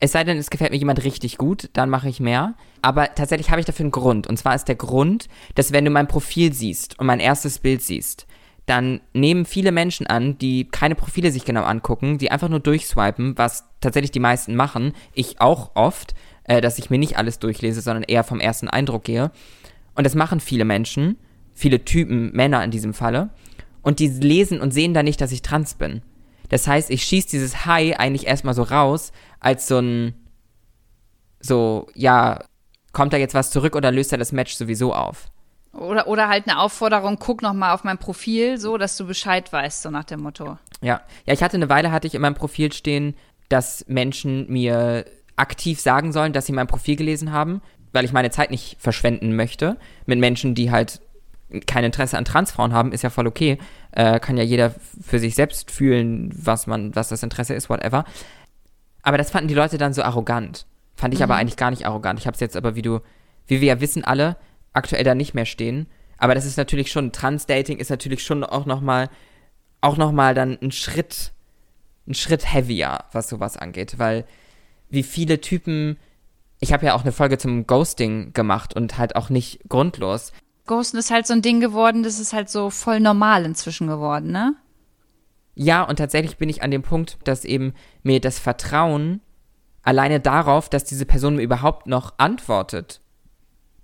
Es 0.00 0.12
sei 0.12 0.24
denn, 0.24 0.36
es 0.36 0.50
gefällt 0.50 0.72
mir 0.72 0.76
jemand 0.76 1.02
richtig 1.04 1.38
gut, 1.38 1.70
dann 1.72 1.88
mache 1.88 2.10
ich 2.10 2.20
mehr. 2.20 2.54
Aber 2.82 3.14
tatsächlich 3.14 3.50
habe 3.50 3.60
ich 3.60 3.66
dafür 3.66 3.84
einen 3.84 3.92
Grund. 3.92 4.26
Und 4.26 4.36
zwar 4.36 4.54
ist 4.54 4.68
der 4.68 4.74
Grund, 4.74 5.28
dass 5.54 5.72
wenn 5.72 5.86
du 5.86 5.90
mein 5.90 6.08
Profil 6.08 6.52
siehst 6.52 6.98
und 6.98 7.06
mein 7.06 7.20
erstes 7.20 7.60
Bild 7.60 7.80
siehst, 7.80 8.26
dann 8.66 9.00
nehmen 9.12 9.44
viele 9.44 9.72
Menschen 9.72 10.06
an, 10.06 10.38
die 10.38 10.68
keine 10.68 10.94
Profile 10.94 11.30
sich 11.30 11.44
genau 11.44 11.62
angucken, 11.62 12.18
die 12.18 12.30
einfach 12.30 12.48
nur 12.48 12.60
durchswipen, 12.60 13.36
was 13.38 13.64
tatsächlich 13.80 14.10
die 14.10 14.20
meisten 14.20 14.56
machen, 14.56 14.92
ich 15.12 15.40
auch 15.40 15.72
oft, 15.74 16.14
äh, 16.44 16.60
dass 16.60 16.78
ich 16.78 16.90
mir 16.90 16.98
nicht 16.98 17.18
alles 17.18 17.38
durchlese, 17.38 17.80
sondern 17.80 18.04
eher 18.04 18.24
vom 18.24 18.40
ersten 18.40 18.68
Eindruck 18.68 19.04
gehe. 19.04 19.30
Und 19.94 20.04
das 20.04 20.14
machen 20.14 20.40
viele 20.40 20.64
Menschen, 20.64 21.18
viele 21.54 21.84
Typen, 21.84 22.32
Männer 22.32 22.62
in 22.64 22.70
diesem 22.70 22.94
Falle. 22.94 23.30
Und 23.82 23.98
die 23.98 24.08
lesen 24.08 24.60
und 24.60 24.72
sehen 24.72 24.94
da 24.94 25.02
nicht, 25.02 25.20
dass 25.20 25.32
ich 25.32 25.42
trans 25.42 25.74
bin. 25.74 26.02
Das 26.48 26.66
heißt, 26.66 26.90
ich 26.90 27.04
schieße 27.04 27.28
dieses 27.30 27.66
Hi 27.66 27.94
eigentlich 27.94 28.26
erstmal 28.26 28.54
so 28.54 28.62
raus, 28.62 29.12
als 29.40 29.66
so 29.66 29.78
ein, 29.78 30.14
so, 31.40 31.88
ja, 31.94 32.44
kommt 32.92 33.12
da 33.12 33.16
jetzt 33.16 33.34
was 33.34 33.50
zurück 33.50 33.76
oder 33.76 33.90
löst 33.90 34.12
er 34.12 34.18
das 34.18 34.32
Match 34.32 34.54
sowieso 34.54 34.94
auf? 34.94 35.26
Oder, 35.72 36.06
oder 36.06 36.28
halt 36.28 36.48
eine 36.48 36.60
Aufforderung, 36.60 37.18
guck 37.18 37.42
noch 37.42 37.52
mal 37.52 37.74
auf 37.74 37.84
mein 37.84 37.98
Profil, 37.98 38.58
so, 38.58 38.78
dass 38.78 38.96
du 38.96 39.06
Bescheid 39.06 39.52
weißt, 39.52 39.82
so 39.82 39.90
nach 39.90 40.04
dem 40.04 40.20
Motto. 40.20 40.58
Ja, 40.80 41.00
ja, 41.26 41.34
ich 41.34 41.42
hatte 41.42 41.56
eine 41.56 41.68
Weile, 41.68 41.90
hatte 41.90 42.06
ich 42.06 42.14
in 42.14 42.22
meinem 42.22 42.34
Profil 42.34 42.72
stehen, 42.72 43.14
dass 43.48 43.84
Menschen 43.88 44.50
mir 44.50 45.04
aktiv 45.36 45.80
sagen 45.80 46.12
sollen, 46.12 46.32
dass 46.32 46.46
sie 46.46 46.52
mein 46.52 46.68
Profil 46.68 46.96
gelesen 46.96 47.32
haben, 47.32 47.60
weil 47.92 48.04
ich 48.04 48.12
meine 48.12 48.30
Zeit 48.30 48.50
nicht 48.50 48.76
verschwenden 48.78 49.34
möchte 49.34 49.76
mit 50.06 50.18
Menschen, 50.18 50.54
die 50.54 50.70
halt 50.70 51.00
kein 51.60 51.84
Interesse 51.84 52.18
an 52.18 52.24
Transfrauen 52.24 52.72
haben, 52.72 52.92
ist 52.92 53.02
ja 53.02 53.10
voll 53.10 53.26
okay. 53.26 53.58
Äh, 53.92 54.20
kann 54.20 54.36
ja 54.36 54.42
jeder 54.42 54.74
für 55.00 55.18
sich 55.18 55.34
selbst 55.34 55.70
fühlen, 55.70 56.30
was 56.34 56.66
man, 56.66 56.94
was 56.94 57.08
das 57.08 57.22
Interesse 57.22 57.54
ist, 57.54 57.68
whatever. 57.68 58.04
Aber 59.02 59.18
das 59.18 59.30
fanden 59.30 59.48
die 59.48 59.54
Leute 59.54 59.78
dann 59.78 59.92
so 59.92 60.02
arrogant. 60.02 60.66
Fand 60.96 61.14
ich 61.14 61.22
aber 61.22 61.36
eigentlich 61.36 61.56
gar 61.56 61.70
nicht 61.70 61.86
arrogant. 61.86 62.18
Ich 62.18 62.26
habe 62.26 62.34
es 62.34 62.40
jetzt 62.40 62.56
aber, 62.56 62.74
wie 62.74 62.82
du, 62.82 63.00
wie 63.46 63.60
wir 63.60 63.68
ja 63.68 63.80
wissen 63.80 64.04
alle, 64.04 64.36
aktuell 64.72 65.04
da 65.04 65.14
nicht 65.14 65.34
mehr 65.34 65.46
stehen. 65.46 65.86
Aber 66.18 66.34
das 66.34 66.46
ist 66.46 66.56
natürlich 66.56 66.90
schon, 66.90 67.12
Trans-Dating 67.12 67.78
ist 67.78 67.90
natürlich 67.90 68.22
schon 68.22 68.44
auch 68.44 68.66
nochmal, 68.66 69.10
auch 69.80 69.96
nochmal 69.96 70.34
dann 70.34 70.58
ein 70.62 70.72
Schritt, 70.72 71.32
ein 72.06 72.14
Schritt 72.14 72.52
heavier, 72.52 73.04
was 73.12 73.28
sowas 73.28 73.56
angeht. 73.56 73.98
Weil 73.98 74.24
wie 74.88 75.02
viele 75.02 75.40
Typen, 75.40 75.98
ich 76.60 76.72
habe 76.72 76.86
ja 76.86 76.94
auch 76.94 77.02
eine 77.02 77.12
Folge 77.12 77.38
zum 77.38 77.66
Ghosting 77.66 78.32
gemacht 78.32 78.74
und 78.74 78.96
halt 78.96 79.16
auch 79.16 79.28
nicht 79.28 79.60
grundlos. 79.68 80.32
Ghosten 80.66 80.96
ist 80.96 81.10
halt 81.10 81.26
so 81.26 81.34
ein 81.34 81.42
Ding 81.42 81.60
geworden, 81.60 82.02
das 82.02 82.18
ist 82.18 82.32
halt 82.32 82.48
so 82.48 82.70
voll 82.70 83.00
normal 83.00 83.44
inzwischen 83.44 83.86
geworden, 83.86 84.32
ne? 84.32 84.54
Ja, 85.54 85.82
und 85.82 85.96
tatsächlich 85.96 86.36
bin 86.36 86.48
ich 86.48 86.62
an 86.62 86.70
dem 86.70 86.82
Punkt, 86.82 87.18
dass 87.24 87.44
eben 87.44 87.74
mir 88.02 88.20
das 88.20 88.38
Vertrauen 88.38 89.20
alleine 89.82 90.18
darauf, 90.18 90.68
dass 90.68 90.84
diese 90.84 91.06
Person 91.06 91.36
mir 91.36 91.42
überhaupt 91.42 91.86
noch 91.86 92.14
antwortet, 92.18 93.00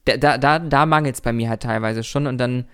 da, 0.05 0.17
da, 0.17 0.39
da, 0.39 0.59
da 0.59 0.87
mangelt 0.87 1.15
es 1.15 1.21
bei 1.21 1.33
mir 1.33 1.49
halt 1.49 1.63
teilweise 1.63 2.03
schon 2.03 2.27
und 2.27 2.39
dann, 2.39 2.65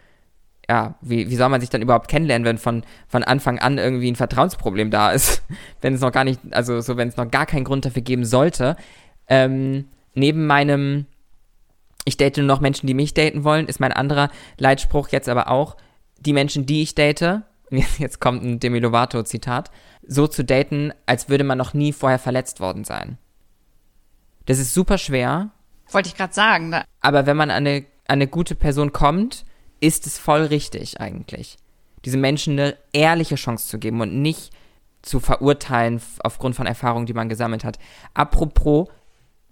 ja, 0.69 0.95
wie, 1.01 1.29
wie 1.29 1.37
soll 1.37 1.49
man 1.49 1.61
sich 1.61 1.71
dann 1.71 1.83
überhaupt 1.83 2.09
kennenlernen, 2.09 2.47
wenn 2.47 2.59
von, 2.59 2.85
von 3.09 3.25
Anfang 3.25 3.59
an 3.59 3.79
irgendwie 3.79 4.11
ein 4.11 4.17
Vertrauensproblem 4.17 4.91
da 4.91 5.11
ist, 5.11 5.43
wenn 5.81 5.95
es 5.95 6.01
noch 6.01 6.13
gar 6.13 6.25
nicht, 6.25 6.41
also 6.53 6.81
so, 6.81 6.97
wenn 6.97 7.09
es 7.09 7.17
noch 7.17 7.31
gar 7.31 7.47
keinen 7.47 7.65
Grund 7.65 7.85
dafür 7.85 8.03
geben 8.03 8.25
sollte. 8.25 8.77
Ähm, 9.29 9.89
neben 10.15 10.47
meinem, 10.47 11.07
ich 12.07 12.17
date 12.17 12.39
nur 12.39 12.47
noch 12.47 12.61
Menschen, 12.61 12.87
die 12.87 12.95
mich 12.95 13.13
daten 13.13 13.45
wollen, 13.45 13.67
ist 13.67 13.81
mein 13.81 13.93
anderer 13.93 14.31
Leitspruch 14.57 15.09
jetzt 15.09 15.29
aber 15.29 15.51
auch, 15.51 15.77
die 16.19 16.33
Menschen, 16.33 16.65
die 16.65 16.83
ich 16.83 16.95
date, 16.95 17.43
jetzt 17.99 18.21
kommt 18.21 18.43
ein 18.43 18.61
Demi 18.61 18.79
Lovato-Zitat, 18.79 19.71
so 20.07 20.27
zu 20.27 20.45
daten, 20.45 20.93
als 21.05 21.29
würde 21.29 21.45
man 21.45 21.59
noch 21.59 21.75
nie 21.75 21.93
vorher 21.93 22.21
verletzt 22.21 22.61
worden 22.61 22.85
sein. 22.85 23.19
Das 24.47 24.59
ist 24.59 24.73
super 24.73 24.99
schwer. 24.99 25.51
Wollte 25.91 26.09
ich 26.09 26.17
gerade 26.17 26.33
sagen. 26.33 26.71
Da 26.71 26.85
Aber 27.01 27.27
wenn 27.27 27.37
man 27.37 27.51
an 27.51 27.67
eine, 27.67 27.79
an 28.07 28.15
eine 28.15 28.29
gute 28.29 28.55
Person 28.55 28.93
kommt, 28.93 29.45
ist 29.81 30.07
es 30.07 30.17
voll 30.17 30.43
richtig 30.43 31.01
eigentlich. 31.01 31.57
Diese 32.05 32.17
Menschen 32.17 32.53
eine 32.53 32.77
ehrliche 32.93 33.35
Chance 33.35 33.67
zu 33.67 33.79
geben 33.81 34.01
und 34.01 34.23
nicht 34.23 34.53
zu 35.03 35.19
verurteilen 35.19 36.01
aufgrund 36.21 36.55
von 36.55 36.67
Erfahrungen, 36.67 37.07
die 37.07 37.15
man 37.15 37.29
gesammelt 37.29 37.65
hat. 37.65 37.79
Apropos 38.15 38.89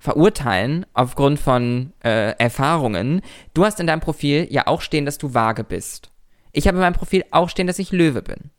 verurteilen 0.05 0.85
aufgrund 0.93 1.41
von 1.41 1.95
äh, 2.05 2.37
Erfahrungen. 2.37 3.23
Du 3.55 3.65
hast 3.65 3.81
in 3.81 3.87
deinem 3.87 4.01
Profil 4.01 4.47
ja 4.51 4.67
auch 4.67 4.83
stehen, 4.83 5.07
dass 5.07 5.17
du 5.17 5.33
vage 5.33 5.65
bist. 5.65 6.11
Ich 6.53 6.69
habe 6.69 6.77
in 6.77 6.83
meinem 6.83 6.93
Profil 6.93 7.25
auch 7.31 7.49
stehen, 7.49 7.67
dass 7.67 7.79
ich 7.79 7.91
Löwe 7.91 8.21
bin. 8.21 8.51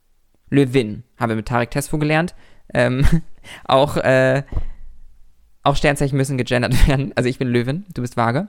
Löwin, 0.49 1.03
haben 1.19 1.29
wir 1.29 1.35
mit 1.35 1.47
Tarek 1.47 1.69
Tesfu 1.69 1.99
gelernt. 1.99 2.33
Ähm, 2.73 3.05
auch, 3.65 3.95
äh, 3.97 4.41
auch 5.61 5.75
Sternzeichen 5.75 6.17
müssen 6.17 6.39
gegendert 6.39 6.87
werden. 6.87 7.13
Also 7.15 7.29
ich 7.29 7.37
bin 7.37 7.47
Löwin, 7.47 7.85
du 7.93 8.01
bist 8.01 8.17
vage. 8.17 8.47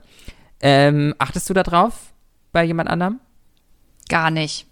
Ähm, 0.61 1.15
achtest 1.19 1.51
du 1.51 1.55
da 1.55 1.65
drauf 1.65 2.15
bei 2.53 2.65
jemand 2.65 2.89
anderem? 2.89 3.21
gar 4.09 4.31
nicht. 4.31 4.67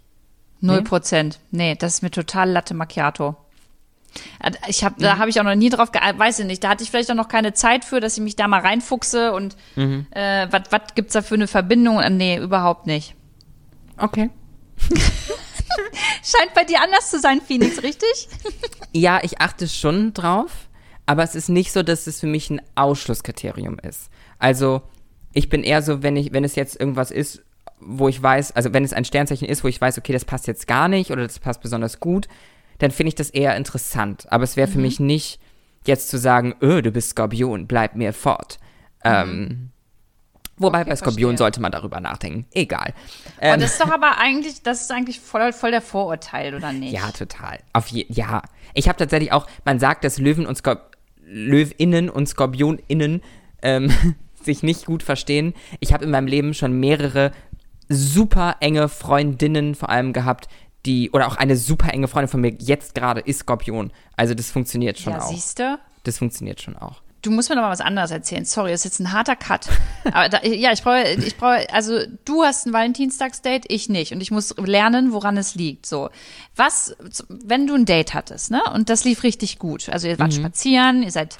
Null 0.61 0.77
Nee? 0.77 0.83
Prozent. 0.83 1.39
Nee, 1.51 1.75
das 1.75 1.95
ist 1.95 2.01
mir 2.01 2.09
total 2.09 2.49
Latte 2.49 2.73
Macchiato. 2.73 3.35
Ich 4.67 4.83
hab, 4.83 4.97
da 4.97 5.17
habe 5.17 5.29
ich 5.29 5.39
auch 5.39 5.43
noch 5.43 5.55
nie 5.55 5.69
drauf 5.69 5.91
geachtet, 5.91 6.19
weiß 6.19 6.39
ich 6.39 6.45
nicht, 6.45 6.63
da 6.63 6.69
hatte 6.69 6.83
ich 6.83 6.89
vielleicht 6.91 7.11
auch 7.11 7.15
noch 7.15 7.27
keine 7.27 7.53
Zeit 7.53 7.83
für, 7.83 7.99
dass 7.99 8.17
ich 8.17 8.23
mich 8.23 8.35
da 8.35 8.47
mal 8.47 8.61
reinfuchse 8.61 9.33
und 9.33 9.55
äh, 10.11 10.47
was 10.51 10.63
was 10.71 10.81
gibt's 10.95 11.13
da 11.13 11.21
für 11.21 11.35
eine 11.35 11.47
Verbindung? 11.47 11.99
Äh, 11.99 12.09
Nee, 12.09 12.37
überhaupt 12.37 12.87
nicht. 12.87 13.15
Okay. 13.97 14.29
Scheint 16.23 16.53
bei 16.53 16.63
dir 16.63 16.81
anders 16.81 17.09
zu 17.09 17.19
sein, 17.19 17.41
Phoenix, 17.41 17.83
richtig? 17.83 18.27
Ja, 18.93 19.19
ich 19.23 19.41
achte 19.41 19.67
schon 19.67 20.13
drauf, 20.13 20.69
aber 21.05 21.23
es 21.23 21.35
ist 21.35 21.49
nicht 21.49 21.73
so, 21.73 21.83
dass 21.83 22.07
es 22.07 22.21
für 22.21 22.27
mich 22.27 22.49
ein 22.49 22.61
Ausschlusskriterium 22.75 23.77
ist. 23.79 24.09
Also, 24.39 24.83
ich 25.33 25.49
bin 25.49 25.63
eher 25.63 25.81
so, 25.81 26.01
wenn 26.01 26.15
ich, 26.15 26.31
wenn 26.31 26.45
es 26.45 26.55
jetzt 26.55 26.79
irgendwas 26.79 27.11
ist, 27.11 27.43
wo 27.81 28.07
ich 28.07 28.23
weiß, 28.23 28.53
also 28.53 28.71
wenn 28.71 28.85
es 28.85 28.93
ein 28.93 29.03
Sternzeichen 29.03 29.49
ist, 29.49 29.65
wo 29.65 29.67
ich 29.67 29.81
weiß, 29.81 29.97
okay, 29.97 30.13
das 30.13 30.23
passt 30.23 30.47
jetzt 30.47 30.65
gar 30.65 30.87
nicht 30.87 31.11
oder 31.11 31.23
das 31.23 31.39
passt 31.39 31.59
besonders 31.61 31.99
gut, 31.99 32.29
dann 32.79 32.91
finde 32.91 33.09
ich 33.09 33.15
das 33.15 33.29
eher 33.29 33.55
interessant. 33.55 34.25
Aber 34.31 34.43
es 34.43 34.55
wäre 34.57 34.67
für 34.67 34.79
mich 34.79 34.99
nicht 34.99 35.39
jetzt 35.85 36.09
zu 36.09 36.17
sagen, 36.17 36.55
öh, 36.61 36.81
du 36.81 36.91
bist 36.91 37.09
Skorpion, 37.11 37.67
bleib 37.67 37.95
mir 37.95 38.11
fort. 38.13 38.57
Ähm, 39.03 39.69
wobei 40.57 40.81
Okay, 40.81 40.89
bei 40.89 40.95
Skorpion 40.95 41.29
verstehe. 41.31 41.37
sollte 41.37 41.61
man 41.61 41.71
darüber 41.71 41.99
nachdenken. 41.99 42.45
Egal. 42.51 42.93
Und 43.37 43.41
Ähm, 43.41 43.59
das 43.59 43.73
ist 43.73 43.81
doch 43.81 43.91
aber 43.91 44.17
eigentlich, 44.17 44.63
das 44.63 44.81
ist 44.81 44.91
eigentlich 44.91 45.19
voll, 45.19 45.53
voll 45.53 45.71
der 45.71 45.81
Vorurteil, 45.81 46.55
oder 46.55 46.73
nicht? 46.73 46.93
Ja, 46.93 47.11
total. 47.11 47.59
Auf 47.73 47.87
je, 47.87 48.05
ja. 48.09 48.41
Ich 48.73 48.87
habe 48.87 48.97
tatsächlich 48.97 49.31
auch, 49.31 49.47
man 49.63 49.79
sagt, 49.79 50.03
dass 50.03 50.17
Löwen 50.17 50.45
und 50.45 50.55
Skorp 50.57 50.95
Löwinnen 51.27 52.09
und 52.09 52.27
Skorpioninnen 52.27 53.21
ähm, 53.63 53.91
sich 54.43 54.61
nicht 54.63 54.85
gut 54.85 55.01
verstehen. 55.01 55.53
Ich 55.79 55.91
habe 55.93 56.05
in 56.05 56.11
meinem 56.11 56.27
Leben 56.27 56.53
schon 56.53 56.79
mehrere 56.79 57.31
super 57.89 58.57
enge 58.59 58.89
Freundinnen 58.89 59.75
vor 59.75 59.89
allem 59.89 60.13
gehabt, 60.13 60.47
die, 60.85 61.11
oder 61.11 61.27
auch 61.27 61.35
eine 61.37 61.57
super 61.57 61.93
enge 61.93 62.07
Freundin 62.07 62.29
von 62.29 62.41
mir 62.41 62.55
jetzt 62.59 62.95
gerade 62.95 63.21
ist 63.21 63.39
Skorpion. 63.39 63.91
Also 64.15 64.33
das 64.33 64.51
funktioniert 64.51 64.99
schon 64.99 65.13
ja 65.13 65.21
auch. 65.21 65.29
siehst 65.29 65.59
du? 65.59 65.79
Das 66.03 66.17
funktioniert 66.19 66.61
schon 66.61 66.75
auch. 66.75 67.01
Du 67.21 67.31
musst 67.31 67.49
mir 67.49 67.55
noch 67.55 67.63
mal 67.63 67.71
was 67.71 67.81
anderes 67.81 68.11
erzählen. 68.11 68.45
Sorry, 68.45 68.69
das 68.69 68.81
ist 68.81 68.85
jetzt 68.85 68.99
ein 68.99 69.11
harter 69.11 69.35
Cut. 69.35 69.67
Aber 70.05 70.29
da, 70.29 70.43
ja, 70.43 70.71
ich 70.71 70.83
brauche, 70.83 71.01
ich 71.09 71.37
brauche, 71.37 71.67
also 71.73 72.01
du 72.23 72.43
hast 72.43 72.67
ein 72.67 72.73
Valentinstagsdate, 72.73 73.65
ich 73.67 73.89
nicht. 73.89 74.11
Und 74.11 74.21
ich 74.21 74.29
muss 74.29 74.53
lernen, 74.57 75.11
woran 75.11 75.35
es 75.35 75.55
liegt. 75.55 75.87
So, 75.87 76.11
was, 76.55 76.95
wenn 77.29 77.65
du 77.65 77.73
ein 77.73 77.85
Date 77.85 78.13
hattest, 78.13 78.51
ne? 78.51 78.61
Und 78.75 78.89
das 78.89 79.05
lief 79.05 79.23
richtig 79.23 79.57
gut. 79.57 79.89
Also 79.89 80.07
ihr 80.07 80.19
wart 80.19 80.35
spazieren, 80.35 81.01
ihr 81.01 81.11
seid 81.11 81.39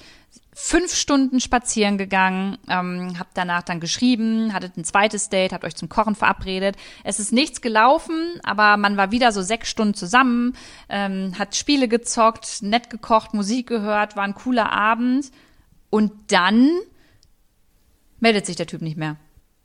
fünf 0.57 0.95
Stunden 0.95 1.41
spazieren 1.41 1.97
gegangen, 1.97 2.57
ähm, 2.69 3.19
habt 3.19 3.31
danach 3.37 3.61
dann 3.61 3.81
geschrieben, 3.81 4.53
hattet 4.53 4.77
ein 4.77 4.85
zweites 4.85 5.27
Date, 5.27 5.51
habt 5.51 5.65
euch 5.65 5.75
zum 5.75 5.89
Kochen 5.89 6.15
verabredet. 6.15 6.77
Es 7.03 7.19
ist 7.19 7.33
nichts 7.33 7.59
gelaufen, 7.59 8.39
aber 8.41 8.77
man 8.77 8.95
war 8.95 9.11
wieder 9.11 9.33
so 9.33 9.41
sechs 9.41 9.69
Stunden 9.69 9.95
zusammen, 9.95 10.53
ähm, 10.87 11.33
hat 11.37 11.57
Spiele 11.57 11.89
gezockt, 11.89 12.61
nett 12.61 12.89
gekocht, 12.89 13.33
Musik 13.33 13.67
gehört, 13.67 14.15
war 14.15 14.23
ein 14.23 14.33
cooler 14.33 14.71
Abend. 14.71 15.29
Und 15.89 16.13
dann 16.27 16.69
meldet 18.21 18.45
sich 18.45 18.55
der 18.55 18.67
Typ 18.67 18.81
nicht 18.81 18.97
mehr. 18.97 19.17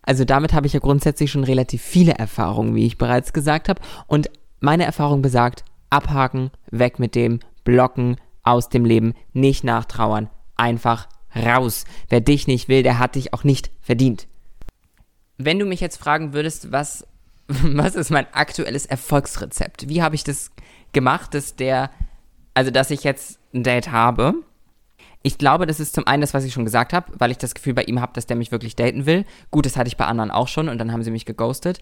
Also 0.02 0.24
damit 0.24 0.52
habe 0.52 0.66
ich 0.66 0.72
ja 0.72 0.80
grundsätzlich 0.80 1.30
schon 1.30 1.44
relativ 1.44 1.82
viele 1.82 2.14
Erfahrungen, 2.14 2.74
wie 2.74 2.86
ich 2.86 2.98
bereits 2.98 3.32
gesagt 3.32 3.68
habe. 3.68 3.80
Und 4.08 4.28
meine 4.58 4.86
Erfahrung 4.86 5.22
besagt, 5.22 5.64
abhaken, 5.88 6.50
weg 6.72 6.98
mit 6.98 7.14
dem, 7.14 7.38
blocken, 7.62 8.16
aus 8.42 8.68
dem 8.68 8.84
Leben, 8.84 9.14
nicht 9.32 9.62
nachtrauern, 9.62 10.30
einfach 10.60 11.08
raus. 11.34 11.84
Wer 12.08 12.20
dich 12.20 12.46
nicht 12.46 12.68
will, 12.68 12.82
der 12.82 12.98
hat 12.98 13.14
dich 13.14 13.34
auch 13.34 13.44
nicht 13.44 13.70
verdient. 13.80 14.26
Wenn 15.38 15.58
du 15.58 15.64
mich 15.64 15.80
jetzt 15.80 15.96
fragen 15.96 16.32
würdest, 16.32 16.70
was, 16.70 17.06
was 17.48 17.94
ist 17.94 18.10
mein 18.10 18.32
aktuelles 18.32 18.86
Erfolgsrezept? 18.86 19.88
Wie 19.88 20.02
habe 20.02 20.14
ich 20.14 20.24
das 20.24 20.50
gemacht, 20.92 21.34
dass 21.34 21.56
der, 21.56 21.90
also 22.54 22.70
dass 22.70 22.90
ich 22.90 23.04
jetzt 23.04 23.38
ein 23.54 23.62
Date 23.62 23.90
habe? 23.90 24.34
Ich 25.22 25.36
glaube, 25.36 25.66
das 25.66 25.80
ist 25.80 25.94
zum 25.94 26.06
einen 26.06 26.22
das, 26.22 26.32
was 26.32 26.44
ich 26.44 26.52
schon 26.52 26.64
gesagt 26.64 26.92
habe, 26.92 27.12
weil 27.18 27.30
ich 27.30 27.38
das 27.38 27.54
Gefühl 27.54 27.74
bei 27.74 27.84
ihm 27.84 28.00
habe, 28.00 28.12
dass 28.14 28.26
der 28.26 28.36
mich 28.36 28.52
wirklich 28.52 28.74
daten 28.74 29.04
will. 29.04 29.26
Gut, 29.50 29.66
das 29.66 29.76
hatte 29.76 29.88
ich 29.88 29.98
bei 29.98 30.06
anderen 30.06 30.30
auch 30.30 30.48
schon 30.48 30.68
und 30.68 30.78
dann 30.78 30.92
haben 30.92 31.02
sie 31.02 31.10
mich 31.10 31.26
geghostet. 31.26 31.80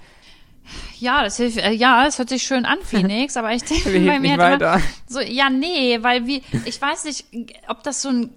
Ja, 0.98 1.22
das 1.22 1.36
hilft, 1.36 1.58
äh, 1.58 1.72
ja, 1.72 2.04
das 2.04 2.18
hört 2.18 2.28
sich 2.28 2.42
schön 2.42 2.64
an, 2.64 2.78
Phoenix, 2.82 3.36
aber 3.36 3.52
ich 3.52 3.62
denke 3.64 3.90
bei 3.90 4.18
mir 4.18 4.34
immer, 4.34 4.80
so, 5.06 5.20
ja, 5.20 5.50
nee, 5.50 5.98
weil 6.02 6.26
wie, 6.26 6.42
ich 6.64 6.80
weiß 6.80 7.04
nicht, 7.04 7.24
ob 7.68 7.82
das 7.82 8.02
so 8.02 8.08
ein, 8.10 8.30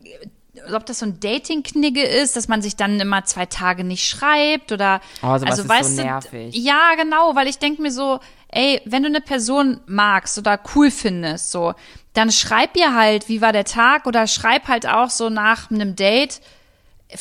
ob 0.76 0.86
das 0.86 1.00
so 1.00 1.06
ein 1.06 1.20
Dating-Knigge 1.20 2.04
ist, 2.04 2.36
dass 2.36 2.48
man 2.48 2.62
sich 2.62 2.76
dann 2.76 3.00
immer 3.00 3.24
zwei 3.26 3.46
Tage 3.46 3.84
nicht 3.84 4.08
schreibt 4.08 4.72
oder, 4.72 5.02
Oh, 5.24 5.28
also 5.28 5.68
weißt 5.68 5.96
so 5.96 6.02
du, 6.02 6.08
nervig. 6.08 6.56
ja, 6.56 6.96
genau, 6.96 7.36
weil 7.36 7.48
ich 7.48 7.58
denke 7.58 7.82
mir 7.82 7.92
so, 7.92 8.20
ey, 8.50 8.82
wenn 8.86 9.04
du 9.04 9.10
eine 9.10 9.22
Person 9.22 9.80
magst 9.88 10.38
oder 10.38 10.60
cool 10.76 10.92
findest, 10.92 11.52
so, 11.52 11.74
dann 12.14 12.32
schreib 12.32 12.76
ihr 12.76 12.94
halt, 12.94 13.30
wie 13.30 13.42
war 13.42 13.54
der 13.54 13.64
Tag 13.64 14.06
oder 14.06 14.28
schreib 14.28 14.68
halt 14.68 14.86
auch 14.88 15.10
so 15.10 15.30
nach 15.30 15.72
einem 15.72 15.96
Date, 15.96 16.42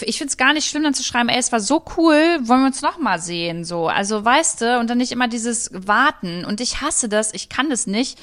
ich 0.00 0.18
find's 0.18 0.36
gar 0.36 0.52
nicht 0.52 0.68
schlimm, 0.68 0.82
dann 0.82 0.94
zu 0.94 1.02
schreiben, 1.02 1.28
ey, 1.28 1.38
es 1.38 1.52
war 1.52 1.60
so 1.60 1.84
cool, 1.96 2.38
wollen 2.42 2.60
wir 2.60 2.66
uns 2.66 2.82
noch 2.82 2.98
mal 2.98 3.20
sehen, 3.20 3.64
so. 3.64 3.88
Also, 3.88 4.24
weißt 4.24 4.60
du, 4.60 4.78
und 4.78 4.88
dann 4.88 4.98
nicht 4.98 5.12
immer 5.12 5.28
dieses 5.28 5.70
Warten. 5.72 6.44
Und 6.44 6.60
ich 6.60 6.80
hasse 6.80 7.08
das, 7.08 7.34
ich 7.34 7.48
kann 7.48 7.70
das 7.70 7.86
nicht. 7.86 8.18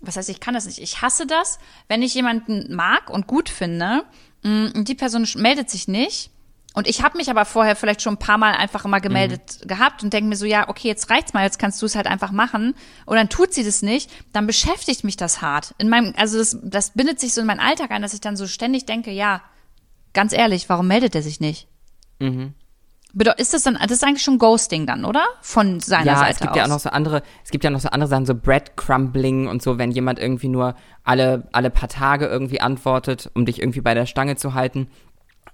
Was 0.00 0.16
heißt, 0.16 0.28
ich 0.28 0.40
kann 0.40 0.54
das 0.54 0.66
nicht? 0.66 0.78
Ich 0.78 1.02
hasse 1.02 1.26
das, 1.26 1.58
wenn 1.88 2.02
ich 2.02 2.14
jemanden 2.14 2.74
mag 2.74 3.10
und 3.10 3.26
gut 3.26 3.48
finde, 3.48 4.04
mm, 4.42 4.68
und 4.74 4.88
die 4.88 4.94
Person 4.94 5.26
meldet 5.36 5.70
sich 5.70 5.88
nicht. 5.88 6.30
Und 6.76 6.88
ich 6.88 7.04
habe 7.04 7.16
mich 7.16 7.30
aber 7.30 7.44
vorher 7.44 7.76
vielleicht 7.76 8.02
schon 8.02 8.14
ein 8.14 8.18
paar 8.18 8.36
Mal 8.36 8.54
einfach 8.54 8.84
immer 8.84 9.00
gemeldet 9.00 9.60
mhm. 9.62 9.68
gehabt 9.68 10.02
und 10.02 10.12
denke 10.12 10.28
mir 10.28 10.36
so, 10.36 10.44
ja, 10.44 10.68
okay, 10.68 10.88
jetzt 10.88 11.08
reicht's 11.08 11.32
mal, 11.32 11.44
jetzt 11.44 11.60
kannst 11.60 11.80
du 11.80 11.86
es 11.86 11.94
halt 11.94 12.08
einfach 12.08 12.32
machen. 12.32 12.74
Und 13.06 13.16
dann 13.16 13.28
tut 13.28 13.54
sie 13.54 13.62
das 13.62 13.82
nicht, 13.82 14.10
dann 14.32 14.48
beschäftigt 14.48 15.04
mich 15.04 15.16
das 15.16 15.40
hart. 15.40 15.72
In 15.78 15.88
meinem, 15.88 16.14
also 16.16 16.36
das, 16.36 16.58
das 16.62 16.90
bindet 16.90 17.20
sich 17.20 17.32
so 17.32 17.40
in 17.40 17.46
meinen 17.46 17.60
Alltag 17.60 17.92
ein, 17.92 18.02
dass 18.02 18.12
ich 18.12 18.20
dann 18.20 18.36
so 18.36 18.48
ständig 18.48 18.86
denke, 18.86 19.12
ja, 19.12 19.40
ganz 20.14 20.32
ehrlich, 20.32 20.68
warum 20.68 20.88
meldet 20.88 21.14
er 21.14 21.22
sich 21.22 21.40
nicht? 21.40 21.68
Mhm. 22.20 22.54
Ist 23.36 23.54
das 23.54 23.62
dann, 23.62 23.74
das 23.74 23.92
ist 23.92 24.04
eigentlich 24.04 24.24
schon 24.24 24.38
Ghosting 24.38 24.86
dann, 24.86 25.04
oder? 25.04 25.24
Von 25.40 25.78
seiner 25.78 26.06
ja, 26.06 26.18
Seite 26.18 26.32
es 26.32 26.38
gibt 26.40 26.50
aus. 26.50 26.56
ja 26.56 26.64
auch 26.64 26.68
noch 26.68 26.80
so 26.80 26.90
andere, 26.90 27.22
es 27.44 27.50
gibt 27.50 27.62
ja 27.62 27.70
noch 27.70 27.78
so 27.78 27.88
andere 27.90 28.08
Sachen, 28.08 28.26
so 28.26 28.34
Breadcrumbling 28.34 29.46
und 29.46 29.62
so, 29.62 29.78
wenn 29.78 29.92
jemand 29.92 30.18
irgendwie 30.18 30.48
nur 30.48 30.74
alle, 31.04 31.46
alle 31.52 31.70
paar 31.70 31.88
Tage 31.88 32.26
irgendwie 32.26 32.60
antwortet, 32.60 33.30
um 33.34 33.46
dich 33.46 33.60
irgendwie 33.60 33.82
bei 33.82 33.94
der 33.94 34.06
Stange 34.06 34.34
zu 34.34 34.54
halten. 34.54 34.88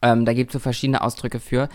Ähm, 0.00 0.24
da 0.24 0.32
gibt 0.32 0.50
es 0.50 0.52
so 0.54 0.58
verschiedene 0.58 1.02
Ausdrücke 1.02 1.38
für. 1.38 1.68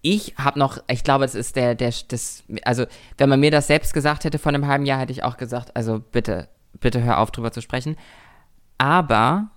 Ich 0.00 0.34
habe 0.38 0.58
noch, 0.58 0.78
ich 0.88 1.04
glaube, 1.04 1.26
es 1.26 1.34
ist 1.34 1.56
der, 1.56 1.74
der, 1.74 1.92
das, 2.08 2.44
also 2.64 2.86
wenn 3.18 3.28
man 3.28 3.40
mir 3.40 3.50
das 3.50 3.66
selbst 3.66 3.92
gesagt 3.92 4.24
hätte 4.24 4.38
vor 4.38 4.50
einem 4.50 4.66
halben 4.66 4.86
Jahr, 4.86 5.00
hätte 5.00 5.12
ich 5.12 5.24
auch 5.24 5.36
gesagt, 5.36 5.76
also 5.76 5.98
bitte, 5.98 6.48
bitte 6.80 7.02
hör 7.02 7.18
auf 7.18 7.32
drüber 7.32 7.52
zu 7.52 7.60
sprechen. 7.60 7.96
Aber 8.78 9.50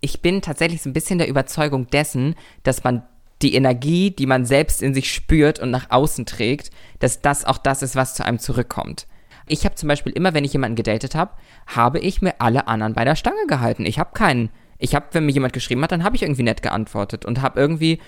ich 0.00 0.20
bin 0.20 0.42
tatsächlich 0.42 0.82
so 0.82 0.90
ein 0.90 0.94
bisschen 0.94 1.18
der 1.18 1.28
Überzeugung 1.28 1.88
dessen, 1.88 2.34
dass 2.62 2.84
man 2.84 3.02
die 3.42 3.54
Energie, 3.54 4.10
die 4.10 4.26
man 4.26 4.44
selbst 4.44 4.82
in 4.82 4.94
sich 4.94 5.12
spürt 5.12 5.58
und 5.58 5.70
nach 5.70 5.90
außen 5.90 6.26
trägt, 6.26 6.70
dass 6.98 7.20
das 7.20 7.44
auch 7.44 7.58
das 7.58 7.82
ist, 7.82 7.96
was 7.96 8.14
zu 8.14 8.24
einem 8.24 8.38
zurückkommt. 8.38 9.06
Ich 9.46 9.64
habe 9.64 9.74
zum 9.74 9.88
Beispiel 9.88 10.12
immer, 10.12 10.32
wenn 10.32 10.44
ich 10.44 10.52
jemanden 10.52 10.76
gedatet 10.76 11.14
habe, 11.14 11.32
habe 11.66 11.98
ich 11.98 12.22
mir 12.22 12.40
alle 12.40 12.66
anderen 12.66 12.94
bei 12.94 13.04
der 13.04 13.16
Stange 13.16 13.46
gehalten. 13.46 13.84
Ich 13.84 13.98
habe 13.98 14.12
keinen. 14.14 14.50
Ich 14.78 14.94
habe, 14.94 15.06
wenn 15.12 15.26
mir 15.26 15.32
jemand 15.32 15.52
geschrieben 15.52 15.82
hat, 15.82 15.92
dann 15.92 16.04
habe 16.04 16.16
ich 16.16 16.22
irgendwie 16.22 16.42
nett 16.42 16.62
geantwortet 16.62 17.24
und 17.24 17.42
habe 17.42 17.60
irgendwie 17.60 18.00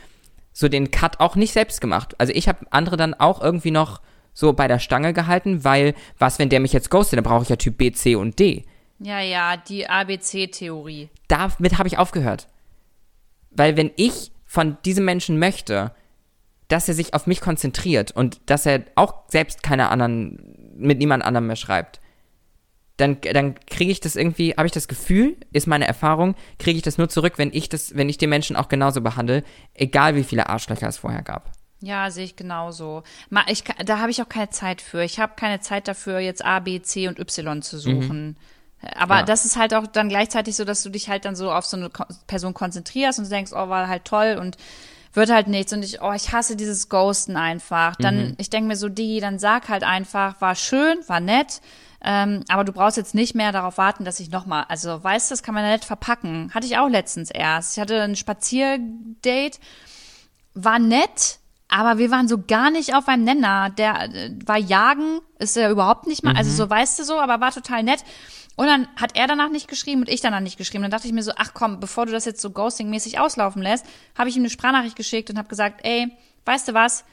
so 0.52 0.68
den 0.68 0.90
Cut 0.90 1.20
auch 1.20 1.36
nicht 1.36 1.52
selbst 1.52 1.80
gemacht. 1.80 2.14
Also 2.18 2.32
ich 2.34 2.48
habe 2.48 2.66
andere 2.70 2.96
dann 2.96 3.12
auch 3.12 3.42
irgendwie 3.42 3.70
noch 3.70 4.00
so 4.32 4.52
bei 4.52 4.68
der 4.68 4.78
Stange 4.78 5.12
gehalten, 5.12 5.64
weil 5.64 5.94
was, 6.18 6.38
wenn 6.38 6.48
der 6.48 6.60
mich 6.60 6.72
jetzt 6.72 6.90
ghostet, 6.90 7.18
dann 7.18 7.24
brauche 7.24 7.42
ich 7.42 7.48
ja 7.48 7.56
Typ 7.56 7.76
B, 7.78 7.92
C 7.92 8.16
und 8.16 8.38
D. 8.38 8.64
Ja, 8.98 9.20
ja, 9.20 9.56
die 9.56 9.88
ABC-Theorie. 9.88 11.10
Damit 11.28 11.78
habe 11.78 11.88
ich 11.88 11.98
aufgehört. 11.98 12.48
Weil 13.50 13.76
wenn 13.76 13.90
ich 13.96 14.32
von 14.44 14.76
diesem 14.84 15.04
Menschen 15.04 15.38
möchte, 15.38 15.92
dass 16.68 16.88
er 16.88 16.94
sich 16.94 17.14
auf 17.14 17.26
mich 17.26 17.40
konzentriert 17.40 18.12
und 18.12 18.40
dass 18.46 18.66
er 18.66 18.84
auch 18.94 19.24
selbst 19.28 19.62
keine 19.62 19.88
anderen, 19.90 20.74
mit 20.76 20.98
niemand 20.98 21.24
anderem 21.24 21.46
mehr 21.46 21.56
schreibt, 21.56 22.00
dann, 22.96 23.18
dann 23.20 23.54
kriege 23.66 23.92
ich 23.92 24.00
das 24.00 24.16
irgendwie, 24.16 24.52
habe 24.52 24.66
ich 24.66 24.72
das 24.72 24.88
Gefühl, 24.88 25.36
ist 25.52 25.66
meine 25.66 25.86
Erfahrung, 25.86 26.34
kriege 26.58 26.78
ich 26.78 26.82
das 26.82 26.96
nur 26.96 27.08
zurück, 27.08 27.34
wenn 27.36 27.52
ich 27.52 27.68
das, 27.68 27.94
wenn 27.94 28.08
ich 28.08 28.16
den 28.16 28.30
Menschen 28.30 28.56
auch 28.56 28.68
genauso 28.68 29.02
behandle, 29.02 29.44
egal 29.74 30.16
wie 30.16 30.24
viele 30.24 30.48
Arschlöcher 30.48 30.88
es 30.88 30.96
vorher 30.96 31.22
gab. 31.22 31.52
Ja, 31.82 32.10
sehe 32.10 32.24
ich 32.24 32.36
genauso. 32.36 33.02
Ich, 33.48 33.64
da 33.84 33.98
habe 33.98 34.10
ich 34.10 34.22
auch 34.22 34.28
keine 34.30 34.48
Zeit 34.48 34.80
für. 34.80 35.04
Ich 35.04 35.20
habe 35.20 35.34
keine 35.36 35.60
Zeit 35.60 35.88
dafür, 35.88 36.20
jetzt 36.20 36.42
A, 36.42 36.60
B, 36.60 36.80
C 36.80 37.06
und 37.06 37.18
Y 37.18 37.60
zu 37.60 37.78
suchen. 37.78 38.28
Mhm. 38.28 38.36
Aber 38.96 39.16
ja. 39.16 39.22
das 39.22 39.44
ist 39.44 39.56
halt 39.56 39.74
auch 39.74 39.86
dann 39.86 40.08
gleichzeitig 40.08 40.54
so, 40.56 40.64
dass 40.64 40.82
du 40.82 40.90
dich 40.90 41.08
halt 41.08 41.24
dann 41.24 41.34
so 41.34 41.50
auf 41.50 41.64
so 41.64 41.76
eine 41.76 41.90
Person 42.26 42.54
konzentrierst 42.54 43.18
und 43.18 43.30
denkst, 43.30 43.52
oh, 43.52 43.68
war 43.68 43.88
halt 43.88 44.04
toll 44.04 44.36
und 44.40 44.56
wird 45.12 45.30
halt 45.30 45.48
nichts 45.48 45.72
und 45.72 45.82
ich, 45.82 46.02
oh, 46.02 46.12
ich 46.12 46.32
hasse 46.32 46.56
dieses 46.56 46.88
Ghosten 46.88 47.36
einfach. 47.36 47.96
Dann, 47.96 48.18
mhm. 48.18 48.34
ich 48.38 48.50
denke 48.50 48.68
mir 48.68 48.76
so, 48.76 48.88
die, 48.88 49.18
dann 49.20 49.38
sag 49.38 49.68
halt 49.68 49.82
einfach, 49.82 50.40
war 50.40 50.54
schön, 50.54 50.98
war 51.06 51.20
nett, 51.20 51.62
ähm, 52.04 52.44
aber 52.48 52.64
du 52.64 52.72
brauchst 52.72 52.98
jetzt 52.98 53.14
nicht 53.14 53.34
mehr 53.34 53.50
darauf 53.50 53.78
warten, 53.78 54.04
dass 54.04 54.20
ich 54.20 54.30
nochmal, 54.30 54.66
also 54.68 55.02
weißt 55.02 55.30
du, 55.30 55.32
das 55.32 55.42
kann 55.42 55.54
man 55.54 55.64
ja 55.64 55.70
nett 55.70 55.84
verpacken. 55.84 56.50
Hatte 56.54 56.66
ich 56.66 56.78
auch 56.78 56.88
letztens 56.88 57.30
erst. 57.30 57.76
Ich 57.76 57.80
hatte 57.80 58.00
ein 58.02 58.14
Spazierdate, 58.14 59.58
war 60.54 60.78
nett, 60.78 61.38
aber 61.68 61.98
wir 61.98 62.10
waren 62.10 62.28
so 62.28 62.38
gar 62.46 62.70
nicht 62.70 62.94
auf 62.94 63.08
einem 63.08 63.24
Nenner. 63.24 63.70
Der 63.70 64.14
äh, 64.14 64.30
war 64.44 64.58
jagen, 64.58 65.20
ist 65.38 65.56
ja 65.56 65.70
überhaupt 65.70 66.06
nicht 66.06 66.22
mal, 66.22 66.36
also 66.36 66.42
mhm. 66.42 66.50
also 66.50 66.64
so 66.64 66.70
weißt 66.70 66.98
du 66.98 67.04
so, 67.04 67.18
aber 67.18 67.40
war 67.40 67.52
total 67.52 67.82
nett. 67.82 68.04
Und 68.56 68.66
dann 68.66 68.88
hat 68.96 69.16
er 69.16 69.26
danach 69.26 69.50
nicht 69.50 69.68
geschrieben 69.68 70.00
und 70.00 70.08
ich 70.08 70.22
danach 70.22 70.40
nicht 70.40 70.56
geschrieben. 70.56 70.82
Dann 70.82 70.90
dachte 70.90 71.06
ich 71.06 71.12
mir 71.12 71.22
so, 71.22 71.32
ach 71.36 71.52
komm, 71.54 71.78
bevor 71.78 72.06
du 72.06 72.12
das 72.12 72.24
jetzt 72.24 72.40
so 72.40 72.48
ghosting-mäßig 72.48 73.18
auslaufen 73.18 73.62
lässt, 73.62 73.84
habe 74.16 74.30
ich 74.30 74.36
ihm 74.36 74.42
eine 74.42 74.50
Sprachnachricht 74.50 74.96
geschickt 74.96 75.30
und 75.30 75.38
habe 75.38 75.48
gesagt, 75.48 75.80
ey, 75.84 76.10
weißt 76.46 76.68
du 76.68 76.74
was? 76.74 77.04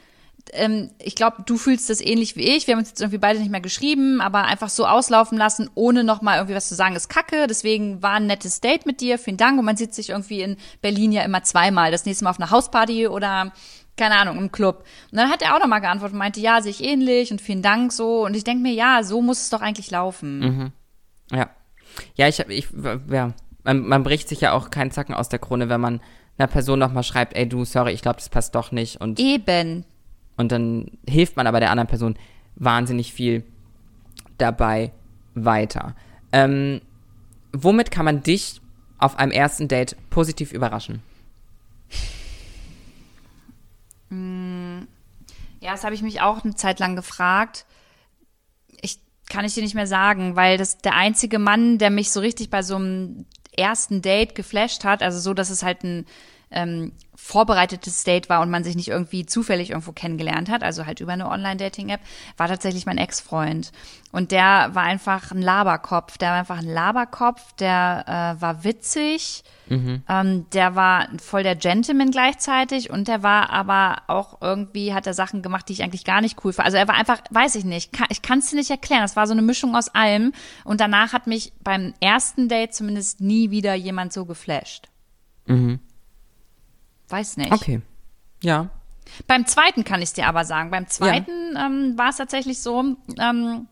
Ähm, 0.52 0.92
ich 1.00 1.16
glaube, 1.16 1.44
du 1.46 1.58
fühlst 1.58 1.90
das 1.90 2.02
ähnlich 2.02 2.36
wie 2.36 2.56
ich. 2.56 2.68
Wir 2.68 2.74
haben 2.74 2.80
uns 2.80 2.90
jetzt 2.90 3.02
irgendwie 3.02 3.18
beide 3.18 3.40
nicht 3.40 3.52
mehr 3.52 3.62
geschrieben, 3.62 4.22
aber 4.22 4.46
einfach 4.46 4.70
so 4.70 4.86
auslaufen 4.86 5.38
lassen, 5.38 5.70
ohne 5.76 6.04
nochmal 6.04 6.38
irgendwie 6.38 6.56
was 6.56 6.70
zu 6.70 6.76
sagen, 6.76 6.96
ist 6.96 7.10
kacke. 7.10 7.48
Deswegen 7.48 8.02
war 8.02 8.14
ein 8.14 8.28
nettes 8.28 8.62
Date 8.62 8.86
mit 8.86 9.02
dir. 9.02 9.20
Vielen 9.20 9.38
Dank. 9.38 9.60
Und 9.60 9.66
man 9.66 9.78
sieht 9.78 9.94
sich 9.94 10.10
irgendwie 10.10 10.42
in 10.42 10.58
Berlin 10.82 11.12
ja 11.12 11.24
immer 11.24 11.44
zweimal. 11.44 11.92
Das 11.92 12.06
nächste 12.06 12.24
Mal 12.24 12.32
auf 12.32 12.40
einer 12.40 12.52
Hausparty 12.52 13.08
oder 13.08 13.52
keine 13.96 14.16
Ahnung, 14.16 14.38
im 14.38 14.52
Club. 14.52 14.86
Und 15.12 15.18
dann 15.18 15.30
hat 15.30 15.42
er 15.42 15.56
auch 15.56 15.60
nochmal 15.60 15.82
geantwortet 15.82 16.14
und 16.14 16.20
meinte, 16.20 16.40
ja, 16.40 16.62
sehe 16.62 16.72
ich 16.72 16.84
ähnlich 16.84 17.32
und 17.32 17.42
vielen 17.42 17.62
Dank 17.62 17.92
so. 17.92 18.26
Und 18.26 18.36
ich 18.36 18.44
denke 18.44 18.64
mir, 18.64 18.74
ja, 18.74 19.04
so 19.04 19.22
muss 19.22 19.42
es 19.42 19.50
doch 19.50 19.62
eigentlich 19.62 19.92
laufen. 19.92 20.40
Mhm. 20.40 20.72
Ja. 21.34 21.50
Ja, 22.16 22.28
ich, 22.28 22.40
ich 22.40 22.68
ja, 23.10 23.34
man, 23.64 23.88
man 23.88 24.04
bricht 24.04 24.28
sich 24.28 24.42
ja 24.42 24.54
auch 24.54 24.70
keinen 24.72 24.92
Zacken 24.92 25.14
aus 25.14 25.30
der 25.30 25.40
Krone, 25.40 25.70
wenn 25.70 25.82
man 25.82 26.02
einer 26.38 26.48
Person 26.48 26.80
nochmal 26.80 27.04
schreibt, 27.04 27.36
ey 27.36 27.48
du, 27.48 27.66
sorry, 27.66 27.92
ich 27.92 28.02
glaube, 28.02 28.18
das 28.18 28.30
passt 28.30 28.56
doch 28.56 28.72
nicht. 28.72 29.00
Und, 29.00 29.20
Eben. 29.20 29.86
Und 30.36 30.52
dann 30.52 30.92
hilft 31.08 31.38
man 31.38 31.46
aber 31.46 31.60
der 31.60 31.70
anderen 31.70 31.88
Person 31.88 32.16
wahnsinnig 32.56 33.14
viel 33.14 33.44
dabei 34.38 34.92
weiter. 35.36 35.96
Ähm, 36.32 36.82
womit 37.52 37.92
kann 37.92 38.06
man 38.06 38.24
dich 38.24 38.62
auf 38.98 39.18
einem 39.18 39.32
ersten 39.32 39.68
Date 39.68 39.96
positiv 40.10 40.52
überraschen? 40.52 41.04
Mm, 44.10 44.82
ja, 45.60 45.72
das 45.72 45.84
habe 45.84 45.94
ich 45.94 46.02
mich 46.02 46.22
auch 46.22 46.44
eine 46.44 46.56
Zeit 46.56 46.80
lang 46.80 46.96
gefragt 46.96 47.66
kann 49.30 49.46
ich 49.46 49.54
dir 49.54 49.64
nicht 49.64 49.76
mehr 49.76 49.88
sagen, 49.88 50.36
weil 50.36 50.58
das 50.58 50.78
der 50.78 50.96
einzige 50.96 51.40
Mann, 51.40 51.78
der 51.78 51.90
mich 51.90 52.12
so 52.12 52.20
richtig 52.20 52.50
bei 52.50 52.62
so 52.62 52.76
einem 52.76 53.26
ersten 53.56 54.02
Date 54.02 54.36
geflasht 54.36 54.84
hat, 54.84 55.04
also 55.04 55.20
so, 55.20 55.34
dass 55.34 55.50
es 55.50 55.64
halt 55.64 55.84
ein 55.84 56.06
ähm, 56.52 56.92
vorbereitetes 57.24 58.04
Date 58.04 58.28
war 58.28 58.42
und 58.42 58.50
man 58.50 58.66
sich 58.66 58.76
nicht 58.76 58.90
irgendwie 58.90 59.26
zufällig 59.26 59.70
irgendwo 59.70 59.94
kennengelernt 59.94 60.50
hat, 60.50 60.62
also 60.62 60.86
halt 60.86 61.00
über 61.00 61.14
eine 61.14 61.30
Online-Dating-App, 61.30 62.02
war 62.36 62.50
tatsächlich 62.50 62.86
mein 62.86 62.98
Ex-Freund. 62.98 63.72
Und 64.12 64.32
der 64.32 64.72
war 64.74 64.84
einfach 64.84 65.32
ein 65.32 65.42
Laberkopf. 65.42 66.18
Der 66.18 66.32
war 66.32 66.40
einfach 66.40 66.58
ein 66.58 66.68
Laberkopf, 66.68 67.54
der 67.54 68.36
äh, 68.38 68.42
war 68.42 68.66
witzig, 68.66 69.46
mhm. 69.70 70.04
ähm, 70.10 70.46
der 70.52 70.76
war 70.76 71.08
voll 71.18 71.44
der 71.44 71.56
Gentleman 71.56 72.12
gleichzeitig 72.12 72.90
und 72.90 73.08
der 73.08 73.24
war 73.24 73.52
aber 73.52 74.02
auch 74.08 74.42
irgendwie, 74.42 74.94
hat 74.94 75.08
er 75.08 75.14
Sachen 75.14 75.42
gemacht, 75.42 75.70
die 75.70 75.74
ich 75.74 75.84
eigentlich 75.84 76.04
gar 76.04 76.20
nicht 76.20 76.44
cool 76.44 76.52
fand. 76.52 76.66
Also 76.66 76.78
er 76.78 76.90
war 76.90 76.96
einfach, 76.96 77.22
weiß 77.30 77.56
ich 77.56 77.64
nicht, 77.64 77.94
kann, 77.94 78.08
ich 78.10 78.22
kann 78.22 78.40
es 78.40 78.50
dir 78.50 78.58
nicht 78.58 78.70
erklären. 78.70 79.02
Das 79.02 79.16
war 79.16 79.28
so 79.28 79.34
eine 79.34 79.42
Mischung 79.42 79.78
aus 79.78 79.88
allem. 79.96 80.34
Und 80.66 80.82
danach 80.82 81.14
hat 81.14 81.26
mich 81.26 81.54
beim 81.64 81.94
ersten 82.02 82.50
Date 82.50 82.76
zumindest 82.76 83.22
nie 83.22 83.50
wieder 83.50 83.76
jemand 83.76 84.12
so 84.12 84.26
geflasht. 84.26 84.90
Mhm. 85.48 85.80
Weiß 87.14 87.38
nicht. 87.38 87.52
Okay. 87.52 87.80
Ja. 88.42 88.70
Beim 89.28 89.46
zweiten 89.46 89.84
kann 89.84 90.02
ich 90.02 90.10
es 90.10 90.14
dir 90.14 90.26
aber 90.26 90.46
sagen. 90.46 90.72
Beim 90.72 90.88
zweiten 90.88 91.54
ja. 91.54 91.68
ähm, 91.68 91.96
war 91.96 92.10
es 92.10 92.18
tatsächlich 92.18 92.60
so, 92.60 92.96
ähm, 93.20 93.68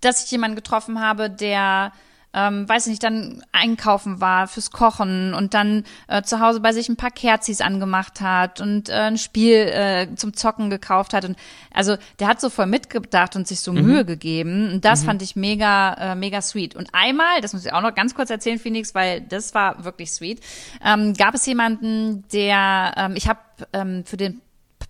dass 0.00 0.24
ich 0.24 0.32
jemanden 0.32 0.56
getroffen 0.56 0.98
habe, 0.98 1.30
der 1.30 1.92
ähm, 2.34 2.68
weiß 2.68 2.88
nicht, 2.88 3.02
dann 3.02 3.42
einkaufen 3.52 4.20
war 4.20 4.48
fürs 4.48 4.70
Kochen 4.70 5.34
und 5.34 5.54
dann 5.54 5.84
äh, 6.08 6.22
zu 6.22 6.40
Hause 6.40 6.60
bei 6.60 6.72
sich 6.72 6.88
ein 6.88 6.96
paar 6.96 7.10
Kerzis 7.10 7.60
angemacht 7.60 8.20
hat 8.20 8.60
und 8.60 8.88
äh, 8.88 8.92
ein 8.92 9.18
Spiel 9.18 9.54
äh, 9.54 10.08
zum 10.16 10.34
Zocken 10.34 10.68
gekauft 10.68 11.14
hat. 11.14 11.24
Und 11.24 11.36
also 11.72 11.96
der 12.18 12.28
hat 12.28 12.40
so 12.40 12.50
voll 12.50 12.66
mitgedacht 12.66 13.36
und 13.36 13.46
sich 13.46 13.60
so 13.60 13.72
mhm. 13.72 13.82
Mühe 13.82 14.04
gegeben. 14.04 14.72
Und 14.72 14.84
das 14.84 15.02
mhm. 15.02 15.06
fand 15.06 15.22
ich 15.22 15.36
mega, 15.36 15.94
äh, 15.94 16.14
mega 16.14 16.42
sweet. 16.42 16.74
Und 16.74 16.88
einmal, 16.92 17.40
das 17.40 17.52
muss 17.52 17.64
ich 17.64 17.72
auch 17.72 17.82
noch 17.82 17.94
ganz 17.94 18.14
kurz 18.14 18.30
erzählen, 18.30 18.58
Phoenix, 18.58 18.94
weil 18.94 19.20
das 19.20 19.54
war 19.54 19.84
wirklich 19.84 20.10
sweet, 20.10 20.40
ähm, 20.84 21.14
gab 21.14 21.34
es 21.34 21.46
jemanden, 21.46 22.24
der, 22.32 22.94
ähm, 22.96 23.14
ich 23.16 23.28
habe 23.28 23.40
ähm, 23.72 24.04
für 24.04 24.16
den 24.16 24.40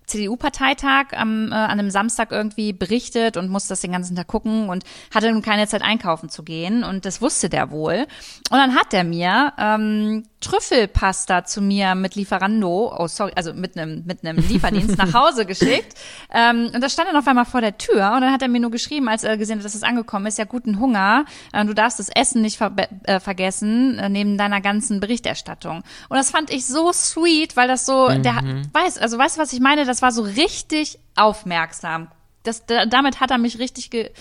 CDU-Parteitag 0.07 1.13
am, 1.13 1.51
äh, 1.51 1.55
an 1.55 1.79
einem 1.79 1.89
Samstag 1.89 2.31
irgendwie 2.31 2.73
berichtet 2.73 3.37
und 3.37 3.49
musste 3.49 3.69
das 3.69 3.81
den 3.81 3.91
ganzen 3.91 4.15
Tag 4.15 4.27
gucken 4.27 4.69
und 4.69 4.83
hatte 5.13 5.31
nun 5.31 5.41
keine 5.41 5.67
Zeit 5.67 5.81
einkaufen 5.81 6.29
zu 6.29 6.43
gehen 6.43 6.83
und 6.83 7.05
das 7.05 7.21
wusste 7.21 7.49
der 7.49 7.71
wohl. 7.71 8.05
Und 8.49 8.57
dann 8.57 8.75
hat 8.75 8.93
er 8.93 9.03
mir 9.03 9.53
ähm, 9.57 10.23
Trüffelpasta 10.45 11.43
zu 11.43 11.59
mir 11.59 11.95
mit 11.95 12.15
Lieferando, 12.15 12.95
oh 12.95 13.07
sorry, 13.07 13.31
also 13.35 13.53
mit 13.53 13.77
einem 13.77 14.03
mit 14.05 14.23
einem 14.23 14.37
Lieferdienst 14.37 14.97
nach 14.97 15.13
Hause 15.13 15.45
geschickt. 15.47 15.95
Ähm, 16.31 16.69
und 16.73 16.81
das 16.81 16.93
stand 16.93 17.09
dann 17.09 17.15
auf 17.15 17.27
einmal 17.27 17.45
vor 17.45 17.61
der 17.61 17.77
Tür 17.77 18.13
und 18.13 18.21
dann 18.21 18.31
hat 18.31 18.43
er 18.43 18.47
mir 18.47 18.59
nur 18.59 18.69
geschrieben, 18.69 19.09
als 19.09 19.23
er 19.23 19.37
gesehen 19.37 19.57
hat, 19.57 19.65
dass 19.65 19.73
es 19.73 19.81
angekommen 19.81 20.27
ist, 20.27 20.37
ja 20.37 20.45
guten 20.45 20.79
Hunger, 20.79 21.25
äh, 21.51 21.65
du 21.65 21.73
darfst 21.73 21.99
das 21.99 22.09
Essen 22.09 22.43
nicht 22.43 22.57
ver 22.57 22.71
äh, 23.03 23.19
vergessen 23.19 23.97
äh, 23.97 24.07
neben 24.07 24.37
deiner 24.37 24.61
ganzen 24.61 24.99
Berichterstattung. 24.99 25.83
Und 26.09 26.17
das 26.17 26.29
fand 26.29 26.51
ich 26.51 26.67
so 26.67 26.93
sweet, 26.93 27.57
weil 27.57 27.67
das 27.67 27.87
so, 27.87 28.09
mhm. 28.09 28.21
der 28.21 28.35
weiß, 28.71 28.99
also 28.99 29.17
weißt 29.17 29.37
du, 29.37 29.41
was 29.41 29.51
ich 29.51 29.59
meine? 29.59 29.85
Das 29.85 30.03
war 30.03 30.11
so 30.11 30.21
richtig 30.21 30.99
aufmerksam. 31.15 32.09
Das, 32.43 32.67
da, 32.67 32.85
damit 32.85 33.19
hat 33.19 33.31
er 33.31 33.39
mich 33.39 33.57
richtig 33.57 33.89
ge, 33.89 34.11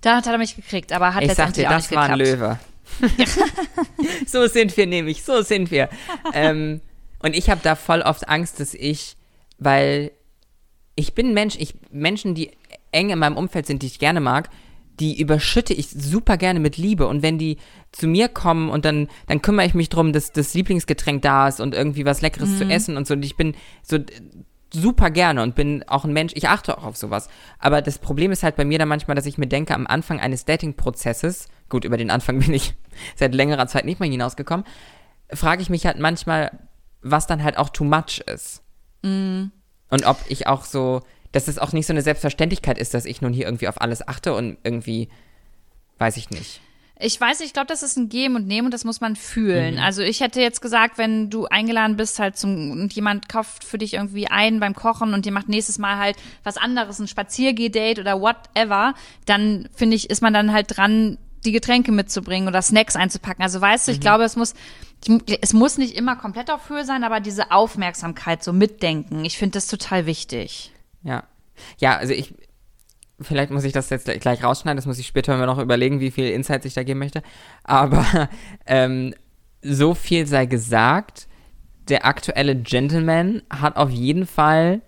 da 0.00 0.16
hat 0.16 0.26
er 0.26 0.38
mich 0.38 0.56
gekriegt, 0.56 0.92
aber 0.92 1.14
hat 1.14 1.22
ich 1.22 1.28
letztendlich 1.28 1.64
sag 1.64 1.70
dir, 1.70 1.74
auch 1.74 1.78
das 1.78 1.90
nicht 1.90 1.96
war 1.96 2.08
ein 2.08 2.18
geklappt. 2.18 2.40
Löwe. 2.40 2.69
so 4.26 4.46
sind 4.46 4.76
wir 4.76 4.86
nämlich, 4.86 5.22
so 5.22 5.42
sind 5.42 5.70
wir. 5.70 5.88
ähm, 6.32 6.80
und 7.20 7.36
ich 7.36 7.50
habe 7.50 7.60
da 7.62 7.74
voll 7.74 8.02
oft 8.02 8.28
Angst, 8.28 8.60
dass 8.60 8.74
ich, 8.74 9.16
weil 9.58 10.12
ich 10.94 11.14
bin 11.14 11.34
Mensch, 11.34 11.56
ich, 11.58 11.74
Menschen, 11.90 12.34
die 12.34 12.50
eng 12.92 13.10
in 13.10 13.18
meinem 13.18 13.36
Umfeld 13.36 13.66
sind, 13.66 13.82
die 13.82 13.86
ich 13.86 13.98
gerne 13.98 14.20
mag, 14.20 14.50
die 15.00 15.18
überschütte 15.18 15.72
ich 15.72 15.88
super 15.88 16.36
gerne 16.36 16.60
mit 16.60 16.76
Liebe. 16.76 17.06
Und 17.06 17.22
wenn 17.22 17.38
die 17.38 17.56
zu 17.90 18.06
mir 18.06 18.28
kommen 18.28 18.68
und 18.68 18.84
dann, 18.84 19.08
dann 19.26 19.40
kümmere 19.40 19.66
ich 19.66 19.74
mich 19.74 19.88
drum, 19.88 20.12
dass 20.12 20.32
das 20.32 20.52
Lieblingsgetränk 20.52 21.22
da 21.22 21.48
ist 21.48 21.60
und 21.60 21.74
irgendwie 21.74 22.04
was 22.04 22.20
Leckeres 22.20 22.58
zu 22.58 22.64
essen 22.64 22.96
und 22.96 23.06
so. 23.06 23.14
Und 23.14 23.24
ich 23.24 23.36
bin 23.36 23.54
so 23.82 23.98
super 24.72 25.10
gerne 25.10 25.42
und 25.42 25.54
bin 25.54 25.84
auch 25.88 26.04
ein 26.04 26.12
Mensch, 26.12 26.32
ich 26.36 26.48
achte 26.48 26.76
auch 26.78 26.84
auf 26.84 26.96
sowas. 26.96 27.28
Aber 27.58 27.82
das 27.82 27.98
Problem 27.98 28.30
ist 28.32 28.42
halt 28.42 28.56
bei 28.56 28.64
mir 28.64 28.78
dann 28.78 28.88
manchmal, 28.88 29.14
dass 29.14 29.26
ich 29.26 29.38
mir 29.38 29.46
denke, 29.46 29.74
am 29.74 29.86
Anfang 29.86 30.20
eines 30.20 30.44
Dating-Prozesses, 30.44 31.48
gut, 31.68 31.84
über 31.84 31.96
den 31.96 32.10
Anfang 32.10 32.38
bin 32.40 32.54
ich 32.54 32.74
seit 33.16 33.34
längerer 33.34 33.66
Zeit 33.66 33.84
nicht 33.84 34.00
mehr 34.00 34.08
hinausgekommen, 34.08 34.66
frage 35.32 35.62
ich 35.62 35.70
mich 35.70 35.86
halt 35.86 35.98
manchmal, 35.98 36.58
was 37.02 37.26
dann 37.26 37.42
halt 37.42 37.56
auch 37.56 37.70
too 37.70 37.84
much 37.84 38.20
ist. 38.26 38.62
Und 39.90 40.06
ob 40.06 40.18
ich 40.28 40.46
auch 40.46 40.64
so, 40.64 41.02
dass 41.32 41.48
es 41.48 41.58
auch 41.58 41.72
nicht 41.72 41.86
so 41.86 41.92
eine 41.92 42.02
Selbstverständlichkeit 42.02 42.78
ist, 42.78 42.94
dass 42.94 43.04
ich 43.04 43.22
nun 43.22 43.32
hier 43.32 43.46
irgendwie 43.46 43.68
auf 43.68 43.80
alles 43.80 44.06
achte 44.06 44.34
und 44.34 44.58
irgendwie, 44.62 45.08
weiß 45.98 46.16
ich 46.16 46.30
nicht. 46.30 46.60
Ich 47.02 47.20
weiß, 47.20 47.40
ich 47.40 47.52
glaube, 47.52 47.66
das 47.66 47.82
ist 47.82 47.96
ein 47.96 48.08
Geben 48.08 48.36
und 48.36 48.46
Nehmen 48.46 48.66
und 48.66 48.74
das 48.74 48.84
muss 48.84 49.00
man 49.00 49.16
fühlen. 49.16 49.74
Mhm. 49.74 49.80
Also 49.80 50.02
ich 50.02 50.20
hätte 50.20 50.40
jetzt 50.40 50.60
gesagt, 50.60 50.98
wenn 50.98 51.30
du 51.30 51.46
eingeladen 51.46 51.96
bist 51.96 52.18
halt 52.18 52.36
zum 52.36 52.72
und 52.72 52.92
jemand 52.92 53.28
kauft 53.28 53.64
für 53.64 53.78
dich 53.78 53.94
irgendwie 53.94 54.28
ein 54.28 54.60
beim 54.60 54.74
Kochen 54.74 55.14
und 55.14 55.26
dir 55.26 55.32
macht 55.32 55.48
nächstes 55.48 55.78
Mal 55.78 55.96
halt 55.96 56.16
was 56.44 56.56
anderes, 56.56 56.98
ein 56.98 57.08
Spaziergeh-Date 57.08 57.98
oder 57.98 58.20
whatever, 58.20 58.94
dann 59.26 59.68
finde 59.74 59.96
ich, 59.96 60.10
ist 60.10 60.22
man 60.22 60.34
dann 60.34 60.52
halt 60.52 60.76
dran, 60.76 61.18
die 61.44 61.52
Getränke 61.52 61.90
mitzubringen 61.90 62.48
oder 62.48 62.60
Snacks 62.60 62.96
einzupacken. 62.96 63.42
Also 63.42 63.60
weißt 63.60 63.88
du, 63.88 63.92
ich 63.92 64.00
glaube, 64.00 64.24
es 64.24 64.36
muss 64.36 64.54
es 65.40 65.52
muss 65.54 65.78
nicht 65.78 65.96
immer 65.96 66.16
komplett 66.16 66.50
auf 66.50 66.68
Höhe 66.68 66.84
sein, 66.84 67.04
aber 67.04 67.20
diese 67.20 67.50
Aufmerksamkeit, 67.50 68.44
so 68.44 68.52
mitdenken, 68.52 69.24
ich 69.24 69.38
finde 69.38 69.54
das 69.54 69.66
total 69.66 70.06
wichtig. 70.06 70.72
Ja. 71.02 71.24
Ja, 71.78 71.96
also 71.96 72.12
ich, 72.12 72.34
vielleicht 73.20 73.50
muss 73.50 73.64
ich 73.64 73.72
das 73.72 73.90
jetzt 73.90 74.06
gleich- 74.20 74.42
rausschneiden, 74.44 74.76
das 74.76 74.86
muss 74.86 74.98
ich 74.98 75.06
später 75.06 75.36
mir 75.36 75.46
noch 75.46 75.58
überlegen, 75.58 76.00
wie 76.00 76.10
viel 76.10 76.28
Insights 76.30 76.66
ich 76.66 76.74
da 76.74 76.82
geben 76.82 76.98
möchte. 77.00 77.22
Aber 77.64 78.04
ähm, 78.66 79.14
so 79.62 79.94
viel 79.94 80.26
sei 80.26 80.46
gesagt, 80.46 81.26
der 81.88 82.06
aktuelle 82.06 82.56
Gentleman 82.56 83.42
hat 83.50 83.76
auf 83.76 83.90
jeden 83.90 84.26
Fall, 84.26 84.80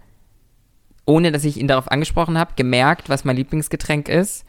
ohne 1.05 1.33
dass 1.33 1.45
ich 1.45 1.57
ihn 1.59 1.69
darauf 1.69 1.91
angesprochen 1.91 2.39
habe, 2.39 2.53
gemerkt, 2.57 3.09
was 3.09 3.25
mein 3.25 3.37
Lieblingsgetränk 3.37 4.09
ist 4.09 4.45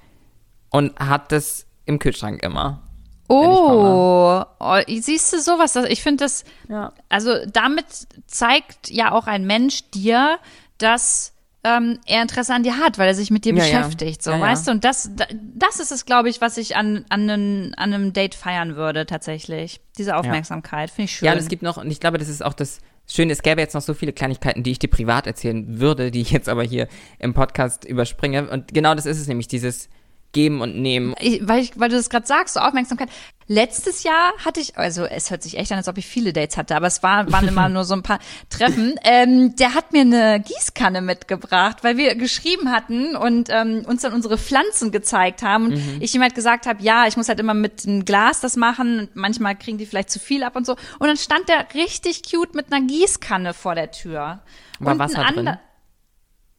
und 0.70 0.98
hat 1.00 1.32
das 1.32 1.66
im 1.86 2.00
Kühlschrank 2.00 2.44
immer. 2.44 2.82
Oh, 3.30 4.44
oh 4.60 4.78
siehst 4.88 5.34
du 5.34 5.40
sowas? 5.40 5.76
Ich 5.88 6.04
finde 6.04 6.24
das, 6.26 6.44
Ja. 6.70 6.94
also 7.10 7.32
damit 7.52 7.86
zeigt 8.28 8.92
ja 8.92 9.12
auch 9.12 9.28
ein 9.28 9.46
Mensch 9.48 9.90
dir, 9.92 10.38
dass 10.78 11.33
ähm, 11.64 12.00
er 12.06 12.22
Interesse 12.22 12.54
an 12.54 12.64
dir 12.64 12.78
hat, 12.78 12.98
weil 12.98 13.08
er 13.08 13.16
sich 13.16 13.32
mit 13.32 13.46
dir 13.46 13.54
Ja, 13.56 13.64
ja. 13.66 13.80
beschäftigt, 13.80 14.22
so, 14.22 14.32
Ja, 14.32 14.38
ja. 14.38 14.44
weißt 14.44 14.68
du? 14.68 14.72
Und 14.72 14.84
das, 14.84 15.10
da- 15.16 15.28
das 15.56 15.80
ist 15.80 15.92
es, 15.92 16.06
glaube 16.06 16.30
ich, 16.30 16.42
was 16.42 16.58
ich 16.58 16.76
an, 16.76 17.06
an, 17.10 17.30
einem, 17.30 17.74
an 17.78 17.94
einem 17.94 18.12
Date 18.14 18.36
feiern 18.36 18.76
würde, 18.76 19.06
tatsächlich. 19.06 19.80
Diese 19.98 20.18
Aufmerksamkeit, 20.18 20.90
finde 20.90 21.06
ich 21.06 21.16
schön. 21.18 21.26
Ja, 21.28 21.32
und 21.34 21.40
es 21.40 21.48
gibt 21.48 21.64
noch, 21.64 21.78
und 21.78 21.90
ich 21.90 22.00
glaube, 22.00 22.18
das 22.18 22.28
ist 22.30 22.44
auch 22.44 22.54
das 22.54 22.80
Schöne, 23.08 23.34
es 23.34 23.42
gäbe 23.44 23.60
jetzt 23.62 23.74
noch 23.74 23.82
so 23.82 23.94
viele 23.94 24.14
Kleinigkeiten, 24.14 24.64
die 24.64 24.72
ich 24.72 24.80
dir 24.80 24.88
privat 24.88 25.28
erzählen 25.28 25.80
würde, 25.80 26.10
die 26.10 26.22
ich 26.22 26.32
jetzt 26.32 26.48
aber 26.50 26.64
hier 26.64 26.88
im 27.20 27.34
Podcast 27.34 27.84
überspringe. 27.86 28.50
Und 28.50 28.74
genau 28.74 28.96
das 28.96 29.06
ist 29.06 29.20
es 29.20 29.28
nämlich, 29.28 29.48
dieses 29.48 29.90
Geben 30.34 30.62
und 30.62 30.76
Nehmen. 30.76 31.16
ich, 31.20 31.48
weil, 31.48 31.62
ich, 31.62 31.80
weil 31.80 31.90
du 31.90 31.96
das 31.96 32.10
gerade 32.10 32.28
sagst, 32.28 32.56
so 32.56 32.60
Aufmerksamkeit. 32.60 33.10
Letztes 33.48 34.04
Jahr 34.04 34.32
hatte 34.44 34.62
ich, 34.62 34.78
also 34.78 35.04
es 35.04 35.30
hört 35.30 35.44
sich 35.44 35.58
echt 35.58 35.72
an, 35.72 35.78
als 35.78 35.90
ob 35.90 35.98
ich 35.98 36.08
viele 36.08 36.32
Dates 36.32 36.56
hatte, 36.56 36.76
aber 36.76 36.88
es 36.88 37.04
war, 37.04 37.30
waren 37.32 37.48
immer 37.48 37.68
nur 37.70 37.84
so 37.84 37.94
ein 37.94 38.02
paar 38.02 38.20
Treffen. 38.50 38.96
Ähm, 39.04 39.56
der 39.58 39.76
hat 39.76 39.92
mir 39.92 40.02
eine 40.02 40.40
Gießkanne 40.40 41.02
mitgebracht, 41.02 41.84
weil 41.84 41.98
wir 41.98 42.16
geschrieben 42.16 42.72
hatten 42.72 43.16
und 43.16 43.50
ähm, 43.52 43.84
uns 43.86 44.02
dann 44.02 44.14
unsere 44.14 44.38
Pflanzen 44.38 44.92
gezeigt 44.92 45.44
haben. 45.44 45.66
Und 45.66 46.02
ich 46.02 46.16
ihm 46.16 46.22
halt 46.22 46.36
gesagt 46.36 46.66
habe, 46.66 46.82
ja, 46.82 47.06
ich 47.06 47.18
muss 47.18 47.30
halt 47.30 47.40
immer 47.40 47.54
mit 47.54 47.86
einem 47.86 48.06
Glas 48.06 48.40
das 48.40 48.56
machen. 48.56 49.00
Und 49.00 49.16
manchmal 49.16 49.56
kriegen 49.58 49.78
die 49.78 49.86
vielleicht 49.86 50.10
zu 50.10 50.20
viel 50.20 50.44
ab 50.44 50.56
und 50.56 50.66
so. 50.66 50.74
Und 51.00 51.08
dann 51.08 51.18
stand 51.18 51.50
der 51.50 51.68
richtig 51.74 52.24
cute 52.24 52.56
mit 52.56 52.72
einer 52.72 52.86
Gießkanne 52.86 53.54
vor 53.54 53.76
der 53.76 53.92
Tür. 53.92 54.40
War 54.80 54.94
und 54.94 55.00
Wasser 55.00 55.24
drin? 55.26 55.58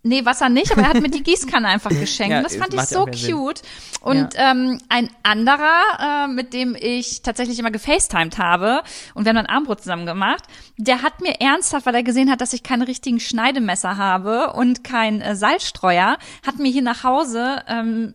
Nee, 0.07 0.27
Wasser 0.27 0.51
nicht, 0.51 0.71
aber 0.71 0.83
er 0.83 0.89
hat 0.89 1.01
mir 1.01 1.09
die 1.09 1.23
Gießkanne 1.25 1.67
einfach 1.67 1.91
geschenkt. 1.91 2.33
Ja, 2.33 2.39
und 2.39 2.45
das 2.45 2.57
fand 2.57 2.75
ich 2.75 2.81
ja 2.81 2.87
so 2.87 3.07
Sinn. 3.11 3.35
cute. 3.35 3.63
Und 4.03 4.35
ähm, 4.37 4.79
ein 4.91 5.09
anderer, 5.23 5.81
äh, 5.99 6.29
mit 6.29 6.53
dem 6.53 6.77
ich 6.79 7.23
tatsächlich 7.23 7.59
immer 7.59 7.71
gefacetimed 7.71 8.37
habe, 8.37 8.83
und 9.15 9.25
wir 9.25 9.31
haben 9.31 9.37
dann 9.37 9.47
Armbrot 9.47 9.81
zusammen 9.81 10.05
gemacht, 10.05 10.45
der 10.77 11.01
hat 11.01 11.23
mir 11.23 11.41
ernsthaft, 11.41 11.87
weil 11.87 11.95
er 11.95 12.03
gesehen 12.03 12.31
hat, 12.31 12.43
dass 12.43 12.53
ich 12.53 12.63
keine 12.63 12.87
richtigen 12.87 13.19
Schneidemesser 13.19 13.97
habe 13.97 14.53
und 14.53 14.85
kein 14.85 15.23
äh, 15.23 15.35
Salzstreuer, 15.35 16.19
hat 16.47 16.59
mir 16.59 16.71
hier 16.71 16.83
nach 16.83 17.03
Hause 17.03 17.63
ähm, 17.67 18.15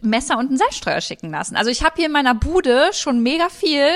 Messer 0.00 0.38
und 0.38 0.48
einen 0.48 0.56
Salzstreuer 0.56 1.02
schicken 1.02 1.30
lassen. 1.30 1.56
Also 1.56 1.70
ich 1.70 1.84
habe 1.84 1.96
hier 1.96 2.06
in 2.06 2.12
meiner 2.12 2.34
Bude 2.34 2.90
schon 2.94 3.22
mega 3.22 3.50
viel. 3.50 3.90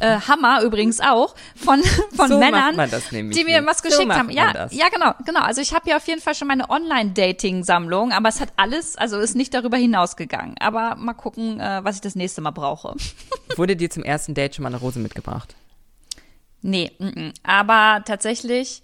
Äh, 0.00 0.20
Hammer 0.20 0.62
übrigens 0.62 1.00
auch 1.00 1.34
von 1.54 1.82
von 2.14 2.28
So 2.28 2.38
Männern, 2.38 2.76
man 2.76 2.90
das 2.90 3.12
nämlich 3.12 3.36
die 3.36 3.44
mir 3.44 3.64
was 3.64 3.78
So 3.78 3.88
geschickt 3.88 4.08
macht 4.08 4.18
haben. 4.18 4.30
Ja, 4.30 4.52
das. 4.52 4.74
ja, 4.74 4.88
genau, 4.88 5.12
genau. 5.24 5.40
Also 5.40 5.60
ich 5.60 5.74
habe 5.74 5.84
hier 5.84 5.96
auf 5.96 6.06
jeden 6.06 6.20
Fall 6.20 6.34
schon 6.34 6.48
meine 6.48 6.68
Online-Dating-Sammlung, 6.70 8.12
aber 8.12 8.28
es 8.28 8.40
hat 8.40 8.52
alles, 8.56 8.96
also 8.96 9.18
ist 9.18 9.36
nicht 9.36 9.54
darüber 9.54 9.76
hinausgegangen. 9.76 10.56
Aber 10.58 10.96
mal 10.96 11.14
gucken, 11.14 11.60
äh, 11.60 11.80
was 11.82 11.96
ich 11.96 12.00
das 12.02 12.14
nächste 12.14 12.40
Mal 12.40 12.50
brauche. 12.50 12.94
Wurde 13.56 13.76
dir 13.76 13.90
zum 13.90 14.02
ersten 14.02 14.34
Date 14.34 14.54
schon 14.56 14.62
mal 14.64 14.68
eine 14.68 14.78
Rose 14.78 14.98
mitgebracht? 14.98 15.54
Nee, 16.62 16.92
mm, 16.98 17.06
mm. 17.06 17.32
aber 17.44 18.02
tatsächlich 18.04 18.82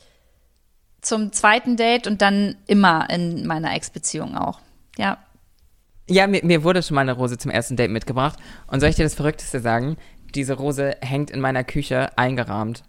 zum 1.00 1.32
zweiten 1.32 1.76
Date 1.76 2.06
und 2.06 2.22
dann 2.22 2.56
immer 2.66 3.10
in 3.10 3.46
meiner 3.46 3.74
Ex-Beziehung 3.74 4.36
auch. 4.36 4.60
Ja. 4.96 5.18
Ja, 6.08 6.26
mir, 6.26 6.44
mir 6.44 6.64
wurde 6.64 6.82
schon 6.82 6.94
mal 6.94 7.02
eine 7.02 7.12
Rose 7.12 7.38
zum 7.38 7.50
ersten 7.50 7.76
Date 7.76 7.90
mitgebracht. 7.90 8.38
Und 8.66 8.80
soll 8.80 8.88
ich 8.88 8.96
dir 8.96 9.04
das 9.04 9.14
Verrückteste 9.14 9.60
sagen? 9.60 9.96
Diese 10.34 10.54
Rose 10.54 10.96
hängt 11.00 11.30
in 11.30 11.40
meiner 11.40 11.64
Küche 11.64 12.16
eingerahmt. 12.16 12.82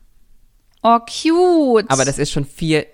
Oh, 0.82 1.00
cute. 1.00 1.90
Aber 1.90 2.06
das 2.06 2.20
ist 2.20 2.32
schon 2.32 2.46
vier, 2.46 2.86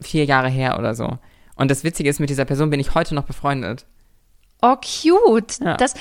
vier 0.00 0.24
Jahre 0.24 0.48
her 0.48 0.78
oder 0.78 0.94
so. 0.94 1.18
Und 1.54 1.70
das 1.70 1.84
Witzige 1.84 2.10
ist, 2.10 2.20
mit 2.20 2.30
dieser 2.30 2.44
Person 2.44 2.70
bin 2.70 2.80
ich 2.80 2.94
heute 2.94 3.14
noch 3.14 3.24
befreundet. 3.24 3.86
Oh, 4.62 4.76
cute. 4.76 5.58
Ja. 5.60 5.76
Das, 5.76 5.94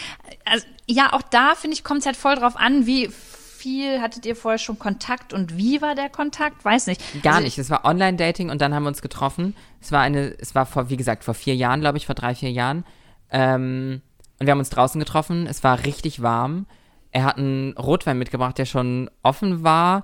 also, 0.46 0.66
ja, 0.88 1.14
auch 1.14 1.22
da, 1.22 1.56
finde 1.56 1.76
ich, 1.76 1.84
kommt 1.84 2.02
es 2.02 2.06
halt 2.06 2.16
voll 2.16 2.36
drauf 2.36 2.56
an, 2.58 2.86
wie 2.86 3.10
viel 3.10 4.02
hattet 4.02 4.26
ihr 4.26 4.36
vorher 4.36 4.60
schon 4.60 4.78
Kontakt 4.78 5.34
und 5.34 5.58
wie 5.58 5.82
war 5.82 5.96
der 5.96 6.10
Kontakt? 6.10 6.64
Weiß 6.64 6.88
nicht. 6.88 7.02
Gar 7.24 7.36
also, 7.36 7.46
nicht. 7.46 7.58
Es 7.58 7.70
war 7.70 7.84
Online-Dating 7.86 8.50
und 8.50 8.62
dann 8.62 8.74
haben 8.76 8.84
wir 8.84 8.90
uns 8.90 9.02
getroffen. 9.02 9.56
Es 9.82 9.92
war 9.92 10.02
eine, 10.02 10.36
es 10.40 10.54
war 10.56 10.66
vor, 10.66 10.90
wie 10.90 10.98
gesagt, 10.98 11.24
vor 11.24 11.34
vier 11.34 11.56
Jahren, 11.56 11.82
glaube 11.82 11.98
ich, 11.98 12.06
vor 12.06 12.16
drei, 12.16 12.36
vier 12.36 12.52
Jahren. 12.52 12.86
Ähm, 13.32 14.02
und 14.40 14.46
wir 14.46 14.52
haben 14.52 14.60
uns 14.60 14.70
draußen 14.70 15.00
getroffen. 15.00 15.48
Es 15.48 15.64
war 15.64 15.84
richtig 15.84 16.22
warm. 16.22 16.68
Er 17.16 17.24
hat 17.24 17.38
einen 17.38 17.72
Rotwein 17.78 18.18
mitgebracht, 18.20 18.58
der 18.58 18.66
schon 18.66 19.10
offen 19.24 19.64
war. 19.64 20.04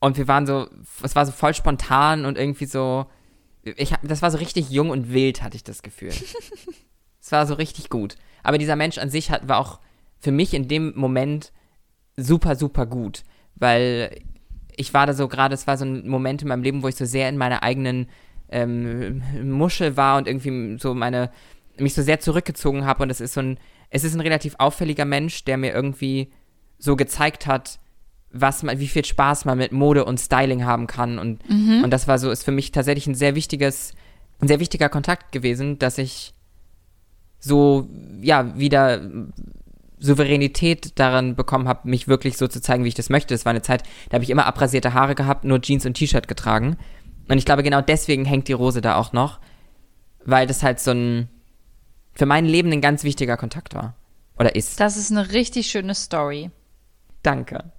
Und 0.00 0.16
wir 0.16 0.26
waren 0.26 0.46
so, 0.46 0.66
es 1.02 1.14
war 1.14 1.26
so 1.26 1.32
voll 1.32 1.52
spontan 1.52 2.24
und 2.24 2.38
irgendwie 2.38 2.64
so, 2.64 3.04
ich, 3.62 3.92
hab- 3.92 4.00
das 4.08 4.22
war 4.22 4.30
so 4.30 4.38
richtig 4.38 4.70
jung 4.70 4.88
und 4.88 5.12
wild, 5.12 5.42
hatte 5.42 5.56
ich 5.56 5.64
das 5.64 5.82
Gefühl. 5.82 6.12
es 7.20 7.30
war 7.30 7.46
so 7.46 7.52
richtig 7.52 7.90
gut. 7.90 8.16
Aber 8.42 8.56
dieser 8.56 8.74
Mensch 8.74 8.96
an 8.96 9.10
sich 9.10 9.30
hat, 9.30 9.48
war 9.48 9.58
auch 9.58 9.80
für 10.18 10.32
mich 10.32 10.54
in 10.54 10.66
dem 10.66 10.94
Moment 10.96 11.52
super, 12.16 12.56
super 12.56 12.86
gut. 12.86 13.22
Weil 13.54 14.18
ich 14.74 14.94
war 14.94 15.06
da 15.06 15.12
so 15.12 15.28
gerade, 15.28 15.52
es 15.52 15.66
war 15.66 15.76
so 15.76 15.84
ein 15.84 16.08
Moment 16.08 16.40
in 16.40 16.48
meinem 16.48 16.62
Leben, 16.62 16.82
wo 16.82 16.88
ich 16.88 16.96
so 16.96 17.04
sehr 17.04 17.28
in 17.28 17.36
meiner 17.36 17.62
eigenen 17.62 18.08
ähm, 18.48 19.22
Muschel 19.42 19.98
war 19.98 20.16
und 20.16 20.26
irgendwie 20.26 20.78
so 20.80 20.94
meine, 20.94 21.30
mich 21.78 21.92
so 21.92 22.00
sehr 22.00 22.20
zurückgezogen 22.20 22.86
habe. 22.86 23.02
Und 23.02 23.10
es 23.10 23.20
ist 23.20 23.34
so 23.34 23.40
ein, 23.40 23.58
es 23.90 24.04
ist 24.04 24.14
ein 24.14 24.20
relativ 24.20 24.56
auffälliger 24.58 25.04
Mensch, 25.04 25.44
der 25.44 25.56
mir 25.56 25.72
irgendwie 25.72 26.30
so 26.78 26.96
gezeigt 26.96 27.46
hat, 27.46 27.78
was 28.30 28.62
man, 28.62 28.78
wie 28.80 28.88
viel 28.88 29.04
Spaß 29.04 29.44
man 29.44 29.58
mit 29.58 29.72
Mode 29.72 30.04
und 30.04 30.18
Styling 30.18 30.64
haben 30.64 30.86
kann. 30.86 31.18
Und, 31.18 31.40
und 31.84 31.90
das 31.90 32.08
war 32.08 32.18
so, 32.18 32.30
ist 32.30 32.44
für 32.44 32.52
mich 32.52 32.72
tatsächlich 32.72 33.06
ein 33.06 33.14
sehr 33.14 33.34
wichtiges, 33.34 33.94
ein 34.40 34.48
sehr 34.48 34.60
wichtiger 34.60 34.88
Kontakt 34.88 35.30
gewesen, 35.32 35.78
dass 35.78 35.98
ich 35.98 36.34
so, 37.38 37.88
ja, 38.20 38.58
wieder 38.58 39.02
Souveränität 39.98 40.98
daran 40.98 41.36
bekommen 41.36 41.68
habe, 41.68 41.88
mich 41.88 42.08
wirklich 42.08 42.36
so 42.36 42.48
zu 42.48 42.60
zeigen, 42.60 42.84
wie 42.84 42.88
ich 42.88 42.94
das 42.94 43.10
möchte. 43.10 43.34
Das 43.34 43.44
war 43.44 43.50
eine 43.50 43.62
Zeit, 43.62 43.84
da 44.08 44.14
habe 44.14 44.24
ich 44.24 44.30
immer 44.30 44.46
abrasierte 44.46 44.94
Haare 44.94 45.14
gehabt, 45.14 45.44
nur 45.44 45.60
Jeans 45.60 45.86
und 45.86 45.94
T-Shirt 45.94 46.28
getragen. 46.28 46.76
Und 47.28 47.38
ich 47.38 47.44
glaube, 47.44 47.62
genau 47.62 47.80
deswegen 47.80 48.24
hängt 48.24 48.48
die 48.48 48.52
Rose 48.52 48.80
da 48.80 48.96
auch 48.96 49.12
noch, 49.12 49.40
weil 50.24 50.46
das 50.46 50.62
halt 50.62 50.80
so 50.80 50.90
ein, 50.90 51.28
für 52.14 52.26
mein 52.26 52.46
Leben 52.46 52.72
ein 52.72 52.80
ganz 52.80 53.04
wichtiger 53.04 53.36
Kontakt 53.36 53.74
war. 53.74 53.94
Oder 54.38 54.54
ist. 54.54 54.80
Das 54.80 54.96
ist 54.96 55.10
eine 55.10 55.32
richtig 55.32 55.68
schöne 55.68 55.94
Story. 55.94 56.50
Danke. 57.22 57.72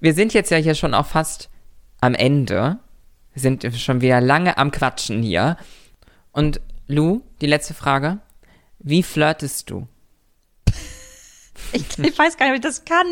Wir 0.00 0.14
sind 0.14 0.34
jetzt 0.34 0.50
ja 0.50 0.58
hier 0.58 0.74
schon 0.74 0.94
auch 0.94 1.06
fast 1.06 1.48
am 2.00 2.14
Ende. 2.14 2.78
Wir 3.32 3.42
sind 3.42 3.66
schon 3.76 4.00
wieder 4.00 4.20
lange 4.20 4.58
am 4.58 4.70
Quatschen 4.70 5.22
hier. 5.22 5.56
Und 6.32 6.60
Lou, 6.86 7.22
die 7.40 7.46
letzte 7.46 7.74
Frage. 7.74 8.18
Wie 8.78 9.02
flirtest 9.02 9.70
du? 9.70 9.88
Ich, 11.72 11.98
ich 11.98 12.18
weiß 12.18 12.36
gar 12.36 12.46
nicht, 12.46 12.52
ob 12.52 12.56
ich 12.56 12.60
das 12.60 12.84
kann. 12.84 13.06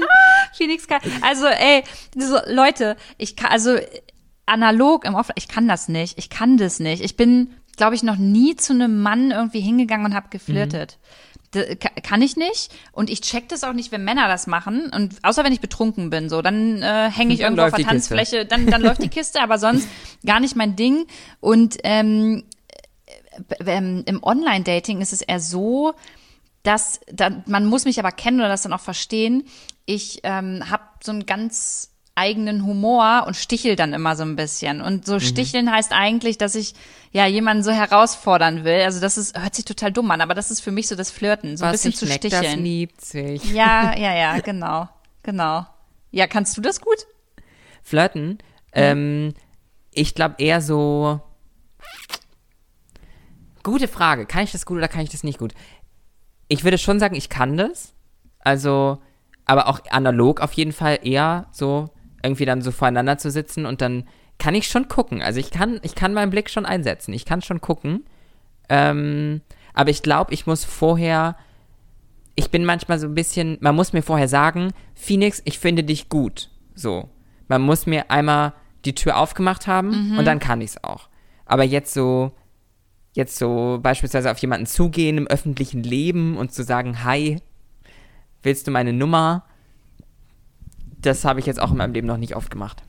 Phoenix 0.54 0.86
kann. 0.86 1.00
Also, 1.22 1.46
ey, 1.46 1.82
so, 2.16 2.38
Leute, 2.46 2.96
ich 3.18 3.36
kann, 3.36 3.50
also 3.50 3.76
analog 4.46 5.04
im 5.04 5.14
Offline, 5.14 5.34
ich 5.36 5.48
kann 5.48 5.66
das 5.66 5.88
nicht. 5.88 6.18
Ich 6.18 6.30
kann 6.30 6.56
das 6.56 6.78
nicht. 6.78 7.02
Ich 7.02 7.16
bin, 7.16 7.54
glaube 7.76 7.94
ich, 7.94 8.02
noch 8.02 8.16
nie 8.16 8.56
zu 8.56 8.72
einem 8.72 9.00
Mann 9.02 9.30
irgendwie 9.30 9.60
hingegangen 9.60 10.06
und 10.06 10.14
habe 10.14 10.28
geflirtet. 10.30 10.98
D- 11.54 11.76
ka- 11.76 11.90
Kann 12.02 12.20
ich 12.22 12.36
nicht. 12.36 12.72
Und 12.92 13.10
ich 13.10 13.20
check 13.20 13.48
das 13.48 13.62
auch 13.64 13.72
nicht, 13.72 13.92
wenn 13.92 14.02
Männer 14.04 14.26
das 14.28 14.46
machen. 14.46 14.90
Und 14.94 15.16
außer 15.22 15.44
wenn 15.44 15.52
ich 15.52 15.60
betrunken 15.60 16.10
bin, 16.10 16.28
so, 16.28 16.42
dann 16.42 16.82
äh, 16.82 17.10
hänge 17.10 17.32
ich 17.34 17.40
Dann 17.40 17.52
irgendwo 17.52 17.62
auf 17.62 17.70
der 17.70 17.78
Kiste. 17.84 17.90
Tanzfläche, 17.90 18.44
dann, 18.46 18.66
dann 18.66 18.82
läuft 18.82 19.02
die 19.02 19.08
Kiste, 19.08 19.40
aber 19.40 19.58
sonst 19.58 19.88
gar 20.26 20.40
nicht 20.40 20.56
mein 20.56 20.74
Ding. 20.76 21.06
Und 21.40 21.76
ähm, 21.84 22.44
b- 23.48 23.56
ähm, 23.70 24.02
im 24.06 24.22
Online-Dating 24.22 25.00
ist 25.00 25.12
es 25.12 25.22
eher 25.22 25.40
so, 25.40 25.94
dass 26.64 27.00
da, 27.12 27.42
man 27.46 27.66
muss 27.66 27.84
mich 27.84 27.98
aber 27.98 28.10
kennen 28.12 28.40
oder 28.40 28.48
das 28.48 28.62
dann 28.62 28.72
auch 28.72 28.80
verstehen. 28.80 29.44
Ich 29.86 30.20
ähm, 30.24 30.64
habe 30.70 30.82
so 31.02 31.12
einen 31.12 31.26
ganz 31.26 31.90
eigenen 32.16 32.64
Humor 32.64 33.24
und 33.26 33.34
stichel 33.36 33.74
dann 33.76 33.92
immer 33.92 34.14
so 34.16 34.22
ein 34.22 34.36
bisschen. 34.36 34.80
Und 34.80 34.98
Mhm. 34.98 35.02
so 35.04 35.20
sticheln 35.20 35.70
heißt 35.72 35.92
eigentlich, 35.92 36.38
dass 36.38 36.54
ich 36.54 36.74
ja 37.12 37.26
jemanden 37.26 37.62
so 37.64 37.72
herausfordern 37.72 38.64
will. 38.64 38.82
Also 38.82 39.00
das 39.00 39.18
ist 39.18 39.38
hört 39.40 39.54
sich 39.54 39.64
total 39.64 39.90
dumm 39.92 40.10
an, 40.10 40.20
aber 40.20 40.34
das 40.34 40.50
ist 40.50 40.60
für 40.60 40.70
mich 40.70 40.86
so 40.88 40.94
das 40.94 41.10
Flirten, 41.10 41.56
so 41.56 41.64
ein 41.64 41.72
Was 41.72 41.82
bisschen 41.82 41.90
sich 41.92 41.98
zu 42.00 42.06
neckt, 42.06 42.24
das 42.24 42.38
sticheln. 42.40 42.62
liebt 42.64 43.00
sich. 43.00 43.44
Ja, 43.52 43.94
ja, 43.98 44.14
ja, 44.14 44.38
genau, 44.40 44.88
genau. 45.22 45.66
Ja, 46.12 46.26
kannst 46.28 46.56
du 46.56 46.60
das 46.60 46.80
gut? 46.80 47.06
Flirten? 47.82 48.38
Ähm, 48.72 49.34
ich 49.92 50.14
glaube 50.14 50.36
eher 50.38 50.60
so. 50.60 51.20
Gute 53.62 53.88
Frage. 53.88 54.26
Kann 54.26 54.44
ich 54.44 54.52
das 54.52 54.66
gut 54.66 54.76
oder 54.76 54.88
kann 54.88 55.00
ich 55.02 55.10
das 55.10 55.24
nicht 55.24 55.38
gut? 55.38 55.52
Ich 56.48 56.64
würde 56.64 56.78
schon 56.78 57.00
sagen, 57.00 57.14
ich 57.14 57.28
kann 57.28 57.56
das. 57.56 57.94
Also, 58.40 58.98
aber 59.46 59.68
auch 59.68 59.80
analog 59.90 60.40
auf 60.40 60.52
jeden 60.52 60.72
Fall 60.72 60.98
eher 61.02 61.46
so 61.50 61.88
irgendwie 62.24 62.46
dann 62.46 62.62
so 62.62 62.72
voreinander 62.72 63.18
zu 63.18 63.30
sitzen 63.30 63.66
und 63.66 63.80
dann 63.80 64.04
kann 64.38 64.54
ich 64.54 64.66
schon 64.66 64.88
gucken. 64.88 65.22
Also 65.22 65.38
ich 65.38 65.50
kann, 65.50 65.78
ich 65.82 65.94
kann 65.94 66.14
meinen 66.14 66.30
Blick 66.30 66.50
schon 66.50 66.66
einsetzen. 66.66 67.12
Ich 67.12 67.24
kann 67.24 67.42
schon 67.42 67.60
gucken. 67.60 68.04
Ähm, 68.68 69.42
aber 69.74 69.90
ich 69.90 70.02
glaube, 70.02 70.32
ich 70.32 70.46
muss 70.46 70.64
vorher, 70.64 71.36
ich 72.34 72.50
bin 72.50 72.64
manchmal 72.64 72.98
so 72.98 73.06
ein 73.06 73.14
bisschen, 73.14 73.58
man 73.60 73.76
muss 73.76 73.92
mir 73.92 74.02
vorher 74.02 74.28
sagen, 74.28 74.72
Phoenix, 74.94 75.42
ich 75.44 75.58
finde 75.58 75.84
dich 75.84 76.08
gut. 76.08 76.50
So. 76.74 77.08
Man 77.46 77.62
muss 77.62 77.86
mir 77.86 78.10
einmal 78.10 78.54
die 78.84 78.94
Tür 78.94 79.18
aufgemacht 79.18 79.66
haben 79.66 80.16
und 80.18 80.24
dann 80.24 80.38
kann 80.38 80.60
ich 80.60 80.70
es 80.70 80.84
auch. 80.84 81.08
Aber 81.46 81.64
jetzt 81.64 81.92
so, 81.92 82.32
jetzt 83.12 83.36
so 83.36 83.78
beispielsweise 83.82 84.30
auf 84.30 84.38
jemanden 84.38 84.66
zugehen 84.66 85.18
im 85.18 85.26
öffentlichen 85.26 85.82
Leben 85.82 86.36
und 86.36 86.52
zu 86.52 86.64
sagen, 86.64 87.04
hi, 87.04 87.38
willst 88.42 88.66
du 88.66 88.70
meine 88.70 88.92
Nummer? 88.92 89.44
Das 91.06 91.24
habe 91.24 91.40
ich 91.40 91.46
jetzt 91.46 91.60
auch 91.60 91.70
in 91.70 91.76
meinem 91.76 91.92
Leben 91.92 92.06
noch 92.06 92.16
nicht 92.16 92.36
oft 92.36 92.50
gemacht. 92.50 92.82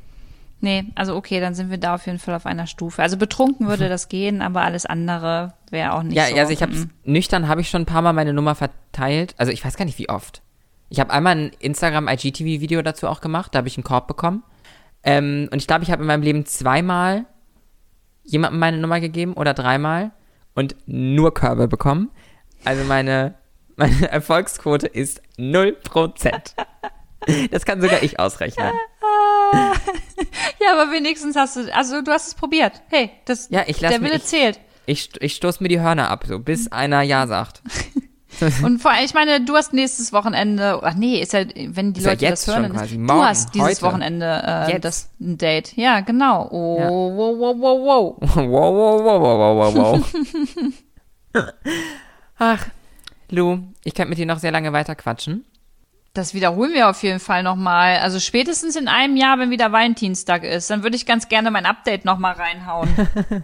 Nee, 0.61 0.85
also 0.95 1.15
okay, 1.15 1.39
dann 1.39 1.53
sind 1.53 1.69
wir 1.69 1.77
da 1.77 1.95
auf 1.95 2.05
jeden 2.05 2.17
Fall 2.17 2.33
auf 2.33 2.45
einer 2.45 2.65
Stufe. 2.65 3.01
Also 3.01 3.17
betrunken 3.17 3.67
würde 3.67 3.89
das 3.89 4.07
gehen, 4.07 4.41
aber 4.41 4.61
alles 4.61 4.85
andere 4.85 5.53
wäre 5.69 5.93
auch 5.93 6.03
nicht 6.03 6.15
ja, 6.15 6.27
so. 6.27 6.35
also 6.35 6.53
ich 6.53 6.61
habe 6.61 6.73
mm. 6.73 6.89
nüchtern 7.03 7.47
habe 7.47 7.61
ich 7.61 7.69
schon 7.69 7.83
ein 7.83 7.85
paar 7.85 8.01
Mal 8.01 8.13
meine 8.13 8.33
Nummer 8.33 8.55
verteilt. 8.55 9.35
Also 9.37 9.51
ich 9.51 9.63
weiß 9.63 9.75
gar 9.77 9.85
nicht 9.85 9.99
wie 9.99 10.09
oft. 10.09 10.41
Ich 10.89 10.99
habe 10.99 11.11
einmal 11.11 11.35
ein 11.35 11.51
Instagram 11.59 12.07
IGTV 12.07 12.61
Video 12.61 12.81
dazu 12.81 13.07
auch 13.07 13.21
gemacht. 13.21 13.53
Da 13.53 13.59
habe 13.59 13.67
ich 13.67 13.77
einen 13.77 13.83
Korb 13.83 14.07
bekommen. 14.07 14.43
Ähm, 15.03 15.49
und 15.51 15.59
ich 15.59 15.67
glaube, 15.67 15.83
ich 15.83 15.91
habe 15.91 16.01
in 16.01 16.07
meinem 16.07 16.23
Leben 16.23 16.45
zweimal 16.45 17.25
jemandem 18.23 18.59
meine 18.59 18.77
Nummer 18.77 18.99
gegeben 18.99 19.33
oder 19.33 19.53
dreimal 19.53 20.11
und 20.55 20.75
nur 20.85 21.33
Körbe 21.33 21.67
bekommen. 21.67 22.09
Also 22.63 22.83
meine 22.85 23.35
meine 23.75 24.09
Erfolgsquote 24.11 24.87
ist 24.87 25.21
0%. 25.37 25.75
Das 27.51 27.65
kann 27.65 27.81
sogar 27.81 28.03
ich 28.03 28.19
ausrechnen. 28.19 28.71
Ja, 30.61 30.73
aber 30.73 30.91
wenigstens 30.91 31.35
hast 31.35 31.55
du, 31.57 31.73
also 31.75 32.01
du 32.01 32.11
hast 32.11 32.27
es 32.27 32.33
probiert. 32.35 32.81
Hey, 32.89 33.11
das, 33.25 33.49
Ja, 33.49 33.63
ich 33.67 33.79
lass 33.81 33.91
der 33.91 34.01
Wille 34.01 34.21
zählt. 34.21 34.59
Ich, 34.85 35.09
ich 35.21 35.35
stoß 35.35 35.59
mir 35.59 35.67
die 35.67 35.79
Hörner 35.79 36.09
ab, 36.09 36.23
so 36.27 36.39
bis 36.39 36.71
einer 36.71 37.01
Ja 37.01 37.27
sagt. 37.27 37.61
Und 38.63 38.81
vor 38.81 38.91
allem, 38.91 39.05
ich 39.05 39.13
meine, 39.13 39.41
du 39.45 39.55
hast 39.55 39.73
nächstes 39.73 40.11
Wochenende, 40.11 40.79
ach 40.83 40.93
nee, 40.95 41.21
ist 41.21 41.33
ja, 41.33 41.45
wenn 41.55 41.93
die 41.93 41.99
Ist 41.99 42.05
ja 42.05 42.11
Leute 42.11 42.25
jetzt 42.25 42.47
das 42.47 42.55
hören, 42.57 42.71
quasi. 42.73 42.95
du 42.95 43.01
Morgen, 43.01 43.23
hast 43.25 43.53
dieses 43.55 43.67
heute. 43.67 43.81
Wochenende 43.83 44.43
äh, 44.45 44.71
Jetzt. 44.73 44.83
das 44.85 45.09
ein 45.21 45.37
Date. 45.37 45.75
Ja, 45.77 46.01
genau. 46.01 46.47
Oh, 46.51 46.77
Ja. 46.79 46.89
wow, 46.89 47.37
wow, 47.39 47.55
wow, 47.57 47.79
wow. 47.85 48.17
Wow, 48.19 48.35
wow, 48.51 49.03
wow, 49.05 49.21
wow, 49.21 49.73
wow, 49.73 49.75
wow, 49.75 50.03
wow. 51.33 51.43
Ach, 52.37 52.65
Lou, 53.29 53.59
ich 53.83 53.93
könnte 53.93 54.09
mit 54.09 54.17
dir 54.17 54.25
noch 54.25 54.39
sehr 54.39 54.51
lange 54.51 54.73
weiter 54.73 54.95
quatschen. 54.95 55.45
Das 56.15 56.33
wiederholen 56.33 56.73
wir 56.73 56.89
auf 56.89 57.03
jeden 57.03 57.19
Fall 57.19 57.43
nochmal. 57.43 57.97
Also 57.97 58.21
spätestens 58.21 58.77
in 58.77 58.87
einem 58.87 59.17
Jahr, 59.17 59.37
wenn 59.37 59.51
wieder 59.51 59.73
Valentinstag 59.73 60.45
ist, 60.45 60.69
dann 60.69 60.81
würde 60.81 60.95
ich 60.95 61.05
ganz 61.05 61.27
gerne 61.27 61.51
mein 61.51 61.65
Update 61.65 62.05
nochmal 62.05 62.33
reinhauen. 62.33 62.89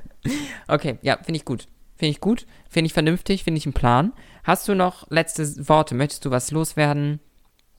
Okay, 0.68 1.00
ja, 1.02 1.18
finde 1.18 1.38
ich 1.38 1.46
gut. 1.46 1.68
Finde 1.98 2.12
ich 2.12 2.20
gut, 2.20 2.46
finde 2.70 2.86
ich 2.86 2.94
vernünftig, 2.94 3.44
finde 3.44 3.58
ich 3.58 3.66
einen 3.66 3.74
Plan. 3.74 4.14
Hast 4.44 4.68
du 4.68 4.76
noch 4.76 5.10
letzte 5.10 5.68
Worte? 5.68 5.96
Möchtest 5.96 6.26
du 6.26 6.30
was 6.30 6.52
loswerden? 6.52 7.20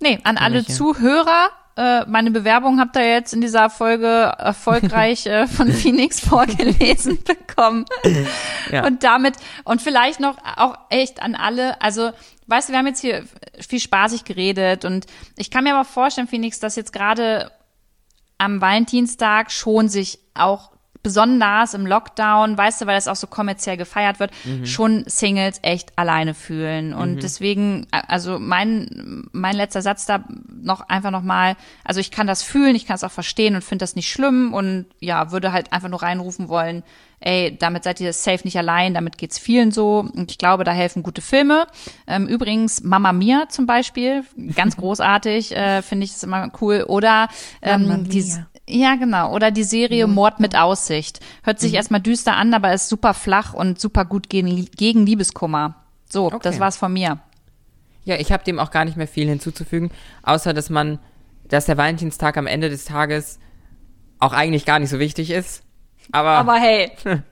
Nee, 0.01 0.19
an 0.25 0.39
alle? 0.39 0.65
Zuhörer, 0.65 1.51
äh, 1.77 2.05
meine 2.07 2.31
Bewerbung 2.31 2.79
habt 2.81 2.97
ihr 2.97 3.09
jetzt 3.09 3.33
in 3.33 3.41
dieser 3.41 3.71
Folge 3.71 4.07
erfolgreich 4.07 5.27
äh, 5.27 5.47
von 5.47 5.69
Phoenix 5.73 6.21
vorgelesen 6.21 7.19
bekommen. 7.25 7.87
Ja. 8.71 8.87
Und 8.87 9.03
damit, 9.05 9.37
und 9.65 9.81
vielleicht 9.81 10.21
noch 10.21 10.37
auch 10.57 10.77
echt 10.91 11.23
an 11.23 11.35
alle, 11.35 11.81
also, 11.81 12.11
weißt 12.47 12.69
du, 12.69 12.73
wir 12.73 12.79
haben 12.79 12.87
jetzt 12.87 13.01
hier 13.01 13.25
viel 13.59 13.81
spaßig 13.81 14.25
geredet 14.25 14.85
und 14.85 15.07
ich 15.37 15.51
kann 15.51 15.65
mir 15.65 15.75
aber 15.75 15.87
vorstellen, 15.87 16.29
Phoenix, 16.29 16.61
dass 16.61 16.77
jetzt 16.77 16.93
gerade 16.93 17.51
am 18.37 18.61
Valentinstag 18.61 19.51
schon 19.51 19.89
sich 19.89 20.19
auch 20.35 20.72
besonders 21.03 21.75
im 21.75 21.87
Lockdown, 21.87 22.57
weißt 22.57 22.81
du, 22.81 22.87
weil 22.87 22.95
das 22.95 23.09
auch 23.09 23.17
so 23.17 23.27
kommerziell 23.27 23.77
gefeiert 23.77 24.21
wird, 24.21 24.31
schon 24.65 25.05
Singles 25.07 25.59
echt 25.63 25.99
alleine 25.99 26.33
fühlen. 26.35 26.95
Und 26.95 27.23
deswegen, 27.23 27.87
a- 27.91 28.01
also 28.09 28.39
mein, 28.39 29.25
mein 29.33 29.57
letzter 29.57 29.83
Satz 29.83 30.07
da 30.07 30.25
noch 30.63 30.83
einfach 30.89 31.11
nochmal, 31.11 31.57
also 31.85 32.01
ich 32.01 32.11
kann 32.13 32.27
das 32.27 32.43
fühlen, 32.43 32.77
ich 32.77 32.87
kann 32.87 32.95
es 32.97 33.05
auch 33.05 33.11
verstehen 33.11 33.55
und 33.57 33.63
finde 33.65 33.83
das 33.83 33.97
nicht 33.97 34.11
schlimm 34.11 34.55
und 34.55 34.87
ja, 35.01 35.33
würde 35.33 35.53
halt 35.53 35.73
einfach 35.73 35.89
nur 35.89 36.03
reinrufen 36.03 36.49
wollen, 36.49 36.83
ey, 37.25 37.57
damit 37.57 37.85
seid 37.85 38.01
ihr 38.01 38.13
safe 38.13 38.41
nicht 38.45 38.57
allein, 38.59 38.95
damit 38.95 39.17
geht's 39.19 39.39
vielen 39.39 39.71
so. 39.71 40.01
Und 40.01 40.31
ich 40.33 40.39
glaube, 40.39 40.65
da 40.65 40.73
helfen 40.73 41.05
gute 41.05 41.21
Filme. 41.23 41.67
Ähm, 42.09 42.27
übrigens, 42.27 42.83
Mama 42.83 43.13
Mia 43.13 43.49
zum 43.49 43.67
Beispiel, 43.67 44.25
ganz 44.57 44.77
großartig, 45.03 45.55
äh, 45.57 45.83
finde 45.83 46.05
ich 46.05 46.13
das 46.13 46.25
immer 46.25 46.51
cool. 46.61 46.85
Oder 46.89 47.29
ähm, 47.63 47.87
Mia. 48.37 48.47
Ja, 48.73 48.95
genau. 48.97 49.33
Oder 49.35 49.51
die 49.51 49.65
Serie 49.65 50.07
Mord 50.07 50.41
mit 50.41 50.57
Aussicht. 50.57 51.21
Hört 51.43 51.61
sich 51.61 51.75
erstmal 51.75 52.01
düster 52.01 52.37
an, 52.37 52.53
aber 52.55 52.73
ist 52.73 52.89
super 52.89 53.15
flach 53.15 53.55
und 53.55 53.81
super 53.81 54.05
gut 54.05 54.29
gegen, 54.29 54.67
gegen 54.77 55.07
Liebeskummer. 55.07 55.77
So, 56.09 56.27
Okay. 56.27 56.39
das 56.43 56.61
war's 56.61 56.77
von 56.77 56.93
mir. 56.93 57.21
Ja, 58.05 58.17
ich 58.17 58.33
habe 58.33 58.45
dem 58.45 58.59
auch 58.59 58.71
gar 58.71 58.85
nicht 58.85 58.97
mehr 58.97 59.07
viel 59.07 59.29
hinzuzufügen, 59.29 59.91
außer 60.25 60.53
dass 60.55 60.71
man, 60.71 60.99
dass 61.49 61.67
der 61.67 61.77
Valentinstag 61.77 62.37
am 62.37 62.47
Ende 62.47 62.69
des 62.69 62.85
Tages 62.85 63.39
auch 64.19 64.33
eigentlich 64.33 64.65
gar 64.65 64.79
nicht 64.79 64.91
so 64.91 64.99
wichtig 64.99 65.31
ist. 65.31 65.63
Aber, 66.11 66.31
Aber 66.31 66.55
hey, 66.55 66.91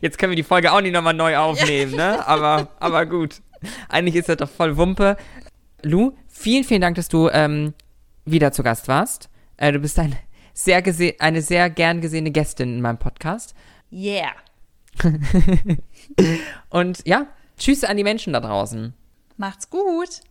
jetzt 0.00 0.18
können 0.18 0.32
wir 0.32 0.36
die 0.36 0.42
Folge 0.42 0.72
auch 0.72 0.80
nicht 0.80 0.92
nochmal 0.92 1.14
neu 1.14 1.36
aufnehmen, 1.36 1.94
ne? 1.94 2.26
Aber, 2.26 2.68
aber 2.80 3.06
gut. 3.06 3.40
Eigentlich 3.88 4.16
ist 4.16 4.28
das 4.28 4.36
doch 4.38 4.48
voll 4.50 4.76
Wumpe. 4.76 5.16
Lu, 5.82 6.12
vielen, 6.28 6.64
vielen 6.64 6.80
Dank, 6.80 6.96
dass 6.96 7.08
du 7.08 7.28
ähm, 7.28 7.72
wieder 8.24 8.50
zu 8.52 8.62
Gast 8.62 8.88
warst. 8.88 9.28
Äh, 9.56 9.72
du 9.72 9.78
bist 9.78 9.98
ein 9.98 10.16
sehr 10.56 10.80
gese 10.80 11.14
eine 11.18 11.42
sehr 11.42 11.68
gern 11.68 12.00
gesehene 12.00 12.30
Gästin 12.30 12.76
in 12.76 12.80
meinem 12.80 12.98
Podcast. 12.98 13.54
yeah. 13.92 14.32
Und 16.70 17.06
ja, 17.06 17.26
tschüss 17.58 17.84
an 17.84 17.98
die 17.98 18.02
Menschen 18.02 18.32
da 18.32 18.40
draußen. 18.40 18.94
Macht's 19.36 19.68
gut. 19.68 20.22